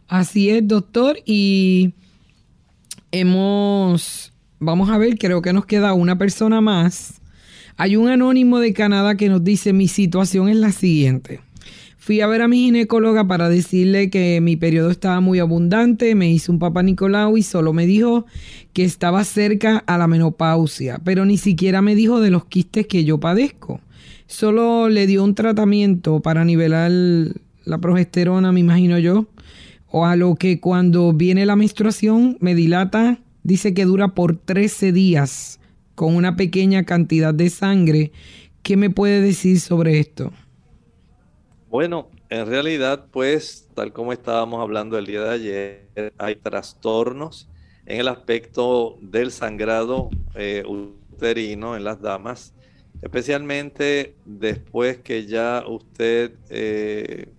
Así 0.07 0.49
es, 0.49 0.67
doctor. 0.67 1.17
Y 1.25 1.93
hemos, 3.11 4.33
vamos 4.59 4.89
a 4.89 4.97
ver, 4.97 5.17
creo 5.17 5.41
que 5.41 5.53
nos 5.53 5.65
queda 5.65 5.93
una 5.93 6.17
persona 6.17 6.61
más. 6.61 7.21
Hay 7.77 7.95
un 7.95 8.09
anónimo 8.09 8.59
de 8.59 8.73
Canadá 8.73 9.15
que 9.15 9.29
nos 9.29 9.43
dice, 9.43 9.73
mi 9.73 9.87
situación 9.87 10.49
es 10.49 10.57
la 10.57 10.71
siguiente. 10.71 11.39
Fui 11.97 12.21
a 12.21 12.27
ver 12.27 12.41
a 12.41 12.47
mi 12.47 12.57
ginecóloga 12.57 13.27
para 13.27 13.49
decirle 13.49 14.09
que 14.09 14.41
mi 14.41 14.55
periodo 14.55 14.89
estaba 14.89 15.19
muy 15.19 15.39
abundante, 15.39 16.15
me 16.15 16.31
hizo 16.31 16.51
un 16.51 16.57
papá 16.57 16.81
Nicolau 16.81 17.37
y 17.37 17.43
solo 17.43 17.71
me 17.71 17.85
dijo 17.85 18.25
que 18.73 18.83
estaba 18.83 19.23
cerca 19.23 19.83
a 19.85 19.97
la 19.97 20.07
menopausia, 20.07 20.99
pero 21.03 21.25
ni 21.25 21.37
siquiera 21.37 21.81
me 21.81 21.95
dijo 21.95 22.19
de 22.19 22.31
los 22.31 22.45
quistes 22.45 22.87
que 22.87 23.03
yo 23.03 23.19
padezco. 23.19 23.79
Solo 24.27 24.89
le 24.89 25.07
dio 25.07 25.23
un 25.23 25.35
tratamiento 25.35 26.19
para 26.21 26.45
nivelar 26.45 26.91
la 27.65 27.77
progesterona, 27.79 28.51
me 28.51 28.61
imagino 28.61 28.97
yo, 28.97 29.27
o 29.91 30.05
a 30.05 30.15
lo 30.15 30.35
que 30.35 30.59
cuando 30.59 31.13
viene 31.13 31.45
la 31.45 31.55
menstruación 31.55 32.37
me 32.39 32.55
dilata, 32.55 33.19
dice 33.43 33.73
que 33.73 33.85
dura 33.85 34.09
por 34.09 34.37
13 34.37 34.91
días 34.91 35.59
con 35.95 36.15
una 36.15 36.35
pequeña 36.35 36.83
cantidad 36.83 37.33
de 37.33 37.49
sangre. 37.49 38.11
¿Qué 38.63 38.77
me 38.77 38.89
puede 38.89 39.21
decir 39.21 39.59
sobre 39.59 39.99
esto? 39.99 40.31
Bueno, 41.69 42.09
en 42.29 42.47
realidad, 42.47 43.05
pues, 43.11 43.67
tal 43.73 43.91
como 43.91 44.13
estábamos 44.13 44.61
hablando 44.61 44.97
el 44.97 45.05
día 45.05 45.23
de 45.23 45.29
ayer, 45.29 46.13
hay 46.17 46.35
trastornos 46.35 47.49
en 47.85 47.99
el 47.99 48.07
aspecto 48.07 48.97
del 49.01 49.31
sangrado 49.31 50.09
eh, 50.35 50.63
uterino 50.65 51.75
en 51.75 51.83
las 51.83 52.01
damas, 52.01 52.53
especialmente 53.01 54.15
después 54.25 54.99
que 54.99 55.25
ya 55.25 55.63
usted 55.67 56.33
eh, 56.49 57.29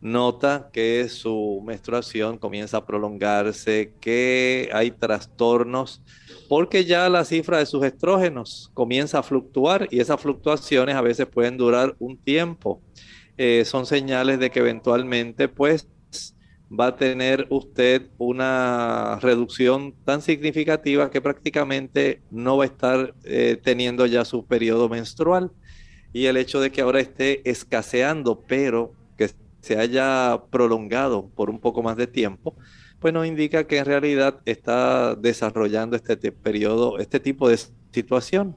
nota 0.00 0.70
que 0.72 1.08
su 1.08 1.62
menstruación 1.64 2.38
comienza 2.38 2.78
a 2.78 2.86
prolongarse, 2.86 3.92
que 4.00 4.68
hay 4.72 4.90
trastornos, 4.90 6.02
porque 6.48 6.84
ya 6.84 7.08
la 7.08 7.24
cifra 7.24 7.58
de 7.58 7.66
sus 7.66 7.84
estrógenos 7.84 8.70
comienza 8.74 9.18
a 9.18 9.22
fluctuar 9.22 9.88
y 9.90 10.00
esas 10.00 10.20
fluctuaciones 10.20 10.94
a 10.94 11.00
veces 11.00 11.26
pueden 11.26 11.56
durar 11.56 11.96
un 11.98 12.16
tiempo. 12.16 12.80
Eh, 13.38 13.64
son 13.64 13.84
señales 13.86 14.38
de 14.38 14.50
que 14.50 14.60
eventualmente 14.60 15.48
pues 15.48 15.88
va 16.68 16.88
a 16.88 16.96
tener 16.96 17.46
usted 17.50 18.08
una 18.18 19.18
reducción 19.20 19.94
tan 20.04 20.22
significativa 20.22 21.10
que 21.10 21.20
prácticamente 21.20 22.22
no 22.30 22.56
va 22.56 22.64
a 22.64 22.66
estar 22.66 23.14
eh, 23.24 23.58
teniendo 23.62 24.06
ya 24.06 24.24
su 24.24 24.46
periodo 24.46 24.88
menstrual. 24.88 25.52
Y 26.12 26.26
el 26.26 26.36
hecho 26.36 26.60
de 26.60 26.72
que 26.72 26.80
ahora 26.80 27.00
esté 27.00 27.48
escaseando, 27.48 28.42
pero 28.48 28.94
se 29.66 29.78
haya 29.78 30.42
prolongado 30.50 31.28
por 31.34 31.50
un 31.50 31.58
poco 31.58 31.82
más 31.82 31.96
de 31.96 32.06
tiempo, 32.06 32.54
pues 33.00 33.12
nos 33.12 33.26
indica 33.26 33.66
que 33.66 33.78
en 33.78 33.84
realidad 33.84 34.40
está 34.44 35.16
desarrollando 35.16 35.96
este 35.96 36.16
periodo, 36.30 36.98
este 37.00 37.18
tipo 37.18 37.48
de 37.48 37.58
situación. 37.90 38.56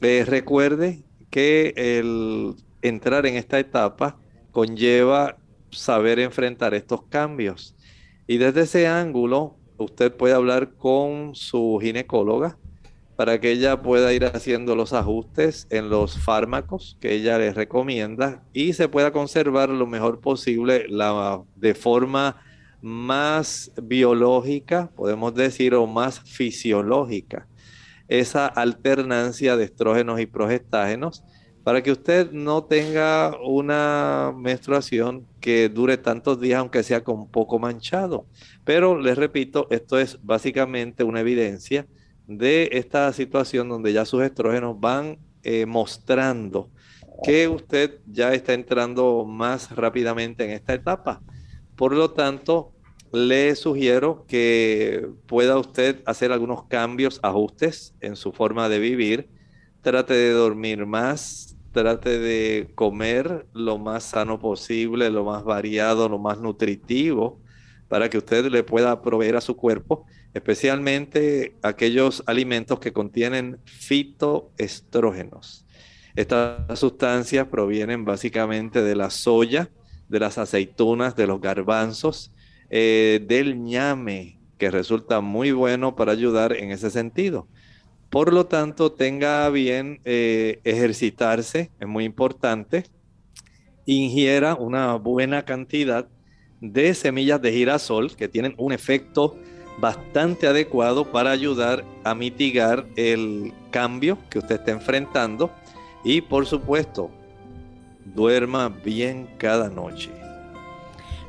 Eh, 0.00 0.24
recuerde 0.26 1.04
que 1.28 1.74
el 1.76 2.54
entrar 2.80 3.26
en 3.26 3.36
esta 3.36 3.58
etapa 3.58 4.18
conlleva 4.50 5.36
saber 5.70 6.18
enfrentar 6.18 6.72
estos 6.72 7.02
cambios. 7.02 7.76
Y 8.26 8.38
desde 8.38 8.62
ese 8.62 8.86
ángulo, 8.86 9.56
usted 9.76 10.14
puede 10.16 10.32
hablar 10.32 10.72
con 10.76 11.34
su 11.34 11.78
ginecóloga 11.82 12.56
para 13.18 13.40
que 13.40 13.50
ella 13.50 13.82
pueda 13.82 14.12
ir 14.12 14.26
haciendo 14.26 14.76
los 14.76 14.92
ajustes 14.92 15.66
en 15.70 15.90
los 15.90 16.22
fármacos 16.22 16.96
que 17.00 17.14
ella 17.14 17.36
les 17.36 17.56
recomienda 17.56 18.44
y 18.52 18.74
se 18.74 18.88
pueda 18.88 19.10
conservar 19.10 19.70
lo 19.70 19.88
mejor 19.88 20.20
posible 20.20 20.86
la, 20.88 21.42
de 21.56 21.74
forma 21.74 22.40
más 22.80 23.72
biológica, 23.82 24.92
podemos 24.94 25.34
decir, 25.34 25.74
o 25.74 25.88
más 25.88 26.20
fisiológica, 26.20 27.48
esa 28.06 28.46
alternancia 28.46 29.56
de 29.56 29.64
estrógenos 29.64 30.20
y 30.20 30.26
progestágenos 30.26 31.24
para 31.64 31.82
que 31.82 31.90
usted 31.90 32.30
no 32.30 32.66
tenga 32.66 33.36
una 33.44 34.32
menstruación 34.32 35.26
que 35.40 35.68
dure 35.68 35.96
tantos 35.96 36.40
días, 36.40 36.60
aunque 36.60 36.84
sea 36.84 37.02
con 37.02 37.28
poco 37.28 37.58
manchado. 37.58 38.26
Pero 38.64 38.96
les 38.96 39.18
repito, 39.18 39.66
esto 39.70 39.98
es 39.98 40.20
básicamente 40.22 41.02
una 41.02 41.18
evidencia 41.18 41.84
de 42.28 42.68
esta 42.72 43.12
situación 43.12 43.68
donde 43.70 43.92
ya 43.92 44.04
sus 44.04 44.22
estrógenos 44.22 44.78
van 44.78 45.18
eh, 45.42 45.64
mostrando 45.66 46.70
que 47.24 47.48
usted 47.48 48.00
ya 48.06 48.32
está 48.34 48.52
entrando 48.52 49.24
más 49.24 49.74
rápidamente 49.74 50.44
en 50.44 50.50
esta 50.50 50.74
etapa. 50.74 51.22
Por 51.74 51.94
lo 51.94 52.10
tanto, 52.10 52.72
le 53.12 53.56
sugiero 53.56 54.26
que 54.28 55.08
pueda 55.26 55.58
usted 55.58 56.02
hacer 56.04 56.30
algunos 56.30 56.64
cambios, 56.64 57.18
ajustes 57.22 57.94
en 58.00 58.14
su 58.14 58.30
forma 58.32 58.68
de 58.68 58.78
vivir. 58.78 59.30
Trate 59.80 60.12
de 60.12 60.30
dormir 60.30 60.84
más, 60.84 61.56
trate 61.72 62.18
de 62.18 62.70
comer 62.74 63.46
lo 63.54 63.78
más 63.78 64.04
sano 64.04 64.38
posible, 64.38 65.10
lo 65.10 65.24
más 65.24 65.44
variado, 65.44 66.08
lo 66.08 66.18
más 66.18 66.38
nutritivo, 66.38 67.40
para 67.88 68.10
que 68.10 68.18
usted 68.18 68.46
le 68.46 68.62
pueda 68.62 69.00
proveer 69.00 69.36
a 69.36 69.40
su 69.40 69.56
cuerpo 69.56 70.04
especialmente 70.34 71.54
aquellos 71.62 72.22
alimentos 72.26 72.80
que 72.80 72.92
contienen 72.92 73.58
fitoestrógenos. 73.64 75.64
Estas 76.14 76.78
sustancias 76.78 77.46
provienen 77.46 78.04
básicamente 78.04 78.82
de 78.82 78.96
la 78.96 79.10
soya, 79.10 79.70
de 80.08 80.20
las 80.20 80.38
aceitunas, 80.38 81.16
de 81.16 81.26
los 81.26 81.40
garbanzos, 81.40 82.32
eh, 82.70 83.24
del 83.26 83.62
ñame, 83.62 84.38
que 84.58 84.70
resulta 84.70 85.20
muy 85.20 85.52
bueno 85.52 85.94
para 85.94 86.12
ayudar 86.12 86.54
en 86.54 86.72
ese 86.72 86.90
sentido. 86.90 87.46
Por 88.10 88.32
lo 88.32 88.46
tanto, 88.46 88.92
tenga 88.92 89.48
bien 89.50 90.00
eh, 90.04 90.60
ejercitarse, 90.64 91.70
es 91.78 91.86
muy 91.86 92.04
importante. 92.04 92.84
Ingiera 93.86 94.54
una 94.54 94.94
buena 94.94 95.44
cantidad 95.44 96.08
de 96.60 96.94
semillas 96.94 97.40
de 97.40 97.52
girasol 97.52 98.16
que 98.16 98.28
tienen 98.28 98.54
un 98.58 98.72
efecto 98.72 99.38
bastante 99.80 100.46
adecuado 100.46 101.04
para 101.04 101.30
ayudar 101.30 101.84
a 102.04 102.14
mitigar 102.14 102.86
el 102.96 103.52
cambio 103.70 104.18
que 104.30 104.38
usted 104.38 104.56
está 104.56 104.72
enfrentando 104.72 105.50
y 106.04 106.20
por 106.20 106.46
supuesto 106.46 107.10
duerma 108.14 108.68
bien 108.68 109.28
cada 109.38 109.68
noche. 109.68 110.10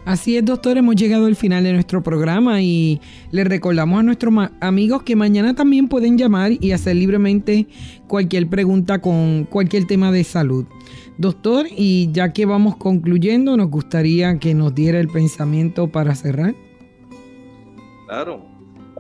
Así 0.06 0.38
es, 0.38 0.46
doctor, 0.46 0.78
hemos 0.78 0.96
llegado 0.96 1.26
al 1.26 1.36
final 1.36 1.64
de 1.64 1.74
nuestro 1.74 2.02
programa 2.02 2.62
y 2.62 3.00
le 3.32 3.44
recordamos 3.44 4.00
a 4.00 4.04
nuestros 4.04 4.34
amigos 4.60 5.04
que 5.04 5.16
mañana 5.16 5.54
también 5.54 5.88
pueden 5.88 6.18
llamar 6.18 6.54
y 6.60 6.72
hacer 6.72 6.96
libremente 6.96 7.68
cualquier 8.08 8.48
pregunta 8.48 9.02
con 9.02 9.44
cualquier 9.44 9.86
tema 9.86 10.12
de 10.12 10.24
salud. 10.24 10.66
Doctor, 11.18 11.68
y 11.70 12.10
ya 12.12 12.32
que 12.32 12.46
vamos 12.46 12.78
concluyendo, 12.78 13.58
nos 13.58 13.70
gustaría 13.70 14.40
que 14.40 14.56
nos 14.56 14.74
diera 14.74 15.00
el 15.00 15.10
pensamiento 15.10 15.90
para 15.92 16.16
cerrar. 16.16 16.56
Claro, 18.10 18.44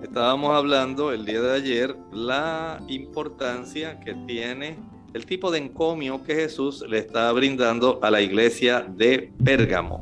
estábamos 0.03 0.55
hablando 0.55 1.11
el 1.11 1.25
día 1.25 1.41
de 1.41 1.55
ayer 1.55 1.95
la 2.11 2.79
importancia 2.87 3.99
que 3.99 4.13
tiene 4.27 4.77
el 5.15 5.25
tipo 5.25 5.49
de 5.49 5.57
encomio 5.57 6.23
que 6.23 6.35
Jesús 6.35 6.85
le 6.87 6.99
está 6.99 7.31
brindando 7.31 7.99
a 8.03 8.11
la 8.11 8.21
iglesia 8.21 8.85
de 8.87 9.33
Pérgamo. 9.43 10.01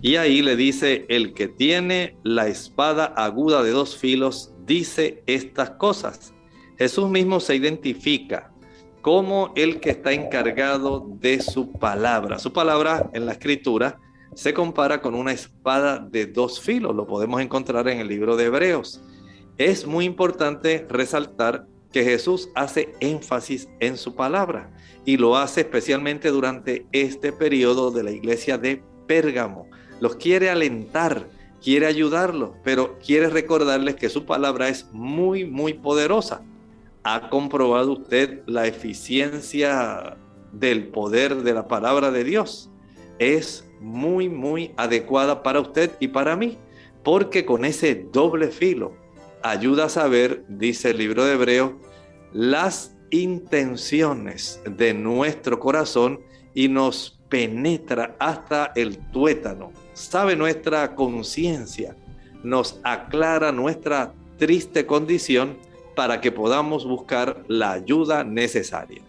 Y 0.00 0.16
ahí 0.16 0.40
le 0.40 0.56
dice, 0.56 1.04
el 1.10 1.34
que 1.34 1.48
tiene 1.48 2.16
la 2.22 2.48
espada 2.48 3.12
aguda 3.14 3.62
de 3.62 3.72
dos 3.72 3.98
filos 3.98 4.54
dice 4.64 5.22
estas 5.26 5.72
cosas. 5.72 6.32
Jesús 6.78 7.10
mismo 7.10 7.40
se 7.40 7.56
identifica 7.56 8.54
como 9.02 9.52
el 9.54 9.80
que 9.80 9.90
está 9.90 10.12
encargado 10.12 11.06
de 11.20 11.42
su 11.42 11.72
palabra. 11.72 12.38
Su 12.38 12.54
palabra 12.54 13.10
en 13.12 13.26
la 13.26 13.32
escritura 13.32 14.00
se 14.34 14.54
compara 14.54 15.00
con 15.00 15.14
una 15.14 15.32
espada 15.32 15.98
de 15.98 16.26
dos 16.26 16.60
filos, 16.60 16.94
lo 16.94 17.06
podemos 17.06 17.40
encontrar 17.40 17.88
en 17.88 18.00
el 18.00 18.08
libro 18.08 18.36
de 18.36 18.46
Hebreos. 18.46 19.00
Es 19.58 19.86
muy 19.86 20.04
importante 20.04 20.86
resaltar 20.88 21.66
que 21.92 22.04
Jesús 22.04 22.48
hace 22.54 22.94
énfasis 23.00 23.68
en 23.80 23.96
su 23.96 24.14
palabra 24.14 24.70
y 25.04 25.16
lo 25.16 25.36
hace 25.36 25.62
especialmente 25.62 26.30
durante 26.30 26.86
este 26.92 27.32
periodo 27.32 27.90
de 27.90 28.04
la 28.04 28.12
iglesia 28.12 28.58
de 28.58 28.82
Pérgamo. 29.06 29.66
Los 30.00 30.16
quiere 30.16 30.50
alentar, 30.50 31.28
quiere 31.62 31.86
ayudarlos, 31.86 32.52
pero 32.62 32.98
quiere 33.04 33.28
recordarles 33.28 33.96
que 33.96 34.08
su 34.08 34.24
palabra 34.24 34.68
es 34.68 34.86
muy, 34.92 35.44
muy 35.44 35.74
poderosa. 35.74 36.42
¿Ha 37.02 37.28
comprobado 37.28 37.92
usted 37.92 38.42
la 38.46 38.66
eficiencia 38.66 40.16
del 40.52 40.88
poder 40.88 41.42
de 41.42 41.54
la 41.54 41.66
palabra 41.66 42.10
de 42.10 42.24
Dios? 42.24 42.70
Es 43.18 43.69
muy, 43.80 44.28
muy 44.28 44.72
adecuada 44.76 45.42
para 45.42 45.60
usted 45.60 45.90
y 45.98 46.08
para 46.08 46.36
mí, 46.36 46.58
porque 47.02 47.44
con 47.44 47.64
ese 47.64 47.94
doble 48.12 48.48
filo 48.48 48.92
ayuda 49.42 49.86
a 49.86 49.88
saber, 49.88 50.44
dice 50.48 50.90
el 50.90 50.98
libro 50.98 51.24
de 51.24 51.34
Hebreo, 51.34 51.78
las 52.32 52.94
intenciones 53.10 54.60
de 54.64 54.94
nuestro 54.94 55.58
corazón 55.58 56.20
y 56.54 56.68
nos 56.68 57.18
penetra 57.28 58.16
hasta 58.18 58.72
el 58.76 58.98
tuétano. 59.10 59.72
Sabe 59.94 60.36
nuestra 60.36 60.94
conciencia, 60.94 61.96
nos 62.42 62.80
aclara 62.82 63.52
nuestra 63.52 64.12
triste 64.38 64.86
condición 64.86 65.56
para 65.94 66.20
que 66.20 66.32
podamos 66.32 66.86
buscar 66.86 67.44
la 67.48 67.72
ayuda 67.72 68.24
necesaria. 68.24 69.02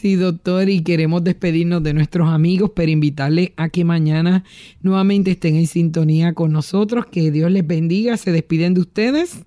Sí, 0.00 0.16
doctor, 0.16 0.70
y 0.70 0.82
queremos 0.82 1.22
despedirnos 1.24 1.82
de 1.82 1.92
nuestros 1.92 2.30
amigos, 2.30 2.70
pero 2.74 2.90
invitarles 2.90 3.50
a 3.58 3.68
que 3.68 3.84
mañana 3.84 4.44
nuevamente 4.80 5.32
estén 5.32 5.56
en 5.56 5.66
sintonía 5.66 6.32
con 6.32 6.52
nosotros. 6.52 7.04
Que 7.04 7.30
Dios 7.30 7.50
les 7.50 7.66
bendiga. 7.66 8.16
Se 8.16 8.32
despiden 8.32 8.72
de 8.72 8.80
ustedes. 8.80 9.44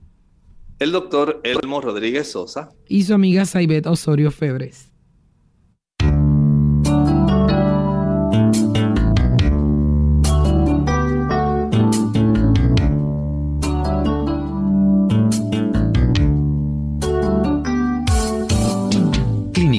El 0.77 0.91
doctor 0.91 1.41
Elmo 1.43 1.81
Rodríguez 1.81 2.29
Sosa. 2.29 2.69
Y 2.87 3.01
su 3.01 3.15
amiga 3.15 3.45
Saibet 3.45 3.87
Osorio 3.87 4.29
Febres. 4.29 4.92